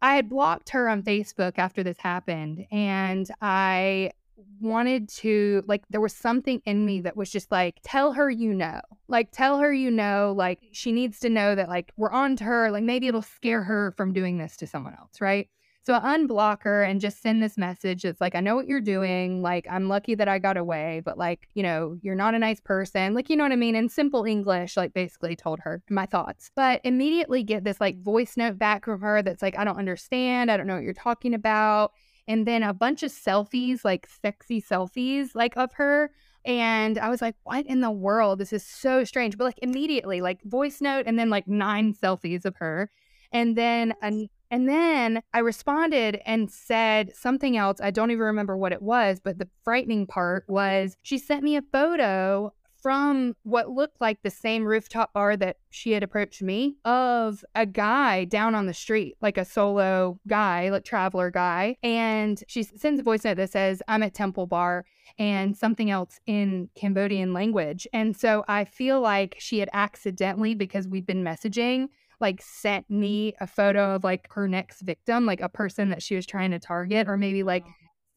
I 0.02 0.14
had 0.14 0.28
blocked 0.28 0.68
her 0.70 0.88
on 0.88 1.02
Facebook 1.02 1.54
after 1.56 1.82
this 1.82 1.96
happened 1.98 2.66
and 2.70 3.28
I 3.40 4.12
wanted 4.60 5.08
to 5.08 5.62
like 5.66 5.82
there 5.90 6.00
was 6.00 6.14
something 6.14 6.60
in 6.64 6.84
me 6.84 7.00
that 7.00 7.16
was 7.16 7.30
just 7.30 7.50
like 7.50 7.76
tell 7.82 8.12
her 8.12 8.30
you 8.30 8.52
know 8.52 8.80
like 9.08 9.30
tell 9.30 9.58
her 9.58 9.72
you 9.72 9.90
know 9.90 10.34
like 10.36 10.60
she 10.72 10.92
needs 10.92 11.18
to 11.20 11.28
know 11.28 11.54
that 11.54 11.68
like 11.68 11.92
we're 11.96 12.10
on 12.10 12.36
to 12.36 12.44
her 12.44 12.70
like 12.70 12.84
maybe 12.84 13.08
it'll 13.08 13.22
scare 13.22 13.62
her 13.62 13.92
from 13.96 14.12
doing 14.12 14.38
this 14.38 14.56
to 14.56 14.66
someone 14.66 14.94
else 14.94 15.20
right? 15.20 15.48
So 15.84 15.94
I 15.94 16.18
unblock 16.18 16.64
her 16.64 16.82
and 16.82 17.00
just 17.00 17.22
send 17.22 17.42
this 17.42 17.56
message. 17.56 18.04
It's 18.04 18.20
like 18.20 18.34
i 18.34 18.40
know 18.40 18.54
what 18.54 18.66
you're 18.66 18.80
doing 18.80 19.42
like 19.42 19.66
i'm 19.70 19.88
lucky 19.88 20.14
that 20.14 20.28
i 20.28 20.38
got 20.38 20.56
away 20.56 21.00
but 21.04 21.16
like 21.16 21.48
you 21.54 21.62
know 21.62 21.96
you're 22.02 22.14
not 22.14 22.34
a 22.34 22.38
nice 22.38 22.60
person 22.60 23.14
like 23.14 23.30
you 23.30 23.36
know 23.36 23.44
what 23.44 23.52
i 23.52 23.56
mean? 23.56 23.74
In 23.74 23.88
simple 23.88 24.24
english 24.24 24.76
like 24.76 24.92
basically 24.92 25.34
told 25.34 25.60
her 25.60 25.82
my 25.88 26.06
thoughts. 26.06 26.50
But 26.54 26.80
immediately 26.84 27.42
get 27.42 27.64
this 27.64 27.80
like 27.80 28.02
voice 28.02 28.36
note 28.36 28.58
back 28.58 28.84
from 28.84 29.00
her 29.00 29.22
that's 29.22 29.42
like 29.42 29.58
i 29.58 29.64
don't 29.64 29.78
understand 29.78 30.50
i 30.50 30.56
don't 30.56 30.66
know 30.66 30.74
what 30.74 30.84
you're 30.84 30.92
talking 30.92 31.34
about 31.34 31.92
and 32.28 32.46
then 32.46 32.62
a 32.62 32.74
bunch 32.74 33.02
of 33.02 33.10
selfies, 33.10 33.84
like 33.84 34.06
sexy 34.22 34.60
selfies, 34.62 35.30
like 35.34 35.56
of 35.56 35.72
her. 35.72 36.10
And 36.44 36.98
I 36.98 37.08
was 37.08 37.22
like, 37.22 37.34
what 37.42 37.66
in 37.66 37.80
the 37.80 37.90
world? 37.90 38.38
This 38.38 38.52
is 38.52 38.64
so 38.64 39.02
strange. 39.02 39.36
But 39.36 39.44
like 39.44 39.58
immediately, 39.62 40.20
like 40.20 40.42
voice 40.44 40.80
note 40.80 41.06
and 41.06 41.18
then 41.18 41.30
like 41.30 41.48
nine 41.48 41.94
selfies 41.94 42.44
of 42.44 42.54
her. 42.56 42.90
And 43.32 43.56
then 43.56 43.94
an 44.02 44.28
and 44.50 44.68
then 44.68 45.22
I 45.34 45.40
responded 45.40 46.20
and 46.24 46.50
said 46.50 47.14
something 47.14 47.56
else. 47.56 47.80
I 47.82 47.90
don't 47.90 48.10
even 48.10 48.24
remember 48.24 48.56
what 48.56 48.72
it 48.72 48.80
was, 48.80 49.20
but 49.22 49.38
the 49.38 49.48
frightening 49.62 50.06
part 50.06 50.44
was 50.48 50.96
she 51.02 51.18
sent 51.18 51.42
me 51.42 51.56
a 51.56 51.62
photo 51.62 52.52
from 52.88 53.36
what 53.42 53.68
looked 53.68 54.00
like 54.00 54.22
the 54.22 54.30
same 54.30 54.64
rooftop 54.64 55.12
bar 55.12 55.36
that 55.36 55.58
she 55.68 55.92
had 55.92 56.02
approached 56.02 56.40
me 56.40 56.74
of 56.86 57.44
a 57.54 57.66
guy 57.66 58.24
down 58.24 58.54
on 58.54 58.64
the 58.64 58.72
street, 58.72 59.14
like 59.20 59.36
a 59.36 59.44
solo 59.44 60.18
guy, 60.26 60.70
like 60.70 60.86
traveler 60.86 61.30
guy. 61.30 61.76
And 61.82 62.42
she 62.48 62.62
sends 62.62 62.98
a 62.98 63.02
voice 63.02 63.24
note 63.24 63.36
that 63.36 63.50
says, 63.50 63.82
I'm 63.88 64.02
at 64.02 64.14
Temple 64.14 64.46
Bar 64.46 64.86
and 65.18 65.54
something 65.54 65.90
else 65.90 66.18
in 66.24 66.70
Cambodian 66.76 67.34
language. 67.34 67.86
And 67.92 68.16
so 68.16 68.42
I 68.48 68.64
feel 68.64 69.02
like 69.02 69.36
she 69.38 69.58
had 69.58 69.68
accidentally, 69.74 70.54
because 70.54 70.88
we've 70.88 71.04
been 71.04 71.22
messaging, 71.22 71.88
like 72.20 72.40
sent 72.40 72.88
me 72.88 73.34
a 73.38 73.46
photo 73.46 73.96
of 73.96 74.02
like 74.02 74.32
her 74.32 74.48
next 74.48 74.80
victim, 74.80 75.26
like 75.26 75.42
a 75.42 75.48
person 75.50 75.90
that 75.90 76.02
she 76.02 76.16
was 76.16 76.24
trying 76.24 76.52
to 76.52 76.58
target, 76.58 77.06
or 77.06 77.18
maybe 77.18 77.42
like 77.42 77.66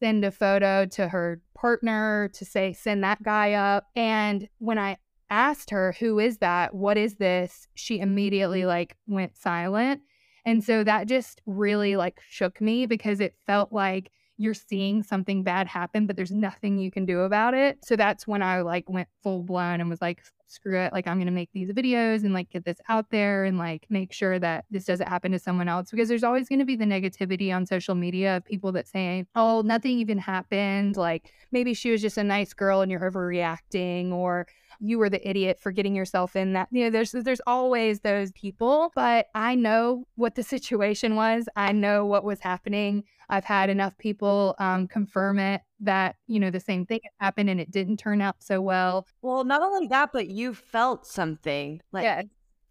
send 0.02 0.24
a 0.24 0.32
photo 0.32 0.84
to 0.84 1.06
her 1.06 1.40
partner 1.54 2.28
to 2.34 2.44
say, 2.44 2.72
send 2.72 3.04
that 3.04 3.22
guy 3.22 3.52
up. 3.52 3.84
And 3.94 4.48
when 4.58 4.76
I 4.76 4.96
asked 5.30 5.70
her, 5.70 5.94
who 6.00 6.18
is 6.18 6.38
that? 6.38 6.74
What 6.74 6.98
is 6.98 7.14
this? 7.16 7.68
She 7.74 8.00
immediately 8.00 8.60
mm-hmm. 8.60 8.68
like 8.68 8.96
went 9.06 9.36
silent. 9.36 10.00
And 10.44 10.64
so 10.64 10.82
that 10.82 11.06
just 11.06 11.40
really 11.46 11.94
like 11.94 12.20
shook 12.28 12.60
me 12.60 12.86
because 12.86 13.20
it 13.20 13.36
felt 13.46 13.72
like 13.72 14.10
you're 14.42 14.54
seeing 14.54 15.02
something 15.02 15.42
bad 15.42 15.66
happen, 15.66 16.06
but 16.06 16.16
there's 16.16 16.30
nothing 16.30 16.78
you 16.78 16.90
can 16.90 17.06
do 17.06 17.20
about 17.20 17.54
it. 17.54 17.78
So 17.84 17.96
that's 17.96 18.26
when 18.26 18.42
I 18.42 18.62
like 18.62 18.88
went 18.88 19.08
full 19.22 19.42
blown 19.42 19.80
and 19.80 19.88
was 19.88 20.02
like, 20.02 20.22
screw 20.52 20.78
it. 20.78 20.92
Like, 20.92 21.06
I'm 21.06 21.16
going 21.16 21.26
to 21.26 21.32
make 21.32 21.50
these 21.52 21.70
videos 21.70 22.24
and 22.24 22.34
like 22.34 22.50
get 22.50 22.64
this 22.64 22.78
out 22.88 23.10
there 23.10 23.44
and 23.44 23.56
like 23.56 23.86
make 23.88 24.12
sure 24.12 24.38
that 24.38 24.66
this 24.70 24.84
doesn't 24.84 25.08
happen 25.08 25.32
to 25.32 25.38
someone 25.38 25.68
else 25.68 25.90
because 25.90 26.08
there's 26.08 26.24
always 26.24 26.48
going 26.48 26.58
to 26.58 26.64
be 26.64 26.76
the 26.76 26.84
negativity 26.84 27.54
on 27.54 27.64
social 27.66 27.94
media 27.94 28.36
of 28.36 28.44
people 28.44 28.72
that 28.72 28.86
say, 28.86 29.24
oh, 29.34 29.62
nothing 29.62 29.98
even 29.98 30.18
happened. 30.18 30.96
Like, 30.96 31.32
maybe 31.50 31.72
she 31.72 31.90
was 31.90 32.02
just 32.02 32.18
a 32.18 32.24
nice 32.24 32.52
girl 32.52 32.82
and 32.82 32.90
you're 32.90 33.00
overreacting 33.00 34.12
or 34.12 34.46
you 34.82 34.98
were 34.98 35.08
the 35.08 35.26
idiot 35.26 35.60
for 35.60 35.70
getting 35.70 35.94
yourself 35.94 36.34
in 36.34 36.54
that. 36.54 36.68
You 36.72 36.84
know, 36.84 36.90
there's 36.90 37.12
there's 37.12 37.40
always 37.46 38.00
those 38.00 38.32
people, 38.32 38.90
but 38.94 39.26
I 39.34 39.54
know 39.54 40.06
what 40.16 40.34
the 40.34 40.42
situation 40.42 41.14
was. 41.14 41.48
I 41.54 41.72
know 41.72 42.04
what 42.04 42.24
was 42.24 42.40
happening. 42.40 43.04
I've 43.28 43.44
had 43.44 43.70
enough 43.70 43.96
people 43.96 44.56
um, 44.58 44.88
confirm 44.88 45.38
it 45.38 45.62
that, 45.80 46.16
you 46.26 46.40
know, 46.40 46.50
the 46.50 46.60
same 46.60 46.84
thing 46.84 47.00
happened 47.18 47.48
and 47.48 47.60
it 47.60 47.70
didn't 47.70 47.98
turn 47.98 48.20
out 48.20 48.36
so 48.40 48.60
well. 48.60 49.06
Well, 49.22 49.44
not 49.44 49.62
only 49.62 49.86
that, 49.86 50.10
but 50.12 50.28
you 50.28 50.52
felt 50.52 51.06
something. 51.06 51.80
Like 51.92 52.04
yeah. 52.04 52.22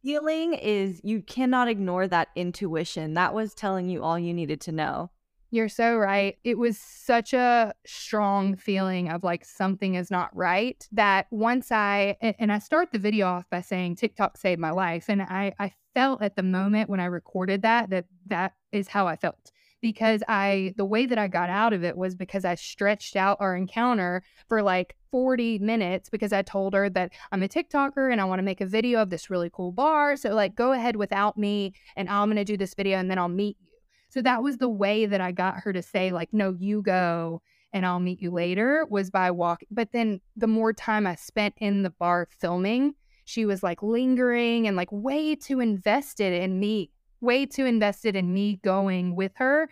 feeling 0.03 0.53
is 0.53 0.99
you 1.03 1.21
cannot 1.21 1.69
ignore 1.69 2.07
that 2.09 2.27
intuition. 2.35 3.13
That 3.13 3.33
was 3.33 3.53
telling 3.53 3.89
you 3.89 4.03
all 4.03 4.19
you 4.19 4.33
needed 4.33 4.61
to 4.61 4.71
know. 4.71 5.11
You're 5.51 5.69
so 5.69 5.97
right. 5.97 6.37
It 6.45 6.57
was 6.57 6.77
such 6.77 7.33
a 7.33 7.73
strong 7.85 8.55
feeling 8.55 9.09
of 9.09 9.23
like 9.23 9.43
something 9.43 9.95
is 9.95 10.09
not 10.09 10.35
right 10.35 10.87
that 10.93 11.27
once 11.29 11.71
I 11.71 12.15
and 12.21 12.51
I 12.53 12.59
start 12.59 12.91
the 12.91 12.99
video 12.99 13.27
off 13.27 13.49
by 13.49 13.59
saying 13.59 13.95
TikTok 13.95 14.37
saved 14.37 14.61
my 14.61 14.71
life 14.71 15.09
and 15.09 15.21
I 15.21 15.53
I 15.59 15.73
felt 15.93 16.21
at 16.21 16.37
the 16.37 16.43
moment 16.43 16.89
when 16.89 17.01
I 17.01 17.05
recorded 17.05 17.63
that 17.63 17.89
that 17.89 18.05
that 18.27 18.53
is 18.71 18.87
how 18.87 19.07
I 19.07 19.17
felt 19.17 19.51
because 19.81 20.21
I, 20.27 20.73
the 20.77 20.85
way 20.85 21.05
that 21.05 21.17
I 21.17 21.27
got 21.27 21.49
out 21.49 21.73
of 21.73 21.83
it 21.83 21.97
was 21.97 22.15
because 22.15 22.45
I 22.45 22.55
stretched 22.55 23.15
out 23.15 23.37
our 23.39 23.55
encounter 23.55 24.23
for 24.47 24.61
like 24.61 24.95
40 25.11 25.59
minutes 25.59 26.09
because 26.09 26.31
I 26.31 26.43
told 26.43 26.73
her 26.73 26.89
that 26.91 27.11
I'm 27.31 27.43
a 27.43 27.47
TikToker 27.47 28.11
and 28.11 28.21
I 28.21 28.25
want 28.25 28.39
to 28.39 28.43
make 28.43 28.61
a 28.61 28.65
video 28.65 29.01
of 29.01 29.09
this 29.09 29.29
really 29.29 29.49
cool 29.51 29.71
bar. 29.71 30.15
So, 30.15 30.29
like, 30.33 30.55
go 30.55 30.71
ahead 30.71 30.95
without 30.95 31.37
me 31.37 31.73
and 31.95 32.07
I'm 32.09 32.27
going 32.27 32.37
to 32.37 32.45
do 32.45 32.57
this 32.57 32.75
video 32.75 32.99
and 32.99 33.09
then 33.09 33.17
I'll 33.17 33.27
meet 33.27 33.57
you. 33.59 33.70
So 34.11 34.21
that 34.21 34.43
was 34.43 34.57
the 34.57 34.69
way 34.69 35.05
that 35.05 35.21
I 35.21 35.31
got 35.31 35.61
her 35.61 35.73
to 35.73 35.81
say, 35.81 36.11
like, 36.11 36.29
no, 36.33 36.55
you 36.59 36.81
go 36.81 37.41
and 37.73 37.85
I'll 37.85 38.01
meet 38.01 38.21
you 38.21 38.29
later 38.29 38.85
was 38.89 39.09
by 39.09 39.31
walking. 39.31 39.69
But 39.71 39.93
then 39.93 40.19
the 40.35 40.47
more 40.47 40.73
time 40.73 41.07
I 41.07 41.15
spent 41.15 41.55
in 41.57 41.83
the 41.83 41.89
bar 41.89 42.27
filming, 42.39 42.93
she 43.23 43.45
was 43.45 43.63
like 43.63 43.81
lingering 43.81 44.67
and 44.67 44.75
like 44.75 44.91
way 44.91 45.35
too 45.35 45.61
invested 45.61 46.33
in 46.33 46.59
me, 46.59 46.91
way 47.21 47.45
too 47.45 47.65
invested 47.65 48.17
in 48.17 48.33
me 48.33 48.59
going 48.63 49.15
with 49.15 49.31
her. 49.35 49.69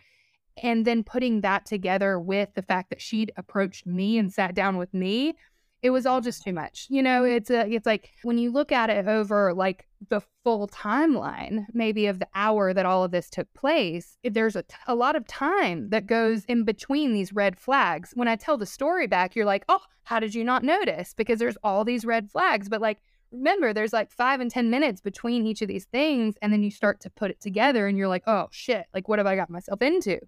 And 0.64 0.86
then 0.86 1.04
putting 1.04 1.42
that 1.42 1.66
together 1.66 2.18
with 2.18 2.50
the 2.54 2.62
fact 2.62 2.90
that 2.92 3.02
she'd 3.02 3.34
approached 3.36 3.86
me 3.86 4.18
and 4.18 4.32
sat 4.32 4.56
down 4.56 4.78
with 4.78 4.94
me 4.94 5.36
it 5.82 5.92
was 5.92 6.06
all 6.06 6.22
just 6.22 6.44
too 6.44 6.54
much. 6.54 6.88
You 6.90 7.02
know, 7.02 7.24
it's 7.24 7.50
a, 7.50 7.68
it's 7.72 7.86
like 7.86 8.10
when 8.24 8.38
you 8.38 8.52
look 8.52 8.72
at 8.72 8.90
it 8.90 9.08
over 9.08 9.54
like 9.54 9.88
the 10.08 10.22
full 10.44 10.68
timeline, 10.68 11.66
maybe 11.74 12.06
of 12.08 12.20
the 12.20 12.28
hour 12.34 12.74
that 12.74 12.86
all 12.86 13.04
of 13.04 13.12
this 13.12 13.30
took 13.30 13.52
place, 13.54 14.18
there's 14.24 14.56
a, 14.56 14.64
a 14.88 14.96
lot 14.96 15.16
of 15.16 15.28
time 15.28 15.90
that 15.90 16.08
goes 16.08 16.46
in 16.46 16.64
between 16.64 17.14
these 17.14 17.34
red 17.34 17.60
flags. 17.60 18.12
When 18.14 18.28
I 18.28 18.36
tell 18.36 18.58
the 18.58 18.66
story 18.66 19.08
back, 19.08 19.36
you're 19.36 19.46
like, 19.46 19.66
oh, 19.68 19.82
how 20.04 20.20
did 20.20 20.34
you 20.34 20.44
not 20.44 20.64
notice? 20.64 21.14
Because 21.14 21.40
there's 21.40 21.58
all 21.64 21.84
these 21.84 22.06
red 22.06 22.32
flags. 22.32 22.70
But 22.70 22.82
like, 22.82 23.00
remember, 23.32 23.74
there's 23.74 23.94
like 23.94 24.12
five 24.12 24.40
and 24.40 24.50
10 24.50 24.70
minutes 24.70 25.02
between 25.02 25.46
each 25.46 25.62
of 25.62 25.68
these 25.68 25.86
things. 25.86 26.36
And 26.42 26.52
then 26.54 26.64
you 26.64 26.72
start 26.72 27.02
to 27.02 27.10
put 27.10 27.32
it 27.32 27.42
together 27.42 27.88
and 27.88 27.98
you're 27.98 28.08
like, 28.08 28.24
oh, 28.26 28.48
shit, 28.52 28.86
like, 28.94 29.08
what 29.08 29.20
have 29.20 29.28
I 29.28 29.36
got 29.36 29.50
myself 29.50 29.82
into? 29.82 30.20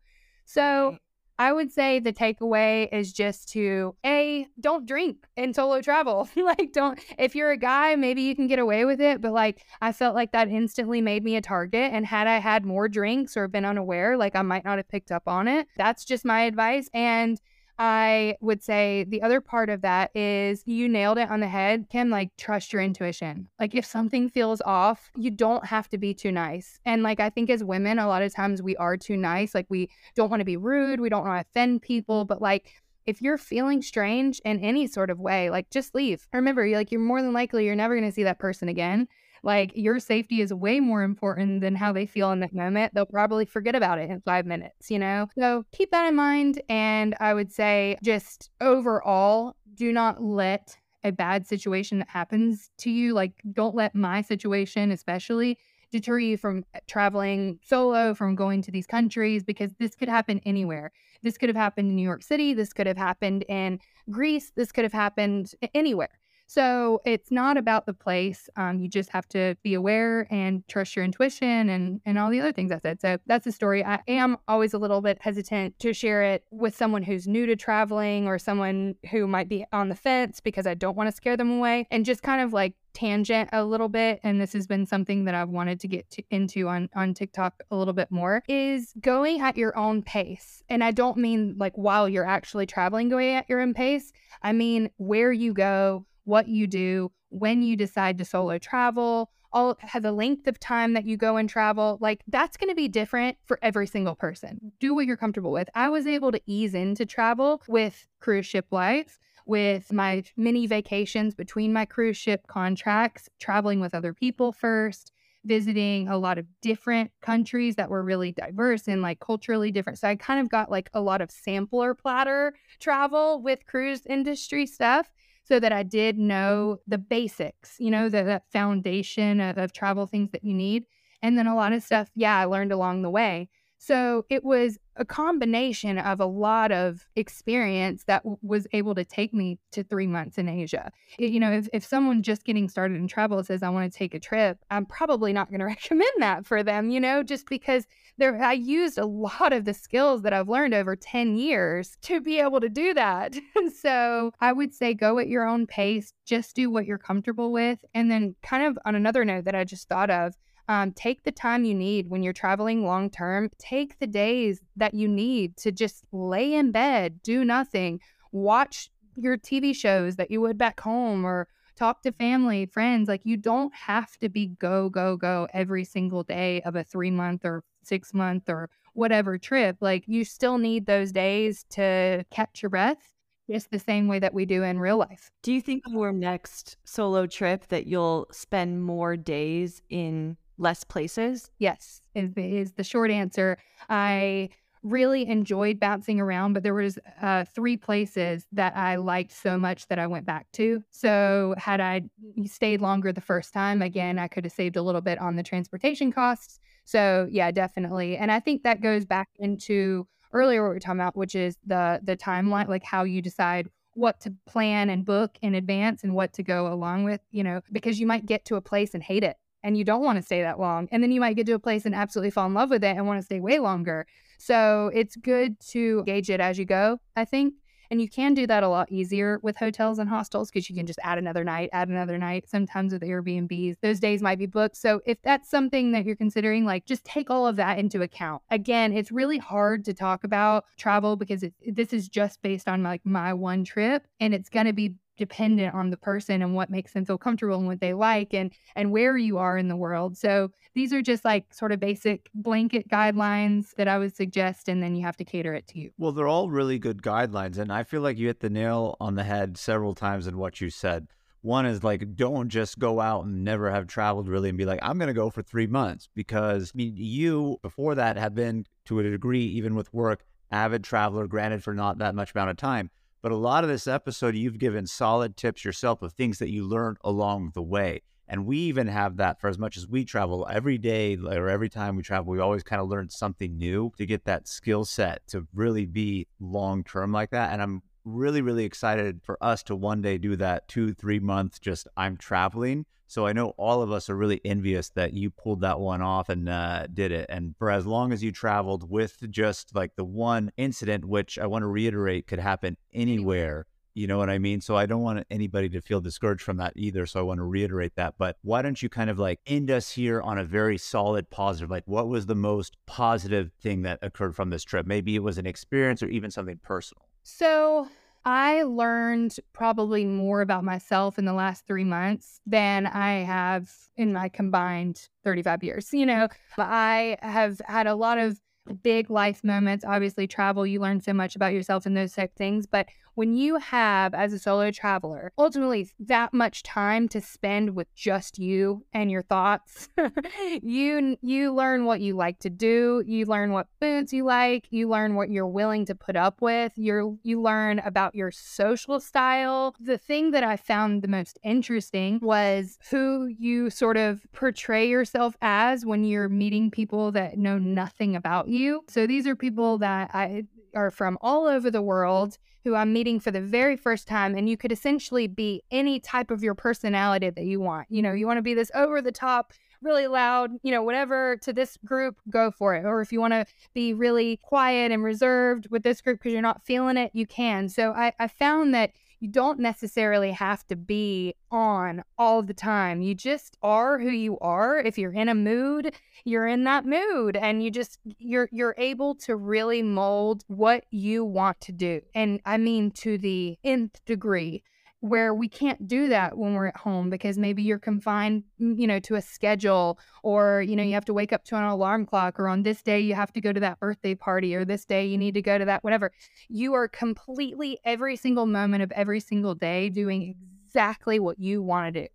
So 0.45 0.61
mm. 0.61 0.97
I 1.41 1.51
would 1.51 1.71
say 1.71 1.97
the 1.97 2.13
takeaway 2.13 2.87
is 2.91 3.11
just 3.11 3.49
to 3.53 3.95
a 4.05 4.45
don't 4.59 4.85
drink 4.85 5.25
in 5.35 5.55
solo 5.55 5.81
travel. 5.81 6.29
like 6.35 6.71
don't 6.71 6.99
if 7.17 7.33
you're 7.33 7.49
a 7.49 7.57
guy, 7.57 7.95
maybe 7.95 8.21
you 8.21 8.35
can 8.35 8.45
get 8.45 8.59
away 8.59 8.85
with 8.85 9.01
it, 9.01 9.21
but 9.21 9.31
like 9.31 9.65
I 9.81 9.91
felt 9.91 10.13
like 10.13 10.33
that 10.33 10.49
instantly 10.49 11.01
made 11.01 11.23
me 11.23 11.35
a 11.37 11.41
target 11.41 11.93
and 11.93 12.05
had 12.05 12.27
I 12.27 12.37
had 12.37 12.63
more 12.63 12.87
drinks 12.87 13.35
or 13.35 13.47
been 13.47 13.65
unaware, 13.65 14.17
like 14.17 14.35
I 14.35 14.43
might 14.43 14.63
not 14.63 14.77
have 14.77 14.87
picked 14.87 15.11
up 15.11 15.23
on 15.25 15.47
it. 15.47 15.67
That's 15.77 16.05
just 16.05 16.25
my 16.25 16.41
advice 16.41 16.91
and 16.93 17.41
I 17.83 18.35
would 18.41 18.61
say 18.61 19.05
the 19.09 19.23
other 19.23 19.41
part 19.41 19.71
of 19.71 19.81
that 19.81 20.15
is 20.15 20.61
you 20.67 20.87
nailed 20.87 21.17
it 21.17 21.31
on 21.31 21.39
the 21.39 21.47
head. 21.47 21.87
Kim, 21.89 22.11
like 22.11 22.29
trust 22.37 22.71
your 22.71 22.81
intuition. 22.83 23.47
Like 23.59 23.73
if 23.73 23.87
something 23.87 24.29
feels 24.29 24.61
off, 24.61 25.09
you 25.17 25.31
don't 25.31 25.65
have 25.65 25.89
to 25.89 25.97
be 25.97 26.13
too 26.13 26.31
nice. 26.31 26.79
And 26.85 27.01
like 27.01 27.19
I 27.19 27.31
think 27.31 27.49
as 27.49 27.63
women, 27.63 27.97
a 27.97 28.07
lot 28.07 28.21
of 28.21 28.35
times 28.35 28.61
we 28.61 28.77
are 28.77 28.97
too 28.97 29.17
nice. 29.17 29.55
Like 29.55 29.65
we 29.67 29.89
don't 30.15 30.29
want 30.29 30.41
to 30.41 30.45
be 30.45 30.57
rude, 30.57 30.99
we 30.99 31.09
don't 31.09 31.25
want 31.25 31.43
to 31.43 31.49
offend 31.49 31.81
people, 31.81 32.23
but 32.23 32.39
like 32.39 32.71
if 33.07 33.19
you're 33.19 33.39
feeling 33.39 33.81
strange 33.81 34.39
in 34.45 34.59
any 34.59 34.85
sort 34.85 35.09
of 35.09 35.19
way, 35.19 35.49
like 35.49 35.71
just 35.71 35.95
leave. 35.95 36.27
Remember, 36.33 36.63
you're 36.63 36.77
like 36.77 36.91
you're 36.91 37.01
more 37.01 37.23
than 37.23 37.33
likely 37.33 37.65
you're 37.65 37.75
never 37.75 37.95
going 37.95 38.07
to 38.07 38.13
see 38.13 38.25
that 38.25 38.37
person 38.37 38.69
again. 38.69 39.07
Like 39.43 39.71
your 39.75 39.99
safety 39.99 40.41
is 40.41 40.53
way 40.53 40.79
more 40.79 41.03
important 41.03 41.61
than 41.61 41.75
how 41.75 41.91
they 41.93 42.05
feel 42.05 42.31
in 42.31 42.39
that 42.41 42.53
moment. 42.53 42.93
They'll 42.93 43.05
probably 43.05 43.45
forget 43.45 43.75
about 43.75 43.99
it 43.99 44.09
in 44.09 44.21
five 44.21 44.45
minutes, 44.45 44.91
you 44.91 44.99
know? 44.99 45.27
So 45.37 45.65
keep 45.71 45.91
that 45.91 46.07
in 46.07 46.15
mind. 46.15 46.61
And 46.69 47.15
I 47.19 47.33
would 47.33 47.51
say 47.51 47.97
just 48.03 48.51
overall, 48.61 49.55
do 49.73 49.91
not 49.91 50.21
let 50.21 50.77
a 51.03 51.11
bad 51.11 51.47
situation 51.47 51.99
that 51.99 52.09
happens 52.09 52.69
to 52.77 52.91
you, 52.91 53.13
like 53.13 53.33
don't 53.53 53.73
let 53.73 53.95
my 53.95 54.21
situation 54.21 54.91
especially 54.91 55.57
deter 55.91 56.19
you 56.19 56.37
from 56.37 56.63
uh, 56.73 56.79
traveling 56.87 57.59
solo, 57.63 58.13
from 58.13 58.35
going 58.35 58.61
to 58.61 58.71
these 58.71 58.87
countries, 58.87 59.43
because 59.43 59.73
this 59.79 59.95
could 59.95 60.07
happen 60.07 60.39
anywhere. 60.45 60.91
This 61.21 61.37
could 61.37 61.49
have 61.49 61.55
happened 61.55 61.89
in 61.89 61.95
New 61.95 62.03
York 62.03 62.23
City. 62.23 62.53
This 62.53 62.73
could 62.73 62.87
have 62.87 62.97
happened 62.97 63.43
in 63.49 63.79
Greece. 64.09 64.51
This 64.55 64.71
could 64.71 64.83
have 64.83 64.93
happened 64.93 65.51
anywhere. 65.73 66.09
So 66.53 67.01
it's 67.05 67.31
not 67.31 67.55
about 67.55 67.85
the 67.85 67.93
place. 67.93 68.49
Um, 68.57 68.77
you 68.77 68.89
just 68.89 69.09
have 69.11 69.25
to 69.29 69.55
be 69.63 69.73
aware 69.73 70.27
and 70.29 70.67
trust 70.67 70.97
your 70.97 71.05
intuition 71.05 71.69
and 71.69 72.01
and 72.05 72.19
all 72.19 72.29
the 72.29 72.41
other 72.41 72.51
things 72.51 72.73
I 72.73 72.79
said. 72.79 72.99
So 72.99 73.19
that's 73.25 73.45
the 73.45 73.53
story. 73.53 73.85
I 73.85 74.01
am 74.09 74.35
always 74.49 74.73
a 74.73 74.77
little 74.77 74.99
bit 74.99 75.19
hesitant 75.21 75.79
to 75.79 75.93
share 75.93 76.23
it 76.23 76.43
with 76.51 76.75
someone 76.75 77.03
who's 77.03 77.25
new 77.25 77.45
to 77.45 77.55
traveling 77.55 78.27
or 78.27 78.37
someone 78.37 78.95
who 79.11 79.27
might 79.27 79.47
be 79.47 79.65
on 79.71 79.87
the 79.87 79.95
fence 79.95 80.41
because 80.41 80.67
I 80.67 80.73
don't 80.73 80.97
want 80.97 81.09
to 81.09 81.15
scare 81.15 81.37
them 81.37 81.51
away 81.51 81.87
and 81.89 82.03
just 82.03 82.21
kind 82.21 82.41
of 82.41 82.51
like 82.51 82.73
tangent 82.93 83.47
a 83.53 83.63
little 83.63 83.87
bit 83.87 84.19
and 84.21 84.41
this 84.41 84.51
has 84.51 84.67
been 84.67 84.85
something 84.85 85.23
that 85.23 85.33
I've 85.33 85.47
wanted 85.47 85.79
to 85.79 85.87
get 85.87 86.09
to, 86.11 86.23
into 86.31 86.67
on 86.67 86.89
on 86.93 87.13
TikTok 87.13 87.63
a 87.71 87.77
little 87.77 87.93
bit 87.93 88.11
more 88.11 88.43
is 88.49 88.93
going 88.99 89.39
at 89.39 89.55
your 89.55 89.77
own 89.77 90.01
pace. 90.01 90.63
And 90.67 90.83
I 90.83 90.91
don't 90.91 91.15
mean 91.15 91.55
like 91.57 91.77
while 91.77 92.09
you're 92.09 92.27
actually 92.27 92.65
traveling 92.65 93.07
going 93.07 93.35
at 93.35 93.47
your 93.47 93.61
own 93.61 93.73
pace. 93.73 94.11
I 94.43 94.51
mean 94.51 94.89
where 94.97 95.31
you 95.31 95.53
go, 95.53 96.05
what 96.23 96.47
you 96.47 96.67
do, 96.67 97.11
when 97.29 97.61
you 97.63 97.75
decide 97.75 98.17
to 98.17 98.25
solo 98.25 98.57
travel, 98.57 99.31
all 99.53 99.77
the 99.99 100.11
length 100.11 100.47
of 100.47 100.59
time 100.59 100.93
that 100.93 101.05
you 101.05 101.17
go 101.17 101.37
and 101.37 101.49
travel, 101.49 101.97
like 101.99 102.21
that's 102.27 102.57
going 102.57 102.69
to 102.69 102.75
be 102.75 102.87
different 102.87 103.37
for 103.43 103.59
every 103.61 103.87
single 103.87 104.15
person. 104.15 104.71
Do 104.79 104.95
what 104.95 105.05
you're 105.05 105.17
comfortable 105.17 105.51
with. 105.51 105.69
I 105.75 105.89
was 105.89 106.07
able 106.07 106.31
to 106.31 106.41
ease 106.45 106.73
into 106.73 107.05
travel 107.05 107.61
with 107.67 108.07
cruise 108.19 108.45
ship 108.45 108.67
life, 108.71 109.19
with 109.45 109.91
my 109.91 110.23
mini 110.37 110.67
vacations 110.67 111.35
between 111.35 111.73
my 111.73 111.85
cruise 111.85 112.17
ship 112.17 112.47
contracts, 112.47 113.27
traveling 113.39 113.79
with 113.79 113.93
other 113.93 114.13
people 114.13 114.51
first, 114.51 115.11
visiting 115.43 116.07
a 116.07 116.17
lot 116.17 116.37
of 116.37 116.45
different 116.61 117.11
countries 117.21 117.75
that 117.75 117.89
were 117.89 118.03
really 118.03 118.31
diverse 118.31 118.87
and 118.87 119.01
like 119.01 119.19
culturally 119.19 119.71
different. 119.71 119.97
So 119.99 120.07
I 120.07 120.15
kind 120.15 120.39
of 120.39 120.49
got 120.49 120.69
like 120.69 120.89
a 120.93 121.01
lot 121.01 121.19
of 121.19 121.31
sampler 121.31 121.93
platter 121.93 122.53
travel 122.79 123.41
with 123.41 123.65
cruise 123.65 124.05
industry 124.05 124.65
stuff 124.65 125.11
so 125.43 125.59
that 125.59 125.71
I 125.71 125.83
did 125.83 126.15
mm-hmm. 126.15 126.27
know 126.27 126.77
the 126.87 126.97
basics, 126.97 127.75
you 127.79 127.91
know, 127.91 128.09
the, 128.09 128.23
the 128.23 128.41
foundation 128.51 129.39
of, 129.39 129.57
of 129.57 129.73
travel 129.73 130.07
things 130.07 130.31
that 130.31 130.43
you 130.43 130.53
need. 130.53 130.85
And 131.21 131.37
then 131.37 131.47
a 131.47 131.55
lot 131.55 131.73
of 131.73 131.83
stuff, 131.83 132.09
yeah, 132.15 132.37
I 132.37 132.45
learned 132.45 132.71
along 132.71 133.01
the 133.01 133.09
way. 133.09 133.49
So 133.77 134.25
it 134.29 134.43
was 134.43 134.77
a 135.01 135.05
combination 135.05 135.97
of 135.97 136.19
a 136.19 136.25
lot 136.25 136.71
of 136.71 137.07
experience 137.15 138.03
that 138.03 138.21
w- 138.21 138.37
was 138.43 138.67
able 138.71 138.93
to 138.93 139.03
take 139.03 139.33
me 139.33 139.57
to 139.71 139.83
three 139.83 140.05
months 140.05 140.37
in 140.37 140.47
Asia. 140.47 140.91
It, 141.17 141.31
you 141.31 141.39
know, 141.39 141.51
if, 141.51 141.67
if 141.73 141.83
someone 141.83 142.21
just 142.21 142.45
getting 142.45 142.69
started 142.69 142.97
in 142.97 143.07
travel 143.07 143.43
says, 143.43 143.63
I 143.63 143.69
want 143.69 143.91
to 143.91 143.97
take 143.97 144.13
a 144.13 144.19
trip, 144.19 144.59
I'm 144.69 144.85
probably 144.85 145.33
not 145.33 145.49
going 145.49 145.59
to 145.61 145.65
recommend 145.65 146.11
that 146.19 146.45
for 146.45 146.61
them, 146.61 146.91
you 146.91 146.99
know, 146.99 147.23
just 147.23 147.49
because 147.49 147.87
there, 148.19 148.39
I 148.41 148.53
used 148.53 148.99
a 148.99 149.05
lot 149.05 149.53
of 149.53 149.65
the 149.65 149.73
skills 149.73 150.21
that 150.21 150.33
I've 150.33 150.47
learned 150.47 150.75
over 150.75 150.95
10 150.95 151.35
years 151.35 151.97
to 152.03 152.21
be 152.21 152.39
able 152.39 152.61
to 152.61 152.69
do 152.69 152.93
that. 152.93 153.35
so 153.81 154.31
I 154.39 154.53
would 154.53 154.73
say 154.73 154.93
go 154.93 155.17
at 155.17 155.27
your 155.27 155.47
own 155.47 155.65
pace, 155.65 156.13
just 156.25 156.55
do 156.55 156.69
what 156.69 156.85
you're 156.85 156.99
comfortable 156.99 157.51
with. 157.51 157.83
And 157.95 158.11
then, 158.11 158.35
kind 158.43 158.67
of 158.67 158.77
on 158.85 158.93
another 158.93 159.25
note 159.25 159.45
that 159.45 159.55
I 159.55 159.63
just 159.63 159.89
thought 159.89 160.11
of, 160.11 160.35
um, 160.67 160.91
take 160.91 161.23
the 161.23 161.31
time 161.31 161.65
you 161.65 161.73
need 161.73 162.09
when 162.09 162.23
you're 162.23 162.33
traveling 162.33 162.85
long 162.85 163.09
term. 163.09 163.49
Take 163.57 163.99
the 163.99 164.07
days 164.07 164.61
that 164.75 164.93
you 164.93 165.07
need 165.07 165.57
to 165.57 165.71
just 165.71 166.03
lay 166.11 166.53
in 166.53 166.71
bed, 166.71 167.21
do 167.23 167.43
nothing, 167.43 167.99
watch 168.31 168.89
your 169.15 169.37
TV 169.37 169.75
shows 169.75 170.15
that 170.15 170.31
you 170.31 170.41
would 170.41 170.57
back 170.57 170.79
home 170.79 171.25
or 171.25 171.47
talk 171.75 172.01
to 172.03 172.11
family, 172.11 172.65
friends. 172.65 173.07
Like 173.07 173.21
you 173.25 173.37
don't 173.37 173.73
have 173.73 174.17
to 174.17 174.29
be 174.29 174.47
go, 174.47 174.89
go, 174.89 175.17
go 175.17 175.47
every 175.53 175.83
single 175.83 176.23
day 176.23 176.61
of 176.61 176.75
a 176.75 176.83
three 176.83 177.11
month 177.11 177.45
or 177.45 177.63
six 177.83 178.13
month 178.13 178.49
or 178.49 178.69
whatever 178.93 179.37
trip. 179.37 179.77
Like 179.81 180.03
you 180.07 180.23
still 180.23 180.57
need 180.57 180.85
those 180.85 181.11
days 181.11 181.65
to 181.71 182.25
catch 182.29 182.61
your 182.61 182.69
breath 182.69 183.13
just 183.49 183.71
the 183.71 183.79
same 183.79 184.07
way 184.07 184.19
that 184.19 184.33
we 184.33 184.45
do 184.45 184.63
in 184.63 184.79
real 184.79 184.97
life. 184.97 185.29
Do 185.41 185.51
you 185.51 185.61
think 185.61 185.83
your 185.87 186.11
next 186.11 186.77
solo 186.85 187.27
trip 187.27 187.67
that 187.67 187.85
you'll 187.85 188.27
spend 188.31 188.83
more 188.83 189.17
days 189.17 189.81
in 189.89 190.37
less 190.61 190.83
places? 190.83 191.51
Yes, 191.57 192.01
is 192.15 192.33
the, 192.33 192.57
is 192.57 192.71
the 192.73 192.83
short 192.83 193.11
answer. 193.11 193.57
I 193.89 194.49
really 194.83 195.27
enjoyed 195.27 195.79
bouncing 195.79 196.19
around, 196.19 196.53
but 196.53 196.63
there 196.63 196.73
was 196.73 196.97
uh, 197.21 197.45
three 197.45 197.77
places 197.77 198.47
that 198.51 198.75
I 198.75 198.95
liked 198.95 199.31
so 199.31 199.57
much 199.57 199.87
that 199.87 199.99
I 199.99 200.07
went 200.07 200.25
back 200.25 200.51
to. 200.53 200.83
So 200.89 201.53
had 201.57 201.79
I 201.79 202.01
stayed 202.45 202.81
longer 202.81 203.11
the 203.11 203.21
first 203.21 203.53
time, 203.53 203.81
again, 203.81 204.17
I 204.17 204.27
could 204.27 204.45
have 204.45 204.53
saved 204.53 204.77
a 204.77 204.81
little 204.81 205.01
bit 205.01 205.19
on 205.19 205.35
the 205.35 205.43
transportation 205.43 206.11
costs. 206.11 206.59
So 206.83 207.27
yeah, 207.29 207.51
definitely. 207.51 208.17
And 208.17 208.31
I 208.31 208.39
think 208.39 208.63
that 208.63 208.81
goes 208.81 209.05
back 209.05 209.29
into 209.37 210.07
earlier 210.33 210.63
what 210.63 210.69
we 210.69 210.75
were 210.75 210.79
talking 210.79 210.99
about, 210.99 211.15
which 211.15 211.35
is 211.35 211.57
the 211.65 211.99
the 212.03 212.17
timeline, 212.17 212.67
like 212.67 212.83
how 212.83 213.03
you 213.03 213.21
decide 213.21 213.69
what 213.93 214.19
to 214.21 214.33
plan 214.47 214.89
and 214.89 215.05
book 215.05 215.37
in 215.41 215.53
advance 215.53 216.03
and 216.03 216.15
what 216.15 216.33
to 216.33 216.43
go 216.43 216.71
along 216.73 217.03
with, 217.03 217.21
you 217.29 217.43
know, 217.43 217.61
because 217.71 217.99
you 217.99 218.07
might 218.07 218.25
get 218.25 218.45
to 218.45 218.55
a 218.55 218.61
place 218.61 218.93
and 218.93 219.03
hate 219.03 219.23
it 219.23 219.37
and 219.63 219.77
you 219.77 219.83
don't 219.83 220.03
want 220.03 220.17
to 220.17 220.21
stay 220.21 220.41
that 220.41 220.59
long. 220.59 220.87
And 220.91 221.01
then 221.01 221.11
you 221.11 221.19
might 221.19 221.35
get 221.35 221.45
to 221.47 221.53
a 221.53 221.59
place 221.59 221.85
and 221.85 221.95
absolutely 221.95 222.31
fall 222.31 222.47
in 222.47 222.53
love 222.53 222.69
with 222.69 222.83
it 222.83 222.97
and 222.97 223.07
want 223.07 223.19
to 223.19 223.25
stay 223.25 223.39
way 223.39 223.59
longer. 223.59 224.05
So 224.37 224.89
it's 224.93 225.15
good 225.15 225.59
to 225.71 226.03
gauge 226.03 226.29
it 226.29 226.39
as 226.39 226.57
you 226.57 226.65
go, 226.65 226.99
I 227.15 227.25
think. 227.25 227.53
And 227.91 228.01
you 228.01 228.07
can 228.07 228.33
do 228.33 228.47
that 228.47 228.63
a 228.63 228.69
lot 228.69 228.89
easier 228.89 229.37
with 229.43 229.57
hotels 229.57 229.99
and 229.99 230.09
hostels 230.09 230.49
because 230.49 230.69
you 230.69 230.75
can 230.77 230.87
just 230.87 230.97
add 231.03 231.17
another 231.17 231.43
night, 231.43 231.69
add 231.73 231.89
another 231.89 232.17
night. 232.17 232.49
Sometimes 232.49 232.93
with 232.93 233.01
Airbnbs, 233.01 233.81
those 233.81 233.99
days 233.99 234.21
might 234.21 234.39
be 234.39 234.45
booked. 234.45 234.77
So 234.77 235.01
if 235.05 235.21
that's 235.23 235.49
something 235.49 235.91
that 235.91 236.05
you're 236.05 236.15
considering, 236.15 236.63
like 236.63 236.85
just 236.85 237.03
take 237.03 237.29
all 237.29 237.45
of 237.45 237.57
that 237.57 237.77
into 237.77 238.01
account. 238.01 238.43
Again, 238.49 238.93
it's 238.93 239.11
really 239.11 239.39
hard 239.39 239.83
to 239.85 239.93
talk 239.93 240.23
about 240.23 240.63
travel 240.77 241.17
because 241.17 241.43
it, 241.43 241.53
this 241.67 241.91
is 241.91 242.07
just 242.07 242.41
based 242.41 242.69
on 242.69 242.81
like 242.81 243.01
my 243.05 243.33
one 243.33 243.65
trip 243.65 244.07
and 244.21 244.33
it's 244.33 244.49
going 244.49 244.67
to 244.67 244.73
be 244.73 244.95
dependent 245.21 245.75
on 245.75 245.91
the 245.91 245.97
person 245.97 246.41
and 246.41 246.55
what 246.55 246.71
makes 246.71 246.93
them 246.93 247.05
feel 247.05 247.19
comfortable 247.19 247.55
and 247.55 247.67
what 247.67 247.79
they 247.79 247.93
like 247.93 248.33
and 248.33 248.51
and 248.75 248.91
where 248.91 249.15
you 249.17 249.37
are 249.37 249.55
in 249.55 249.67
the 249.67 249.75
world. 249.75 250.17
So 250.17 250.49
these 250.73 250.91
are 250.91 251.03
just 251.03 251.23
like 251.23 251.53
sort 251.53 251.71
of 251.71 251.79
basic 251.79 252.31
blanket 252.33 252.89
guidelines 252.89 253.75
that 253.75 253.87
I 253.87 253.99
would 253.99 254.15
suggest 254.15 254.67
and 254.67 254.81
then 254.81 254.95
you 254.95 255.03
have 255.03 255.17
to 255.17 255.23
cater 255.23 255.53
it 255.53 255.67
to 255.67 255.79
you. 255.79 255.91
Well, 255.99 256.11
they're 256.11 256.27
all 256.27 256.49
really 256.49 256.79
good 256.79 257.03
guidelines 257.03 257.59
and 257.59 257.71
I 257.71 257.83
feel 257.83 258.01
like 258.01 258.17
you 258.17 258.25
hit 258.25 258.39
the 258.39 258.49
nail 258.49 258.97
on 258.99 259.13
the 259.13 259.23
head 259.23 259.57
several 259.57 259.93
times 259.93 260.25
in 260.25 260.39
what 260.39 260.59
you 260.59 260.71
said. 260.71 261.05
One 261.43 261.67
is 261.67 261.83
like, 261.83 262.15
don't 262.15 262.49
just 262.49 262.79
go 262.79 262.99
out 262.99 263.25
and 263.25 263.43
never 263.43 263.69
have 263.69 263.85
traveled 263.85 264.27
really 264.27 264.49
and 264.49 264.57
be 264.57 264.65
like, 264.65 264.79
I'm 264.81 264.97
going 264.97 265.07
to 265.07 265.13
go 265.13 265.29
for 265.29 265.43
three 265.43 265.67
months. 265.67 266.09
Because 266.15 266.71
I 266.73 266.77
mean, 266.77 266.93
you 266.95 267.59
before 267.61 267.93
that 267.93 268.17
have 268.17 268.33
been 268.33 268.65
to 268.85 268.99
a 268.99 269.03
degree, 269.03 269.45
even 269.45 269.75
with 269.75 269.93
work, 269.93 270.23
avid 270.51 270.83
traveler, 270.83 271.27
granted 271.27 271.63
for 271.63 271.75
not 271.75 271.99
that 271.99 272.15
much 272.15 272.33
amount 272.33 272.49
of 272.49 272.57
time. 272.57 272.89
But 273.21 273.31
a 273.31 273.37
lot 273.37 273.63
of 273.63 273.69
this 273.69 273.87
episode, 273.87 274.35
you've 274.35 274.57
given 274.57 274.87
solid 274.87 275.37
tips 275.37 275.63
yourself 275.63 276.01
of 276.01 276.13
things 276.13 276.39
that 276.39 276.49
you 276.49 276.63
learned 276.65 276.97
along 277.03 277.51
the 277.53 277.61
way. 277.61 278.01
And 278.27 278.45
we 278.45 278.57
even 278.59 278.87
have 278.87 279.17
that 279.17 279.41
for 279.41 279.49
as 279.49 279.59
much 279.59 279.75
as 279.75 279.87
we 279.87 280.05
travel 280.05 280.47
every 280.49 280.77
day 280.77 281.17
or 281.17 281.49
every 281.49 281.69
time 281.69 281.97
we 281.97 282.01
travel, 282.01 282.31
we 282.31 282.39
always 282.39 282.63
kind 282.63 282.81
of 282.81 282.87
learn 282.87 283.09
something 283.09 283.57
new 283.57 283.91
to 283.97 284.05
get 284.05 284.23
that 284.23 284.47
skill 284.47 284.85
set 284.85 285.27
to 285.27 285.45
really 285.53 285.85
be 285.85 286.27
long 286.39 286.83
term 286.83 287.11
like 287.11 287.31
that. 287.31 287.51
And 287.51 287.61
I'm 287.61 287.83
really, 288.05 288.41
really 288.41 288.65
excited 288.65 289.21
for 289.23 289.37
us 289.41 289.63
to 289.63 289.75
one 289.75 290.01
day 290.01 290.17
do 290.17 290.35
that 290.37 290.67
two, 290.67 290.93
three 290.93 291.19
months, 291.19 291.59
just 291.59 291.87
I'm 291.95 292.17
traveling 292.17 292.85
so 293.11 293.27
I 293.27 293.33
know 293.33 293.49
all 293.57 293.81
of 293.81 293.91
us 293.91 294.09
are 294.09 294.15
really 294.15 294.39
envious 294.45 294.87
that 294.91 295.11
you 295.11 295.31
pulled 295.31 295.59
that 295.61 295.81
one 295.81 296.01
off 296.01 296.29
and 296.29 296.47
uh, 296.47 296.87
did 296.87 297.11
it. 297.11 297.25
And 297.27 297.53
for 297.57 297.69
as 297.69 297.85
long 297.85 298.13
as 298.13 298.23
you 298.23 298.31
traveled 298.31 298.89
with 298.89 299.29
just 299.29 299.75
like 299.75 299.97
the 299.97 300.05
one 300.05 300.49
incident, 300.55 301.03
which 301.03 301.37
I 301.37 301.45
want 301.45 301.63
to 301.63 301.67
reiterate 301.67 302.25
could 302.25 302.39
happen 302.39 302.77
anywhere. 302.93 303.65
You 303.95 304.07
know 304.07 304.17
what 304.17 304.29
I 304.29 304.37
mean? 304.37 304.61
So 304.61 304.77
I 304.77 304.85
don't 304.85 305.01
want 305.01 305.27
anybody 305.29 305.67
to 305.71 305.81
feel 305.81 305.99
discouraged 305.99 306.41
from 306.41 306.55
that 306.57 306.71
either. 306.77 307.05
So 307.05 307.19
I 307.19 307.23
want 307.23 307.39
to 307.39 307.43
reiterate 307.43 307.97
that. 307.97 308.13
But 308.17 308.37
why 308.43 308.61
don't 308.61 308.81
you 308.81 308.87
kind 308.87 309.09
of 309.09 309.19
like 309.19 309.41
end 309.45 309.69
us 309.69 309.91
here 309.91 310.21
on 310.21 310.37
a 310.37 310.45
very 310.45 310.77
solid 310.77 311.29
positive? 311.29 311.69
Like, 311.69 311.83
what 311.87 312.07
was 312.07 312.27
the 312.27 312.35
most 312.35 312.77
positive 312.85 313.51
thing 313.61 313.81
that 313.81 313.99
occurred 314.01 314.37
from 314.37 314.51
this 314.51 314.63
trip? 314.63 314.85
Maybe 314.85 315.17
it 315.17 315.23
was 315.23 315.37
an 315.37 315.45
experience 315.45 316.01
or 316.01 316.07
even 316.07 316.31
something 316.31 316.61
personal. 316.63 317.03
So 317.23 317.87
I 318.23 318.63
learned 318.63 319.37
probably 319.53 320.05
more 320.05 320.41
about 320.41 320.63
myself 320.63 321.17
in 321.17 321.25
the 321.25 321.33
last 321.33 321.65
three 321.65 321.83
months 321.83 322.39
than 322.45 322.85
I 322.85 323.23
have 323.23 323.71
in 323.97 324.13
my 324.13 324.29
combined 324.29 325.09
35 325.23 325.63
years. 325.63 325.89
You 325.91 326.05
know, 326.05 326.27
I 326.57 327.17
have 327.21 327.59
had 327.65 327.87
a 327.87 327.95
lot 327.95 328.19
of 328.19 328.39
big 328.83 329.09
life 329.09 329.43
moments. 329.43 329.83
Obviously, 329.83 330.27
travel, 330.27 330.67
you 330.67 330.79
learn 330.79 331.01
so 331.01 331.13
much 331.13 331.35
about 331.35 331.53
yourself 331.53 331.85
and 331.85 331.97
those 331.97 332.13
type 332.13 332.35
things. 332.35 332.67
But 332.67 332.87
when 333.15 333.35
you 333.35 333.57
have, 333.57 334.13
as 334.13 334.33
a 334.33 334.39
solo 334.39 334.71
traveler, 334.71 335.31
ultimately 335.37 335.89
that 335.99 336.33
much 336.33 336.63
time 336.63 337.07
to 337.09 337.21
spend 337.21 337.75
with 337.75 337.93
just 337.95 338.39
you 338.39 338.85
and 338.93 339.11
your 339.11 339.21
thoughts, 339.21 339.89
you 340.61 341.17
you 341.21 341.53
learn 341.53 341.85
what 341.85 342.01
you 342.01 342.15
like 342.15 342.39
to 342.39 342.49
do. 342.49 343.03
You 343.05 343.25
learn 343.25 343.51
what 343.51 343.67
foods 343.79 344.13
you 344.13 344.25
like. 344.25 344.67
You 344.69 344.89
learn 344.89 345.15
what 345.15 345.29
you're 345.29 345.47
willing 345.47 345.85
to 345.85 345.95
put 345.95 346.15
up 346.15 346.41
with. 346.41 346.73
You 346.75 347.19
you 347.23 347.41
learn 347.41 347.79
about 347.79 348.15
your 348.15 348.31
social 348.31 348.99
style. 348.99 349.75
The 349.79 349.97
thing 349.97 350.31
that 350.31 350.43
I 350.43 350.57
found 350.57 351.01
the 351.01 351.07
most 351.07 351.39
interesting 351.43 352.19
was 352.21 352.77
who 352.89 353.27
you 353.27 353.69
sort 353.69 353.97
of 353.97 354.21
portray 354.31 354.87
yourself 354.87 355.35
as 355.41 355.85
when 355.85 356.03
you're 356.03 356.29
meeting 356.29 356.71
people 356.71 357.11
that 357.11 357.37
know 357.37 357.57
nothing 357.57 358.15
about 358.15 358.47
you. 358.47 358.83
So 358.87 359.05
these 359.05 359.27
are 359.27 359.35
people 359.35 359.77
that 359.79 360.11
I 360.13 360.45
are 360.75 360.91
from 360.91 361.17
all 361.21 361.47
over 361.47 361.69
the 361.69 361.81
world 361.81 362.37
who 362.63 362.75
I'm 362.75 362.93
meeting 362.93 363.19
for 363.19 363.31
the 363.31 363.41
very 363.41 363.75
first 363.75 364.07
time. 364.07 364.35
And 364.35 364.47
you 364.47 364.57
could 364.57 364.71
essentially 364.71 365.27
be 365.27 365.63
any 365.71 365.99
type 365.99 366.31
of 366.31 366.43
your 366.43 366.55
personality 366.55 367.29
that 367.29 367.43
you 367.43 367.59
want. 367.59 367.87
You 367.89 368.01
know, 368.01 368.13
you 368.13 368.27
want 368.27 368.37
to 368.37 368.43
be 368.43 368.53
this 368.53 368.71
over 368.75 369.01
the 369.01 369.11
top, 369.11 369.53
really 369.81 370.07
loud, 370.07 370.51
you 370.63 370.71
know, 370.71 370.83
whatever 370.83 371.37
to 371.37 371.53
this 371.53 371.77
group, 371.85 372.17
go 372.29 372.51
for 372.51 372.75
it. 372.75 372.85
Or 372.85 373.01
if 373.01 373.11
you 373.11 373.19
want 373.19 373.33
to 373.33 373.45
be 373.73 373.93
really 373.93 374.37
quiet 374.37 374.91
and 374.91 375.03
reserved 375.03 375.67
with 375.71 375.83
this 375.83 376.01
group 376.01 376.19
because 376.19 376.33
you're 376.33 376.41
not 376.41 376.65
feeling 376.65 376.97
it, 376.97 377.11
you 377.13 377.25
can. 377.25 377.67
So 377.67 377.91
I, 377.91 378.13
I 378.19 378.27
found 378.27 378.73
that 378.75 378.91
you 379.21 379.27
don't 379.27 379.59
necessarily 379.59 380.31
have 380.31 380.67
to 380.67 380.75
be 380.75 381.35
on 381.51 382.03
all 382.17 382.41
the 382.41 382.55
time. 382.55 383.03
You 383.03 383.13
just 383.13 383.55
are 383.61 383.99
who 383.99 384.09
you 384.09 384.39
are. 384.39 384.79
If 384.79 384.97
you're 384.97 385.13
in 385.13 385.29
a 385.29 385.35
mood, 385.35 385.93
you're 386.25 386.47
in 386.47 386.63
that 386.63 386.85
mood 386.85 387.37
and 387.37 387.63
you 387.63 387.69
just 387.69 387.99
you're 388.03 388.49
you're 388.51 388.75
able 388.79 389.13
to 389.15 389.35
really 389.35 389.83
mold 389.83 390.43
what 390.47 390.85
you 390.89 391.23
want 391.23 391.61
to 391.61 391.71
do. 391.71 392.01
And 392.15 392.41
I 392.45 392.57
mean 392.57 392.89
to 392.91 393.19
the 393.19 393.59
nth 393.63 394.03
degree 394.05 394.63
where 395.01 395.33
we 395.33 395.49
can't 395.49 395.87
do 395.87 396.07
that 396.07 396.37
when 396.37 396.53
we're 396.53 396.67
at 396.67 396.77
home 396.77 397.09
because 397.09 397.37
maybe 397.37 397.63
you're 397.63 397.79
confined 397.79 398.43
mm, 398.61 398.79
you 398.79 398.87
know 398.87 398.99
to 398.99 399.15
a 399.15 399.21
schedule 399.21 399.99
or 400.23 400.61
you 400.61 400.75
know 400.75 400.83
you 400.83 400.93
have 400.93 401.05
to 401.05 401.13
wake 401.13 401.33
up 401.33 401.43
to 401.43 401.55
an 401.55 401.63
alarm 401.63 402.05
clock 402.05 402.39
or 402.39 402.47
on 402.47 402.63
this 402.63 402.81
day 402.81 402.99
you 402.99 403.15
have 403.15 403.33
to 403.33 403.41
go 403.41 403.51
to 403.51 403.59
that 403.59 403.79
birthday 403.79 404.15
party 404.15 404.55
or 404.55 404.63
this 404.63 404.85
day 404.85 405.05
you 405.05 405.17
need 405.17 405.33
to 405.33 405.41
go 405.41 405.57
to 405.57 405.65
that 405.65 405.83
whatever 405.83 406.11
you 406.47 406.73
are 406.73 406.87
completely 406.87 407.79
every 407.83 408.15
single 408.15 408.45
moment 408.45 408.83
of 408.83 408.91
every 408.91 409.19
single 409.19 409.55
day 409.55 409.89
doing 409.89 410.35
exactly 410.65 411.19
what 411.19 411.39
you 411.39 411.61
want 411.61 411.93
to 411.93 412.01
do 412.01 412.07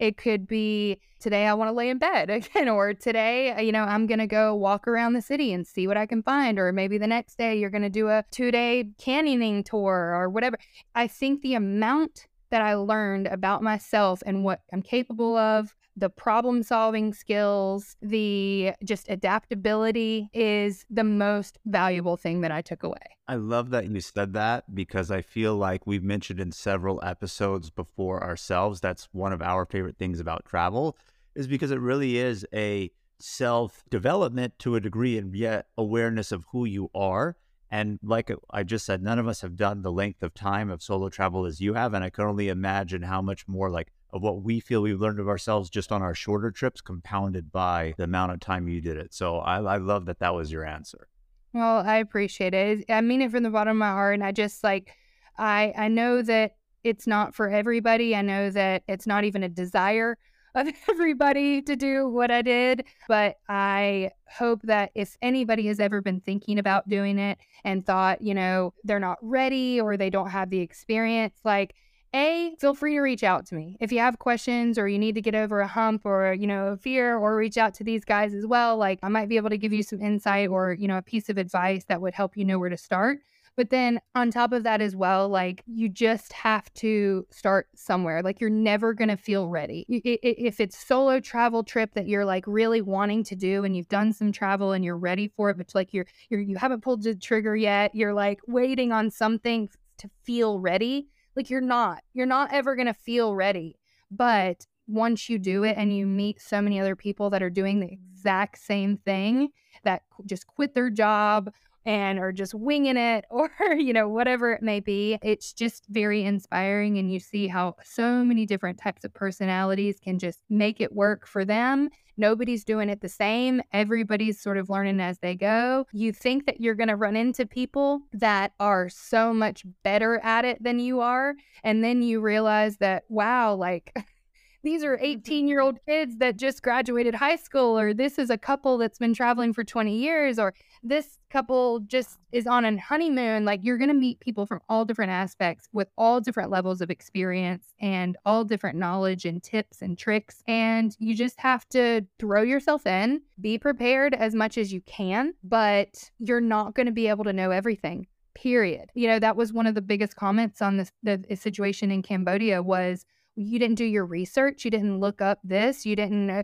it 0.00 0.16
could 0.16 0.48
be 0.48 0.98
today 1.20 1.46
I 1.46 1.54
want 1.54 1.68
to 1.68 1.72
lay 1.72 1.88
in 1.88 1.98
bed 1.98 2.28
again, 2.30 2.68
or 2.68 2.92
today, 2.92 3.52
uh, 3.52 3.60
you 3.60 3.70
know, 3.70 3.84
I'm 3.84 4.08
going 4.08 4.18
to 4.18 4.26
go 4.26 4.52
walk 4.52 4.88
around 4.88 5.12
the 5.12 5.22
city 5.22 5.52
and 5.52 5.64
see 5.64 5.86
what 5.86 5.96
I 5.96 6.06
can 6.06 6.24
find. 6.24 6.58
Or 6.58 6.72
maybe 6.72 6.98
the 6.98 7.06
next 7.06 7.38
day 7.38 7.56
you're 7.56 7.70
going 7.70 7.84
to 7.84 7.88
do 7.88 8.08
a 8.08 8.24
two 8.32 8.50
day 8.50 8.90
canyoning 9.00 9.64
tour 9.64 10.12
or 10.12 10.28
whatever. 10.28 10.58
I 10.96 11.06
think 11.06 11.42
the 11.42 11.54
amount 11.54 12.26
that 12.52 12.62
I 12.62 12.74
learned 12.74 13.26
about 13.26 13.62
myself 13.62 14.22
and 14.24 14.44
what 14.44 14.60
I'm 14.72 14.82
capable 14.82 15.36
of, 15.36 15.74
the 15.96 16.10
problem 16.10 16.62
solving 16.62 17.12
skills, 17.12 17.96
the 18.00 18.72
just 18.84 19.08
adaptability 19.08 20.28
is 20.32 20.84
the 20.88 21.02
most 21.02 21.58
valuable 21.66 22.16
thing 22.16 22.42
that 22.42 22.52
I 22.52 22.60
took 22.60 22.82
away. 22.82 23.16
I 23.26 23.36
love 23.36 23.70
that 23.70 23.86
you 23.86 24.00
said 24.00 24.34
that 24.34 24.74
because 24.74 25.10
I 25.10 25.22
feel 25.22 25.56
like 25.56 25.86
we've 25.86 26.04
mentioned 26.04 26.40
in 26.40 26.52
several 26.52 27.02
episodes 27.02 27.70
before 27.70 28.22
ourselves 28.22 28.80
that's 28.80 29.08
one 29.12 29.32
of 29.32 29.40
our 29.40 29.64
favorite 29.64 29.96
things 29.96 30.20
about 30.20 30.44
travel 30.44 30.96
is 31.34 31.46
because 31.46 31.70
it 31.70 31.80
really 31.80 32.18
is 32.18 32.46
a 32.52 32.90
self 33.18 33.82
development 33.88 34.58
to 34.58 34.74
a 34.74 34.80
degree 34.80 35.16
and 35.16 35.34
yet 35.34 35.68
awareness 35.78 36.32
of 36.32 36.44
who 36.52 36.66
you 36.66 36.90
are 36.94 37.36
and 37.72 37.98
like 38.02 38.30
I 38.50 38.64
just 38.64 38.84
said, 38.84 39.02
none 39.02 39.18
of 39.18 39.26
us 39.26 39.40
have 39.40 39.56
done 39.56 39.80
the 39.80 39.90
length 39.90 40.22
of 40.22 40.34
time 40.34 40.70
of 40.70 40.82
solo 40.82 41.08
travel 41.08 41.46
as 41.46 41.58
you 41.58 41.72
have. 41.72 41.94
And 41.94 42.04
I 42.04 42.10
can 42.10 42.24
only 42.24 42.50
imagine 42.50 43.00
how 43.00 43.22
much 43.22 43.48
more 43.48 43.70
like 43.70 43.90
of 44.10 44.20
what 44.20 44.42
we 44.42 44.60
feel 44.60 44.82
we've 44.82 45.00
learned 45.00 45.18
of 45.18 45.26
ourselves 45.26 45.70
just 45.70 45.90
on 45.90 46.02
our 46.02 46.14
shorter 46.14 46.50
trips, 46.50 46.82
compounded 46.82 47.50
by 47.50 47.94
the 47.96 48.04
amount 48.04 48.32
of 48.32 48.40
time 48.40 48.68
you 48.68 48.82
did 48.82 48.98
it. 48.98 49.14
So 49.14 49.38
I, 49.38 49.62
I 49.62 49.76
love 49.78 50.04
that 50.04 50.18
that 50.18 50.34
was 50.34 50.52
your 50.52 50.66
answer. 50.66 51.08
Well, 51.54 51.78
I 51.78 51.96
appreciate 51.96 52.52
it. 52.52 52.84
I 52.90 53.00
mean 53.00 53.22
it 53.22 53.30
from 53.30 53.42
the 53.42 53.48
bottom 53.48 53.70
of 53.70 53.78
my 53.78 53.88
heart. 53.88 54.16
And 54.16 54.24
I 54.24 54.32
just 54.32 54.62
like, 54.62 54.92
I, 55.38 55.72
I 55.74 55.88
know 55.88 56.20
that 56.20 56.56
it's 56.84 57.06
not 57.06 57.34
for 57.34 57.48
everybody. 57.48 58.14
I 58.14 58.20
know 58.20 58.50
that 58.50 58.82
it's 58.86 59.06
not 59.06 59.24
even 59.24 59.44
a 59.44 59.48
desire 59.48 60.18
of 60.54 60.68
everybody 60.90 61.62
to 61.62 61.76
do 61.76 62.08
what 62.08 62.30
I 62.30 62.42
did. 62.42 62.84
But 63.08 63.38
I 63.48 64.10
hope 64.26 64.62
that 64.62 64.90
if 64.94 65.16
anybody 65.22 65.66
has 65.66 65.80
ever 65.80 66.00
been 66.00 66.20
thinking 66.20 66.58
about 66.58 66.88
doing 66.88 67.18
it 67.18 67.38
and 67.64 67.84
thought, 67.84 68.22
you 68.22 68.34
know, 68.34 68.74
they're 68.84 69.00
not 69.00 69.18
ready 69.22 69.80
or 69.80 69.96
they 69.96 70.10
don't 70.10 70.30
have 70.30 70.50
the 70.50 70.60
experience, 70.60 71.38
like, 71.44 71.74
a, 72.14 72.54
feel 72.60 72.74
free 72.74 72.94
to 72.94 73.00
reach 73.00 73.24
out 73.24 73.46
to 73.46 73.54
me. 73.54 73.78
If 73.80 73.90
you 73.90 73.98
have 74.00 74.18
questions 74.18 74.76
or 74.76 74.86
you 74.86 74.98
need 74.98 75.14
to 75.14 75.22
get 75.22 75.34
over 75.34 75.60
a 75.60 75.66
hump 75.66 76.04
or, 76.04 76.34
you 76.34 76.46
know, 76.46 76.68
a 76.68 76.76
fear 76.76 77.16
or 77.16 77.34
reach 77.36 77.56
out 77.56 77.72
to 77.74 77.84
these 77.84 78.04
guys 78.04 78.34
as 78.34 78.46
well, 78.46 78.76
like 78.76 78.98
I 79.02 79.08
might 79.08 79.30
be 79.30 79.38
able 79.38 79.48
to 79.48 79.56
give 79.56 79.72
you 79.72 79.82
some 79.82 80.02
insight 80.02 80.50
or, 80.50 80.74
you 80.74 80.88
know, 80.88 80.98
a 80.98 81.02
piece 81.02 81.30
of 81.30 81.38
advice 81.38 81.84
that 81.86 82.02
would 82.02 82.12
help 82.12 82.36
you 82.36 82.44
know 82.44 82.58
where 82.58 82.68
to 82.68 82.76
start. 82.76 83.20
But 83.56 83.70
then 83.70 84.00
on 84.14 84.30
top 84.30 84.52
of 84.52 84.62
that 84.62 84.80
as 84.80 84.96
well, 84.96 85.28
like 85.28 85.62
you 85.66 85.88
just 85.88 86.32
have 86.32 86.72
to 86.74 87.26
start 87.30 87.68
somewhere. 87.74 88.22
Like 88.22 88.40
you're 88.40 88.50
never 88.50 88.94
going 88.94 89.08
to 89.08 89.16
feel 89.16 89.48
ready. 89.48 89.84
If 89.88 90.58
it's 90.58 90.86
solo 90.86 91.20
travel 91.20 91.62
trip 91.62 91.92
that 91.94 92.08
you're 92.08 92.24
like 92.24 92.44
really 92.46 92.80
wanting 92.80 93.24
to 93.24 93.36
do 93.36 93.64
and 93.64 93.76
you've 93.76 93.88
done 93.88 94.12
some 94.12 94.32
travel 94.32 94.72
and 94.72 94.84
you're 94.84 94.96
ready 94.96 95.28
for 95.28 95.50
it, 95.50 95.58
but 95.58 95.74
like 95.74 95.92
you're, 95.92 96.06
you're 96.30 96.40
you 96.40 96.56
haven't 96.56 96.82
pulled 96.82 97.02
the 97.02 97.14
trigger 97.14 97.54
yet, 97.54 97.94
you're 97.94 98.14
like 98.14 98.40
waiting 98.46 98.90
on 98.90 99.10
something 99.10 99.68
to 99.98 100.08
feel 100.24 100.58
ready. 100.58 101.08
Like 101.36 101.50
you're 101.50 101.60
not. 101.60 102.02
You're 102.14 102.26
not 102.26 102.52
ever 102.52 102.74
going 102.74 102.86
to 102.86 102.94
feel 102.94 103.34
ready. 103.34 103.78
But 104.10 104.66
once 104.86 105.28
you 105.28 105.38
do 105.38 105.64
it 105.64 105.76
and 105.78 105.96
you 105.96 106.06
meet 106.06 106.40
so 106.40 106.60
many 106.60 106.80
other 106.80 106.96
people 106.96 107.30
that 107.30 107.42
are 107.42 107.50
doing 107.50 107.80
the 107.80 107.90
exact 107.90 108.58
same 108.58 108.96
thing 108.96 109.48
that 109.84 110.02
just 110.26 110.46
quit 110.46 110.74
their 110.74 110.90
job 110.90 111.50
and 111.84 112.18
are 112.18 112.32
just 112.32 112.54
winging 112.54 112.96
it 112.96 113.24
or, 113.30 113.50
you 113.76 113.92
know, 113.92 114.08
whatever 114.08 114.52
it 114.52 114.62
may 114.62 114.80
be. 114.80 115.18
It's 115.22 115.52
just 115.52 115.86
very 115.88 116.24
inspiring. 116.24 116.98
And 116.98 117.12
you 117.12 117.20
see 117.20 117.48
how 117.48 117.76
so 117.82 118.24
many 118.24 118.46
different 118.46 118.78
types 118.78 119.04
of 119.04 119.12
personalities 119.14 119.98
can 120.02 120.18
just 120.18 120.40
make 120.48 120.80
it 120.80 120.92
work 120.92 121.26
for 121.26 121.44
them. 121.44 121.88
Nobody's 122.16 122.64
doing 122.64 122.88
it 122.88 123.00
the 123.00 123.08
same. 123.08 123.62
Everybody's 123.72 124.40
sort 124.40 124.58
of 124.58 124.68
learning 124.68 125.00
as 125.00 125.18
they 125.20 125.34
go. 125.34 125.86
You 125.92 126.12
think 126.12 126.46
that 126.46 126.60
you're 126.60 126.74
going 126.74 126.88
to 126.88 126.96
run 126.96 127.16
into 127.16 127.46
people 127.46 128.02
that 128.12 128.52
are 128.60 128.88
so 128.88 129.32
much 129.32 129.64
better 129.82 130.20
at 130.22 130.44
it 130.44 130.62
than 130.62 130.78
you 130.78 131.00
are. 131.00 131.34
And 131.64 131.82
then 131.82 132.02
you 132.02 132.20
realize 132.20 132.76
that, 132.78 133.04
wow, 133.08 133.54
like, 133.54 133.94
these 134.62 134.84
are 134.84 134.96
mm-hmm. 134.96 135.04
18 135.04 135.48
year 135.48 135.60
old 135.60 135.78
kids 135.86 136.18
that 136.18 136.36
just 136.36 136.62
graduated 136.62 137.14
high 137.14 137.36
school, 137.36 137.78
or 137.78 137.92
this 137.92 138.18
is 138.18 138.30
a 138.30 138.38
couple 138.38 138.78
that's 138.78 138.98
been 138.98 139.14
traveling 139.14 139.52
for 139.52 139.64
20 139.64 139.96
years, 139.96 140.38
or 140.38 140.54
this 140.82 141.18
couple 141.30 141.80
just 141.80 142.18
is 142.32 142.46
on 142.46 142.64
a 142.64 142.78
honeymoon. 142.80 143.44
Like 143.44 143.60
you're 143.62 143.78
going 143.78 143.88
to 143.88 143.94
meet 143.94 144.20
people 144.20 144.46
from 144.46 144.60
all 144.68 144.84
different 144.84 145.10
aspects 145.10 145.68
with 145.72 145.88
all 145.96 146.20
different 146.20 146.50
levels 146.50 146.80
of 146.80 146.90
experience 146.90 147.74
and 147.80 148.16
all 148.24 148.44
different 148.44 148.78
knowledge 148.78 149.24
and 149.24 149.42
tips 149.42 149.82
and 149.82 149.98
tricks. 149.98 150.42
And 150.46 150.96
you 150.98 151.14
just 151.14 151.40
have 151.40 151.68
to 151.70 152.02
throw 152.18 152.42
yourself 152.42 152.86
in, 152.86 153.22
be 153.40 153.58
prepared 153.58 154.14
as 154.14 154.34
much 154.34 154.58
as 154.58 154.72
you 154.72 154.80
can, 154.82 155.34
but 155.42 156.10
you're 156.18 156.40
not 156.40 156.74
going 156.74 156.86
to 156.86 156.92
be 156.92 157.08
able 157.08 157.24
to 157.24 157.32
know 157.32 157.50
everything 157.50 158.06
period 158.34 158.88
you 158.94 159.06
know 159.06 159.18
that 159.18 159.36
was 159.36 159.52
one 159.52 159.66
of 159.66 159.74
the 159.74 159.82
biggest 159.82 160.16
comments 160.16 160.62
on 160.62 160.78
this 160.78 160.90
the 161.02 161.22
situation 161.36 161.90
in 161.90 162.00
cambodia 162.00 162.62
was 162.62 163.04
you 163.36 163.58
didn't 163.58 163.76
do 163.76 163.84
your 163.84 164.04
research 164.04 164.64
you 164.64 164.70
didn't 164.70 165.00
look 165.00 165.20
up 165.20 165.38
this 165.44 165.86
you 165.86 165.96
didn't 165.96 166.30
uh, 166.30 166.42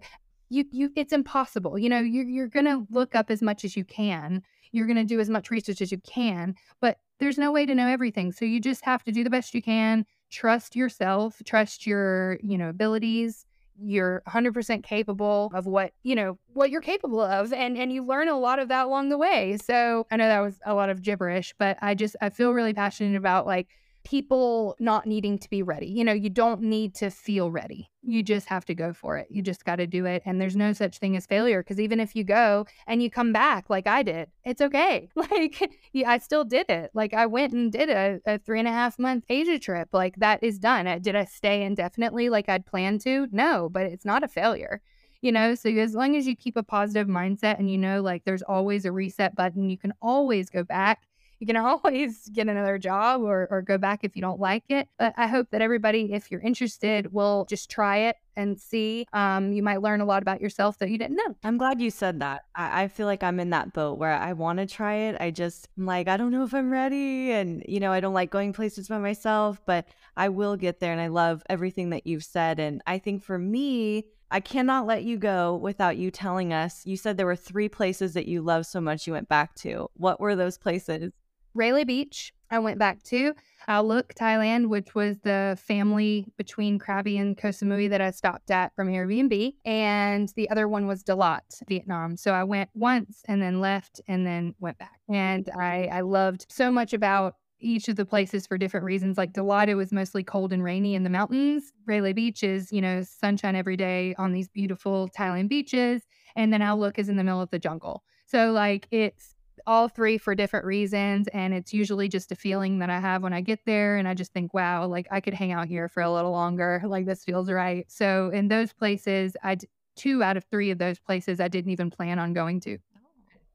you 0.48 0.64
you 0.70 0.90
it's 0.96 1.12
impossible 1.12 1.78
you 1.78 1.88
know 1.88 1.98
you're, 1.98 2.24
you're 2.24 2.48
gonna 2.48 2.86
look 2.90 3.14
up 3.14 3.30
as 3.30 3.42
much 3.42 3.64
as 3.64 3.76
you 3.76 3.84
can 3.84 4.42
you're 4.72 4.86
gonna 4.86 5.04
do 5.04 5.20
as 5.20 5.28
much 5.28 5.50
research 5.50 5.80
as 5.80 5.92
you 5.92 5.98
can 5.98 6.54
but 6.80 6.98
there's 7.18 7.38
no 7.38 7.52
way 7.52 7.66
to 7.66 7.74
know 7.74 7.88
everything 7.88 8.32
so 8.32 8.44
you 8.44 8.60
just 8.60 8.84
have 8.84 9.04
to 9.04 9.12
do 9.12 9.22
the 9.24 9.30
best 9.30 9.54
you 9.54 9.62
can 9.62 10.04
trust 10.30 10.74
yourself 10.76 11.40
trust 11.44 11.86
your 11.86 12.38
you 12.42 12.56
know 12.56 12.68
abilities 12.68 13.44
you're 13.80 14.22
100% 14.26 14.82
capable 14.82 15.52
of 15.54 15.66
what 15.66 15.92
you 16.02 16.14
know 16.14 16.36
what 16.52 16.70
you're 16.70 16.80
capable 16.80 17.20
of 17.20 17.52
and 17.52 17.76
and 17.76 17.92
you 17.92 18.04
learn 18.04 18.28
a 18.28 18.38
lot 18.38 18.58
of 18.58 18.68
that 18.68 18.86
along 18.86 19.08
the 19.08 19.18
way 19.18 19.56
so 19.62 20.06
i 20.10 20.16
know 20.16 20.26
that 20.26 20.40
was 20.40 20.58
a 20.66 20.74
lot 20.74 20.90
of 20.90 21.02
gibberish 21.02 21.54
but 21.58 21.78
i 21.80 21.94
just 21.94 22.16
i 22.20 22.28
feel 22.28 22.50
really 22.50 22.74
passionate 22.74 23.16
about 23.16 23.46
like 23.46 23.68
people 24.04 24.76
not 24.78 25.06
needing 25.06 25.38
to 25.38 25.50
be 25.50 25.62
ready. 25.62 25.86
You 25.86 26.04
know, 26.04 26.12
you 26.12 26.30
don't 26.30 26.62
need 26.62 26.94
to 26.96 27.10
feel 27.10 27.50
ready. 27.50 27.90
You 28.02 28.22
just 28.22 28.48
have 28.48 28.64
to 28.66 28.74
go 28.74 28.92
for 28.92 29.18
it. 29.18 29.26
You 29.30 29.42
just 29.42 29.64
got 29.64 29.76
to 29.76 29.86
do 29.86 30.06
it. 30.06 30.22
And 30.24 30.40
there's 30.40 30.56
no 30.56 30.72
such 30.72 30.98
thing 30.98 31.16
as 31.16 31.26
failure 31.26 31.62
because 31.62 31.78
even 31.78 32.00
if 32.00 32.16
you 32.16 32.24
go 32.24 32.66
and 32.86 33.02
you 33.02 33.10
come 33.10 33.32
back 33.32 33.68
like 33.68 33.86
I 33.86 34.02
did, 34.02 34.30
it's 34.44 34.62
okay. 34.62 35.08
Like, 35.18 35.70
yeah, 35.92 36.10
I 36.10 36.18
still 36.18 36.44
did 36.44 36.70
it. 36.70 36.90
Like, 36.94 37.12
I 37.12 37.26
went 37.26 37.52
and 37.52 37.70
did 37.70 37.90
a, 37.90 38.20
a 38.24 38.38
three 38.38 38.60
and 38.60 38.68
a 38.68 38.72
half 38.72 38.98
month 38.98 39.24
Asia 39.28 39.58
trip. 39.58 39.88
Like, 39.92 40.16
that 40.16 40.42
is 40.42 40.58
done. 40.58 40.86
Did 41.02 41.16
I 41.16 41.24
stay 41.24 41.62
indefinitely 41.62 42.30
like 42.30 42.48
I'd 42.48 42.64
planned 42.64 43.02
to? 43.02 43.26
No, 43.30 43.68
but 43.68 43.82
it's 43.82 44.04
not 44.06 44.24
a 44.24 44.28
failure 44.28 44.80
you 45.20 45.32
know 45.32 45.54
so 45.54 45.68
as 45.68 45.94
long 45.94 46.16
as 46.16 46.26
you 46.26 46.36
keep 46.36 46.56
a 46.56 46.62
positive 46.62 47.08
mindset 47.08 47.58
and 47.58 47.70
you 47.70 47.78
know 47.78 48.00
like 48.00 48.24
there's 48.24 48.42
always 48.42 48.84
a 48.84 48.92
reset 48.92 49.34
button 49.34 49.68
you 49.68 49.78
can 49.78 49.92
always 50.00 50.48
go 50.48 50.62
back 50.62 51.07
you 51.38 51.46
can 51.46 51.56
always 51.56 52.28
get 52.28 52.48
another 52.48 52.78
job 52.78 53.22
or, 53.22 53.48
or 53.50 53.62
go 53.62 53.78
back 53.78 54.00
if 54.02 54.16
you 54.16 54.22
don't 54.22 54.40
like 54.40 54.64
it. 54.68 54.88
But 54.98 55.14
I 55.16 55.26
hope 55.26 55.50
that 55.50 55.62
everybody, 55.62 56.12
if 56.12 56.30
you're 56.30 56.40
interested, 56.40 57.12
will 57.12 57.46
just 57.48 57.70
try 57.70 57.98
it 57.98 58.16
and 58.36 58.58
see. 58.60 59.06
Um, 59.12 59.52
you 59.52 59.62
might 59.62 59.82
learn 59.82 60.00
a 60.00 60.04
lot 60.04 60.22
about 60.22 60.40
yourself 60.40 60.78
that 60.78 60.90
you 60.90 60.98
didn't 60.98 61.16
know. 61.16 61.36
I'm 61.44 61.58
glad 61.58 61.80
you 61.80 61.90
said 61.90 62.20
that. 62.20 62.42
I, 62.54 62.84
I 62.84 62.88
feel 62.88 63.06
like 63.06 63.22
I'm 63.22 63.40
in 63.40 63.50
that 63.50 63.72
boat 63.72 63.98
where 63.98 64.12
I 64.12 64.32
want 64.32 64.58
to 64.58 64.66
try 64.66 64.94
it. 64.94 65.16
I 65.20 65.30
just, 65.30 65.68
I'm 65.76 65.86
like, 65.86 66.08
I 66.08 66.16
don't 66.16 66.30
know 66.30 66.44
if 66.44 66.54
I'm 66.54 66.70
ready. 66.70 67.32
And, 67.32 67.64
you 67.68 67.80
know, 67.80 67.92
I 67.92 68.00
don't 68.00 68.14
like 68.14 68.30
going 68.30 68.52
places 68.52 68.88
by 68.88 68.98
myself, 68.98 69.60
but 69.66 69.86
I 70.16 70.28
will 70.28 70.56
get 70.56 70.80
there. 70.80 70.92
And 70.92 71.00
I 71.00 71.08
love 71.08 71.42
everything 71.48 71.90
that 71.90 72.06
you've 72.06 72.24
said. 72.24 72.58
And 72.58 72.82
I 72.86 72.98
think 72.98 73.22
for 73.22 73.38
me, 73.38 74.06
I 74.30 74.40
cannot 74.40 74.86
let 74.86 75.04
you 75.04 75.16
go 75.16 75.56
without 75.56 75.96
you 75.96 76.10
telling 76.10 76.52
us. 76.52 76.84
You 76.84 76.96
said 76.96 77.16
there 77.16 77.26
were 77.26 77.34
three 77.34 77.68
places 77.68 78.12
that 78.12 78.28
you 78.28 78.42
love 78.42 78.66
so 78.66 78.80
much 78.80 79.06
you 79.06 79.14
went 79.14 79.28
back 79.28 79.54
to. 79.56 79.88
What 79.94 80.20
were 80.20 80.36
those 80.36 80.58
places? 80.58 81.12
Railay 81.54 81.84
Beach, 81.84 82.32
I 82.50 82.58
went 82.58 82.78
back 82.78 83.02
to. 83.04 83.34
Ao 83.66 83.82
Look, 83.82 84.14
Thailand, 84.14 84.68
which 84.68 84.94
was 84.94 85.18
the 85.18 85.58
family 85.62 86.26
between 86.38 86.78
Krabi 86.78 87.20
and 87.20 87.36
Koh 87.36 87.48
Samui 87.48 87.90
that 87.90 88.00
I 88.00 88.10
stopped 88.10 88.50
at 88.50 88.74
from 88.74 88.88
Airbnb. 88.88 89.54
And 89.64 90.32
the 90.36 90.48
other 90.48 90.68
one 90.68 90.86
was 90.86 91.04
Dalat, 91.04 91.62
Vietnam. 91.68 92.16
So 92.16 92.32
I 92.32 92.44
went 92.44 92.70
once 92.74 93.22
and 93.26 93.42
then 93.42 93.60
left 93.60 94.00
and 94.08 94.26
then 94.26 94.54
went 94.58 94.78
back. 94.78 95.00
And 95.08 95.50
I, 95.58 95.88
I 95.92 96.00
loved 96.00 96.46
so 96.48 96.70
much 96.70 96.94
about 96.94 97.34
each 97.60 97.88
of 97.88 97.96
the 97.96 98.06
places 98.06 98.46
for 98.46 98.56
different 98.56 98.84
reasons. 98.86 99.18
Like 99.18 99.32
Dalat, 99.32 99.68
it 99.68 99.74
was 99.74 99.92
mostly 99.92 100.22
cold 100.22 100.52
and 100.52 100.62
rainy 100.62 100.94
in 100.94 101.02
the 101.02 101.10
mountains. 101.10 101.72
Railay 101.86 102.12
Beach 102.12 102.42
is, 102.42 102.72
you 102.72 102.80
know, 102.80 103.02
sunshine 103.02 103.56
every 103.56 103.76
day 103.76 104.14
on 104.16 104.32
these 104.32 104.48
beautiful 104.48 105.08
Thailand 105.08 105.48
beaches. 105.48 106.02
And 106.36 106.52
then 106.52 106.62
Ao 106.62 106.76
Look 106.76 106.98
is 106.98 107.08
in 107.08 107.16
the 107.16 107.24
middle 107.24 107.42
of 107.42 107.50
the 107.50 107.58
jungle. 107.58 108.04
So, 108.26 108.52
like, 108.52 108.86
it's 108.90 109.34
all 109.68 109.86
three 109.86 110.16
for 110.16 110.34
different 110.34 110.64
reasons. 110.64 111.28
And 111.28 111.52
it's 111.52 111.74
usually 111.74 112.08
just 112.08 112.32
a 112.32 112.34
feeling 112.34 112.78
that 112.78 112.88
I 112.88 112.98
have 112.98 113.22
when 113.22 113.34
I 113.34 113.42
get 113.42 113.60
there. 113.66 113.98
And 113.98 114.08
I 114.08 114.14
just 114.14 114.32
think, 114.32 114.54
wow, 114.54 114.86
like 114.86 115.06
I 115.10 115.20
could 115.20 115.34
hang 115.34 115.52
out 115.52 115.68
here 115.68 115.88
for 115.88 116.02
a 116.02 116.10
little 116.10 116.32
longer. 116.32 116.82
Like 116.86 117.04
this 117.04 117.22
feels 117.22 117.50
right. 117.50 117.84
So 117.88 118.30
in 118.30 118.48
those 118.48 118.72
places, 118.72 119.36
I 119.44 119.58
two 119.94 120.22
out 120.22 120.36
of 120.38 120.44
three 120.44 120.70
of 120.70 120.78
those 120.78 120.98
places 120.98 121.38
I 121.38 121.48
didn't 121.48 121.72
even 121.72 121.90
plan 121.90 122.18
on 122.18 122.32
going 122.32 122.60
to 122.60 122.78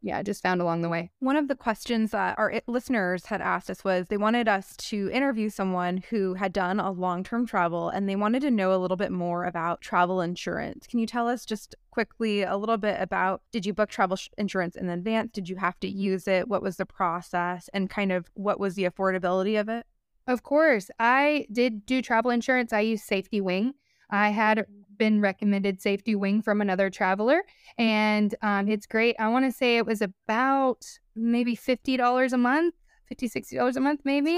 yeah, 0.03 0.21
just 0.21 0.43
found 0.43 0.61
along 0.61 0.81
the 0.81 0.89
way. 0.89 1.11
One 1.19 1.37
of 1.37 1.47
the 1.47 1.55
questions 1.55 2.11
that 2.11 2.37
our 2.37 2.61
listeners 2.67 3.27
had 3.27 3.41
asked 3.41 3.69
us 3.69 3.85
was 3.85 4.07
they 4.07 4.17
wanted 4.17 4.49
us 4.49 4.75
to 4.77 5.09
interview 5.11 5.49
someone 5.49 6.03
who 6.09 6.33
had 6.33 6.51
done 6.51 6.79
a 6.81 6.91
long 6.91 7.23
term 7.23 7.47
travel 7.47 7.87
and 7.87 8.07
they 8.07 8.17
wanted 8.17 8.41
to 8.41 8.51
know 8.51 8.75
a 8.75 8.77
little 8.77 8.97
bit 8.97 9.13
more 9.13 9.45
about 9.45 9.79
travel 9.79 10.19
insurance. 10.19 10.85
Can 10.87 10.99
you 10.99 11.07
tell 11.07 11.29
us 11.29 11.45
just 11.45 11.73
quickly 11.89 12.43
a 12.43 12.57
little 12.57 12.77
bit 12.77 12.97
about 12.99 13.41
did 13.53 13.65
you 13.65 13.73
book 13.73 13.89
travel 13.89 14.17
insurance 14.37 14.75
in 14.75 14.89
advance? 14.89 15.31
Did 15.31 15.47
you 15.47 15.55
have 15.55 15.79
to 15.79 15.87
use 15.87 16.27
it? 16.27 16.49
What 16.49 16.61
was 16.61 16.75
the 16.75 16.85
process? 16.85 17.69
And 17.73 17.89
kind 17.89 18.11
of 18.11 18.29
what 18.33 18.59
was 18.59 18.75
the 18.75 18.83
affordability 18.83 19.59
of 19.59 19.69
it? 19.69 19.85
Of 20.27 20.43
course. 20.43 20.91
I 20.99 21.47
did 21.49 21.85
do 21.85 22.01
travel 22.01 22.29
insurance. 22.29 22.73
I 22.73 22.81
used 22.81 23.05
Safety 23.05 23.39
Wing. 23.39 23.73
I 24.09 24.29
had 24.29 24.65
been 24.97 25.21
recommended 25.21 25.81
Safety 25.81 26.15
Wing 26.15 26.41
from 26.41 26.61
another 26.61 26.89
traveler, 26.89 27.43
and 27.77 28.33
um, 28.41 28.67
it's 28.67 28.85
great. 28.85 29.15
I 29.19 29.27
want 29.29 29.45
to 29.45 29.51
say 29.51 29.77
it 29.77 29.85
was 29.85 30.01
about 30.01 30.85
maybe 31.15 31.55
$50 31.55 32.33
a 32.33 32.37
month, 32.37 32.75
$50, 33.11 33.31
$60 33.31 33.75
a 33.75 33.79
month, 33.79 34.01
maybe. 34.03 34.37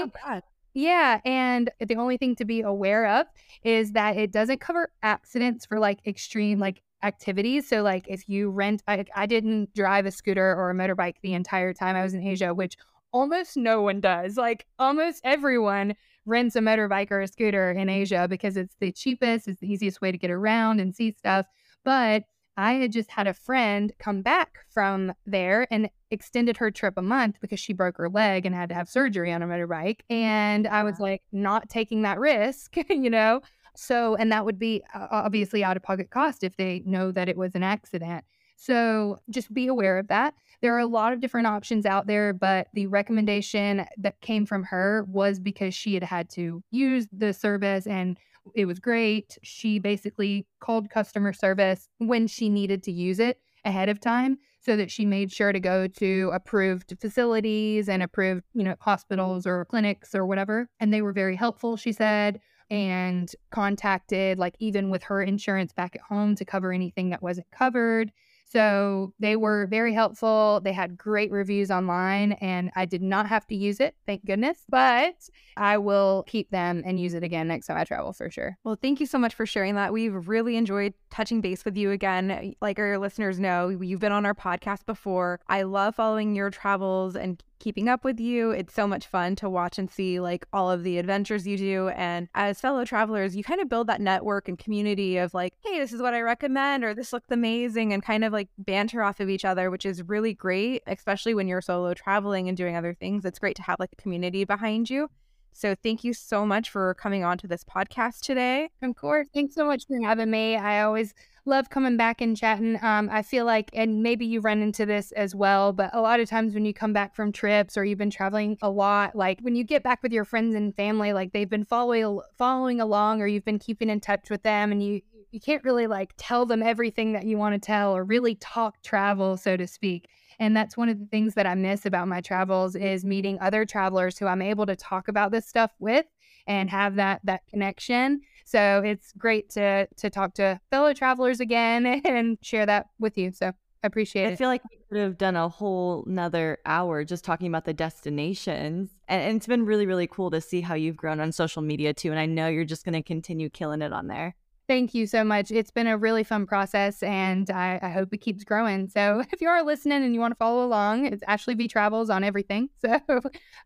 Yeah, 0.74 1.20
and 1.24 1.70
the 1.80 1.96
only 1.96 2.18
thing 2.18 2.36
to 2.36 2.44
be 2.44 2.60
aware 2.60 3.06
of 3.06 3.26
is 3.62 3.92
that 3.92 4.18
it 4.18 4.30
doesn't 4.30 4.60
cover 4.60 4.90
accidents 5.02 5.64
for 5.64 5.78
like 5.78 6.06
extreme 6.06 6.58
like 6.58 6.82
activities. 7.02 7.66
So 7.66 7.82
like 7.82 8.04
if 8.08 8.28
you 8.28 8.50
rent 8.50 8.82
I, 8.86 9.06
I 9.14 9.24
didn't 9.24 9.72
drive 9.74 10.04
a 10.04 10.10
scooter 10.10 10.54
or 10.54 10.70
a 10.70 10.74
motorbike 10.74 11.14
the 11.22 11.32
entire 11.32 11.72
time 11.72 11.96
I 11.96 12.02
was 12.02 12.12
in 12.12 12.22
Asia, 12.22 12.52
which 12.52 12.76
almost 13.12 13.56
no 13.56 13.80
one 13.80 14.00
does. 14.00 14.36
Like 14.36 14.66
almost 14.78 15.22
everyone 15.24 15.94
rents 16.26 16.56
a 16.56 16.60
motorbike 16.60 17.10
or 17.10 17.20
a 17.20 17.28
scooter 17.28 17.70
in 17.70 17.88
Asia 17.88 18.26
because 18.28 18.56
it's 18.56 18.74
the 18.80 18.92
cheapest, 18.92 19.48
it's 19.48 19.60
the 19.60 19.72
easiest 19.72 20.00
way 20.00 20.12
to 20.12 20.18
get 20.18 20.30
around 20.30 20.80
and 20.80 20.94
see 20.94 21.12
stuff. 21.12 21.46
But 21.84 22.24
I 22.56 22.74
had 22.74 22.92
just 22.92 23.10
had 23.10 23.26
a 23.26 23.34
friend 23.34 23.92
come 23.98 24.22
back 24.22 24.58
from 24.70 25.12
there 25.26 25.66
and 25.70 25.90
extended 26.10 26.56
her 26.56 26.70
trip 26.70 26.94
a 26.96 27.02
month 27.02 27.38
because 27.40 27.60
she 27.60 27.72
broke 27.72 27.98
her 27.98 28.08
leg 28.08 28.46
and 28.46 28.54
had 28.54 28.70
to 28.70 28.74
have 28.74 28.88
surgery 28.88 29.32
on 29.32 29.42
a 29.42 29.46
motorbike. 29.46 30.00
And 30.08 30.66
I 30.66 30.82
was 30.82 30.98
like, 30.98 31.22
not 31.32 31.68
taking 31.68 32.02
that 32.02 32.18
risk, 32.18 32.76
you 32.90 33.10
know? 33.10 33.42
So, 33.76 34.16
and 34.16 34.32
that 34.32 34.46
would 34.46 34.58
be 34.58 34.82
obviously 34.94 35.62
out 35.62 35.76
of 35.76 35.82
pocket 35.82 36.08
cost 36.10 36.42
if 36.42 36.56
they 36.56 36.82
know 36.86 37.12
that 37.12 37.28
it 37.28 37.36
was 37.36 37.54
an 37.54 37.62
accident. 37.62 38.24
So 38.56 39.18
just 39.28 39.52
be 39.52 39.66
aware 39.66 39.98
of 39.98 40.08
that. 40.08 40.34
There 40.62 40.74
are 40.74 40.80
a 40.80 40.86
lot 40.86 41.12
of 41.12 41.20
different 41.20 41.46
options 41.46 41.86
out 41.86 42.06
there, 42.06 42.32
but 42.32 42.68
the 42.74 42.86
recommendation 42.86 43.86
that 43.98 44.20
came 44.20 44.46
from 44.46 44.64
her 44.64 45.04
was 45.08 45.38
because 45.38 45.74
she 45.74 45.94
had 45.94 46.02
had 46.02 46.28
to 46.30 46.62
use 46.70 47.06
the 47.12 47.32
service 47.32 47.86
and 47.86 48.18
it 48.54 48.66
was 48.66 48.78
great. 48.78 49.38
She 49.42 49.78
basically 49.78 50.46
called 50.60 50.90
customer 50.90 51.32
service 51.32 51.88
when 51.98 52.26
she 52.26 52.48
needed 52.48 52.82
to 52.84 52.92
use 52.92 53.18
it 53.18 53.40
ahead 53.64 53.88
of 53.88 54.00
time 54.00 54.38
so 54.60 54.76
that 54.76 54.90
she 54.90 55.04
made 55.04 55.32
sure 55.32 55.52
to 55.52 55.60
go 55.60 55.86
to 55.86 56.30
approved 56.32 56.94
facilities 57.00 57.88
and 57.88 58.02
approved, 58.02 58.42
you 58.52 58.64
know, 58.64 58.74
hospitals 58.80 59.46
or 59.46 59.64
clinics 59.64 60.14
or 60.14 60.26
whatever. 60.26 60.68
And 60.80 60.92
they 60.92 61.02
were 61.02 61.12
very 61.12 61.36
helpful, 61.36 61.76
she 61.76 61.92
said, 61.92 62.40
and 62.70 63.30
contacted 63.50 64.38
like 64.38 64.56
even 64.58 64.90
with 64.90 65.04
her 65.04 65.22
insurance 65.22 65.72
back 65.72 65.94
at 65.94 66.02
home 66.02 66.34
to 66.36 66.44
cover 66.44 66.72
anything 66.72 67.10
that 67.10 67.22
wasn't 67.22 67.50
covered. 67.52 68.12
So 68.48 69.12
they 69.18 69.34
were 69.34 69.66
very 69.66 69.92
helpful. 69.92 70.60
They 70.62 70.72
had 70.72 70.96
great 70.96 71.32
reviews 71.32 71.70
online, 71.70 72.32
and 72.32 72.70
I 72.76 72.84
did 72.84 73.02
not 73.02 73.26
have 73.26 73.46
to 73.48 73.56
use 73.56 73.80
it, 73.80 73.96
thank 74.06 74.24
goodness. 74.24 74.64
But 74.68 75.16
I 75.56 75.78
will 75.78 76.24
keep 76.28 76.50
them 76.50 76.82
and 76.86 77.00
use 77.00 77.14
it 77.14 77.24
again 77.24 77.48
next 77.48 77.66
time 77.66 77.76
I 77.76 77.84
travel 77.84 78.12
for 78.12 78.30
sure. 78.30 78.56
Well, 78.62 78.78
thank 78.80 79.00
you 79.00 79.06
so 79.06 79.18
much 79.18 79.34
for 79.34 79.46
sharing 79.46 79.74
that. 79.74 79.92
We've 79.92 80.28
really 80.28 80.56
enjoyed 80.56 80.94
touching 81.10 81.40
base 81.40 81.64
with 81.64 81.76
you 81.76 81.90
again. 81.90 82.54
Like 82.60 82.78
our 82.78 82.98
listeners 82.98 83.40
know, 83.40 83.68
you've 83.68 84.00
been 84.00 84.12
on 84.12 84.24
our 84.24 84.34
podcast 84.34 84.86
before. 84.86 85.40
I 85.48 85.62
love 85.62 85.96
following 85.96 86.36
your 86.36 86.50
travels 86.50 87.16
and 87.16 87.42
keeping 87.58 87.88
up 87.88 88.04
with 88.04 88.20
you. 88.20 88.50
It's 88.50 88.74
so 88.74 88.86
much 88.86 89.06
fun 89.06 89.36
to 89.36 89.48
watch 89.48 89.78
and 89.78 89.90
see 89.90 90.20
like 90.20 90.46
all 90.52 90.70
of 90.70 90.82
the 90.82 90.98
adventures 90.98 91.46
you 91.46 91.56
do. 91.56 91.88
And 91.88 92.28
as 92.34 92.60
fellow 92.60 92.84
travelers, 92.84 93.36
you 93.36 93.42
kind 93.42 93.60
of 93.60 93.68
build 93.68 93.86
that 93.86 94.00
network 94.00 94.48
and 94.48 94.58
community 94.58 95.16
of 95.16 95.34
like, 95.34 95.54
hey, 95.64 95.78
this 95.78 95.92
is 95.92 96.02
what 96.02 96.14
I 96.14 96.20
recommend, 96.20 96.84
or 96.84 96.94
this 96.94 97.12
looks 97.12 97.30
amazing, 97.30 97.92
and 97.92 98.02
kind 98.02 98.24
of 98.24 98.32
like 98.32 98.48
banter 98.58 99.02
off 99.02 99.20
of 99.20 99.28
each 99.28 99.44
other, 99.44 99.70
which 99.70 99.86
is 99.86 100.02
really 100.02 100.34
great, 100.34 100.82
especially 100.86 101.34
when 101.34 101.48
you're 101.48 101.60
solo 101.62 101.94
traveling 101.94 102.48
and 102.48 102.56
doing 102.56 102.76
other 102.76 102.94
things. 102.94 103.24
It's 103.24 103.38
great 103.38 103.56
to 103.56 103.62
have 103.62 103.80
like 103.80 103.92
a 103.92 104.02
community 104.02 104.44
behind 104.44 104.90
you. 104.90 105.08
So 105.52 105.74
thank 105.74 106.04
you 106.04 106.12
so 106.12 106.44
much 106.44 106.68
for 106.68 106.92
coming 106.94 107.24
on 107.24 107.38
to 107.38 107.46
this 107.46 107.64
podcast 107.64 108.20
today. 108.20 108.68
Of 108.82 108.94
course. 108.94 109.26
Thanks 109.32 109.54
so 109.54 109.64
much 109.64 109.86
for 109.86 109.98
having 110.02 110.30
me. 110.30 110.56
I 110.56 110.82
always 110.82 111.14
love 111.46 111.70
coming 111.70 111.96
back 111.96 112.20
and 112.20 112.36
chatting. 112.36 112.78
Um, 112.82 113.08
I 113.10 113.22
feel 113.22 113.44
like, 113.44 113.70
and 113.72 114.02
maybe 114.02 114.26
you 114.26 114.40
run 114.40 114.62
into 114.62 114.84
this 114.84 115.12
as 115.12 115.34
well, 115.34 115.72
but 115.72 115.90
a 115.92 116.00
lot 116.00 116.20
of 116.20 116.28
times 116.28 116.54
when 116.54 116.64
you 116.64 116.74
come 116.74 116.92
back 116.92 117.14
from 117.14 117.32
trips 117.32 117.76
or 117.76 117.84
you've 117.84 117.98
been 117.98 118.10
traveling 118.10 118.58
a 118.62 118.70
lot, 118.70 119.14
like 119.14 119.40
when 119.40 119.56
you 119.56 119.64
get 119.64 119.82
back 119.82 120.02
with 120.02 120.12
your 120.12 120.24
friends 120.24 120.54
and 120.54 120.74
family, 120.74 121.12
like 121.12 121.32
they've 121.32 121.48
been 121.48 121.64
following 121.64 122.20
following 122.36 122.80
along, 122.80 123.22
or 123.22 123.26
you've 123.26 123.44
been 123.44 123.58
keeping 123.58 123.90
in 123.90 124.00
touch 124.00 124.30
with 124.30 124.42
them, 124.42 124.72
and 124.72 124.82
you 124.82 125.00
you 125.30 125.40
can't 125.40 125.64
really 125.64 125.86
like 125.86 126.14
tell 126.16 126.46
them 126.46 126.62
everything 126.62 127.12
that 127.12 127.24
you 127.24 127.36
want 127.36 127.54
to 127.54 127.64
tell 127.64 127.94
or 127.94 128.04
really 128.04 128.34
talk 128.36 128.82
travel, 128.82 129.36
so 129.36 129.56
to 129.56 129.66
speak. 129.66 130.08
And 130.38 130.56
that's 130.56 130.76
one 130.76 130.88
of 130.88 130.98
the 130.98 131.06
things 131.06 131.34
that 131.34 131.46
I 131.46 131.54
miss 131.54 131.86
about 131.86 132.08
my 132.08 132.20
travels 132.20 132.76
is 132.76 133.04
meeting 133.04 133.38
other 133.40 133.64
travelers 133.64 134.18
who 134.18 134.26
I'm 134.26 134.42
able 134.42 134.66
to 134.66 134.76
talk 134.76 135.08
about 135.08 135.30
this 135.30 135.46
stuff 135.46 135.72
with 135.78 136.06
and 136.46 136.70
have 136.70 136.96
that 136.96 137.20
that 137.24 137.46
connection. 137.48 138.20
So 138.44 138.82
it's 138.84 139.12
great 139.12 139.50
to 139.50 139.86
to 139.96 140.10
talk 140.10 140.34
to 140.34 140.60
fellow 140.70 140.92
travelers 140.92 141.40
again 141.40 141.86
and 142.04 142.38
share 142.42 142.66
that 142.66 142.86
with 142.98 143.18
you. 143.18 143.32
So 143.32 143.52
I 143.82 143.86
appreciate 143.86 144.26
I 144.26 144.28
it. 144.30 144.32
I 144.32 144.36
feel 144.36 144.48
like 144.48 144.62
we 144.70 144.78
could 144.88 144.98
have 144.98 145.18
done 145.18 145.36
a 145.36 145.48
whole 145.48 146.04
another 146.06 146.58
hour 146.66 147.04
just 147.04 147.24
talking 147.24 147.48
about 147.48 147.64
the 147.64 147.74
destinations. 147.74 148.90
And, 149.08 149.22
and 149.22 149.36
it's 149.36 149.46
been 149.46 149.64
really, 149.64 149.86
really 149.86 150.06
cool 150.06 150.30
to 150.30 150.40
see 150.40 150.60
how 150.60 150.74
you've 150.74 150.96
grown 150.96 151.20
on 151.20 151.32
social 151.32 151.62
media 151.62 151.94
too. 151.94 152.10
And 152.10 152.18
I 152.18 152.26
know 152.26 152.48
you're 152.48 152.64
just 152.64 152.84
going 152.84 152.94
to 152.94 153.02
continue 153.02 153.48
killing 153.48 153.82
it 153.82 153.92
on 153.92 154.06
there. 154.06 154.34
Thank 154.68 154.94
you 154.94 155.06
so 155.06 155.22
much. 155.22 155.52
It's 155.52 155.70
been 155.70 155.86
a 155.86 155.96
really 155.96 156.24
fun 156.24 156.44
process 156.44 157.00
and 157.02 157.48
I, 157.50 157.78
I, 157.80 157.90
hope 157.90 158.12
it 158.12 158.18
keeps 158.18 158.42
growing. 158.42 158.88
So 158.88 159.22
if 159.32 159.40
you 159.40 159.48
are 159.48 159.62
listening 159.62 160.02
and 160.02 160.12
you 160.12 160.18
want 160.18 160.32
to 160.32 160.36
follow 160.36 160.64
along, 160.64 161.06
it's 161.06 161.22
Ashley 161.28 161.54
V 161.54 161.68
Travels 161.68 162.10
on 162.10 162.24
everything. 162.24 162.70
So 162.80 163.00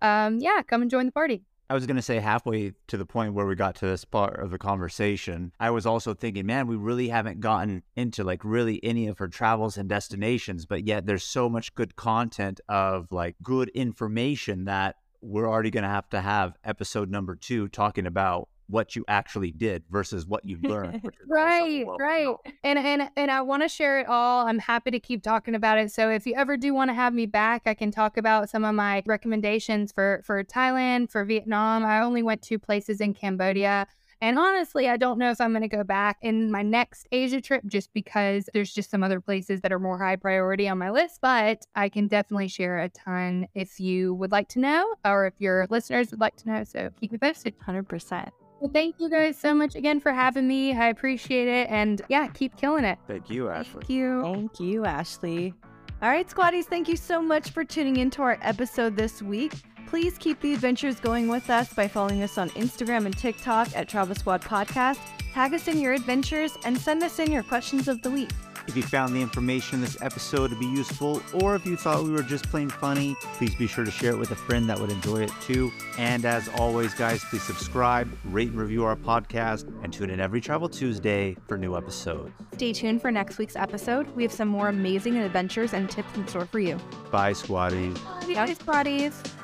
um, 0.03 0.39
yeah, 0.41 0.63
come 0.67 0.83
and 0.83 0.91
join 0.91 1.07
the 1.07 1.13
party. 1.13 1.43
I 1.71 1.75
was 1.75 1.87
going 1.87 1.95
to 1.97 2.03
say 2.03 2.19
halfway 2.19 2.73
to 2.89 2.97
the 2.97 3.07
point 3.07 3.33
where 3.33 3.47
we 3.47 3.55
got 3.55 3.77
to 3.77 3.87
this 3.87 4.05
part 4.05 4.41
of 4.41 4.51
the 4.51 4.59
conversation, 4.59 5.53
I 5.61 5.71
was 5.71 5.87
also 5.87 6.15
thinking, 6.15 6.45
man, 6.45 6.67
we 6.67 6.75
really 6.75 7.11
haven't 7.11 7.39
gotten 7.39 7.85
into 7.95 8.25
like 8.25 8.45
really 8.45 8.83
any 8.83 9.07
of 9.07 9.19
her 9.19 9.29
travels 9.29 9.77
and 9.77 9.89
destinations, 9.89 10.67
but 10.67 10.85
yet 10.85 11.07
there's 11.07 11.23
so 11.23 11.49
much 11.49 11.73
good 11.77 11.95
content 11.95 12.61
of 12.69 13.13
like 13.13 13.37
good 13.41 13.69
information 13.69 14.65
that 14.65 14.97
we're 15.21 15.49
already 15.49 15.71
going 15.71 15.85
to 15.85 15.89
have 15.89 16.09
to 16.09 16.21
have 16.21 16.57
episode 16.65 17.09
number 17.09 17.37
two 17.37 17.69
talking 17.69 18.05
about 18.05 18.49
what 18.71 18.97
you 18.97 19.05
actually 19.09 19.51
did 19.51 19.83
versus 19.91 20.27
what 20.27 20.45
you 20.45 20.59
learned. 20.63 21.03
right, 21.29 21.85
right. 21.99 22.35
And 22.65 22.79
and 22.79 23.11
and 23.17 23.31
I 23.31 23.43
want 23.43 23.63
to 23.63 23.69
share 23.69 24.01
it 24.01 24.09
all. 24.09 24.47
I'm 24.47 24.59
happy 24.59 24.91
to 24.91 25.01
keep 25.01 25.23
talking 25.23 25.55
about 25.55 25.79
it. 25.79 25.93
So 25.93 26.11
if 26.11 26.27
you 26.27 26.35
ever 26.35 26.57
do 26.57 26.73
want 26.75 26.91
to 26.91 26.95
have 26.95 27.13
me 27.13 27.27
back, 27.27 27.63
I 27.67 27.75
can 27.75 27.91
talk 27.91 28.17
about 28.17 28.51
some 28.51 28.65
of 28.65 28.75
my 28.75 29.03
recommendations 29.07 29.93
for 29.93 30.23
for 30.25 30.43
Thailand, 30.45 31.11
for 31.11 31.25
Vietnam. 31.25 31.85
I 31.85 32.01
only 32.01 32.23
went 32.23 32.43
two 32.43 32.59
places 32.59 33.01
in 33.01 33.15
Cambodia. 33.15 33.87
And 34.23 34.39
honestly, 34.39 34.87
I 34.89 34.99
don't 34.99 35.19
know 35.19 35.31
if 35.31 35.41
I'm 35.41 35.53
going 35.53 35.63
to 35.63 35.69
go 35.69 35.83
back 35.83 36.19
in 36.21 36.51
my 36.51 36.63
next 36.63 37.09
Asia 37.11 37.41
trip 37.41 37.63
just 37.67 37.93
because 37.95 38.49
there's 38.53 38.73
just 38.73 38.91
some 38.91 39.03
other 39.03 39.21
places 39.21 39.63
that 39.63 39.73
are 39.73 39.79
more 39.79 39.99
high 39.99 40.17
priority 40.17 40.69
on 40.69 40.77
my 40.77 40.91
list. 40.91 41.21
But 41.23 41.65
I 41.75 41.89
can 41.89 42.07
definitely 42.07 42.49
share 42.49 42.81
a 42.81 42.91
ton 42.91 43.49
if 43.55 43.81
you 43.81 44.13
would 44.15 44.31
like 44.31 44.49
to 44.51 44.59
know 44.59 44.95
or 45.07 45.27
if 45.27 45.35
your 45.39 45.67
listeners 45.71 46.11
would 46.11 46.21
like 46.21 46.37
to 46.37 46.49
know. 46.49 46.65
So 46.65 46.91
keep 47.01 47.13
me 47.13 47.19
posted. 47.19 47.59
100%. 47.61 48.31
Well, 48.61 48.71
thank 48.73 48.97
you 48.99 49.09
guys 49.09 49.39
so 49.39 49.55
much 49.55 49.75
again 49.75 50.01
for 50.01 50.13
having 50.13 50.47
me. 50.47 50.75
I 50.77 50.89
appreciate 50.89 51.49
it. 51.49 51.69
And 51.71 52.03
yeah, 52.09 52.27
keep 52.29 52.57
killing 52.57 52.85
it. 52.85 52.99
Thank 53.09 53.31
you, 53.31 53.49
Ashley. 53.49 53.73
Thank 53.73 53.91
you. 53.91 54.23
Thank 54.23 54.61
you, 54.61 54.85
Ashley. 54.85 55.55
All 56.03 56.09
right, 56.09 56.29
squaddies, 56.29 56.65
thank 56.65 56.89
you 56.89 56.97
so 56.97 57.21
much 57.21 57.51
for 57.51 57.63
tuning 57.63 57.97
into 57.97 58.23
our 58.23 58.39
episode 58.41 58.97
this 58.97 59.21
week. 59.21 59.53
Please 59.87 60.17
keep 60.19 60.41
the 60.41 60.55
adventures 60.55 61.01
going 61.01 61.29
with 61.29 61.51
us 61.51 61.75
by 61.75 61.89
following 61.89 62.23
us 62.23 62.39
on 62.39 62.49
Instagram 62.51 63.07
and 63.07 63.17
TikTok 63.17 63.69
at 63.77 63.89
Travel 63.89 64.15
Squad 64.15 64.41
Podcast. 64.41 64.99
Tag 65.35 65.53
us 65.53 65.69
in 65.69 65.79
your 65.79 65.93
adventures 65.93 66.57
and 66.65 66.79
send 66.79 67.03
us 67.03 67.19
in 67.19 67.31
your 67.31 67.43
questions 67.43 67.89
of 67.89 68.01
the 68.03 68.11
week. 68.11 68.31
If 68.71 68.77
you 68.77 68.85
found 68.85 69.17
the 69.17 69.21
information 69.21 69.81
in 69.81 69.81
this 69.81 70.01
episode 70.01 70.51
to 70.51 70.57
be 70.57 70.67
useful, 70.67 71.21
or 71.43 71.57
if 71.57 71.67
you 71.67 71.77
thought 71.77 72.05
we 72.05 72.13
were 72.13 72.23
just 72.23 72.49
plain 72.51 72.69
funny, 72.69 73.17
please 73.35 73.53
be 73.53 73.67
sure 73.67 73.85
to 73.85 73.91
share 73.91 74.13
it 74.13 74.17
with 74.17 74.31
a 74.31 74.37
friend 74.37 74.71
that 74.71 74.79
would 74.79 74.93
enjoy 74.93 75.25
it 75.25 75.33
too. 75.43 75.73
And 75.99 76.25
as 76.25 76.49
always, 76.51 76.95
guys, 76.95 77.25
please 77.25 77.43
subscribe, 77.43 78.09
rate 78.27 78.51
and 78.51 78.61
review 78.61 78.85
our 78.85 78.95
podcast, 78.95 79.67
and 79.83 79.93
tune 79.93 80.09
in 80.09 80.21
every 80.21 80.41
Travel 80.41 80.69
Tuesday 80.69 81.37
for 81.49 81.59
new 81.59 81.77
episodes. 81.77 82.31
Stay 82.53 82.73
tuned 82.73 83.03
for 83.03 83.11
next 83.11 83.39
week's 83.39 83.57
episode. 83.57 84.09
We 84.15 84.23
have 84.23 84.31
some 84.31 84.47
more 84.47 84.69
amazing 84.69 85.17
adventures 85.17 85.75
and 85.75 85.91
tips 85.91 86.15
in 86.15 86.29
store 86.29 86.47
for 86.47 86.61
you. 86.61 86.79
Bye, 87.11 87.33
squaddies. 87.33 87.95
Bye, 88.33 88.55
squaddies. 88.55 89.40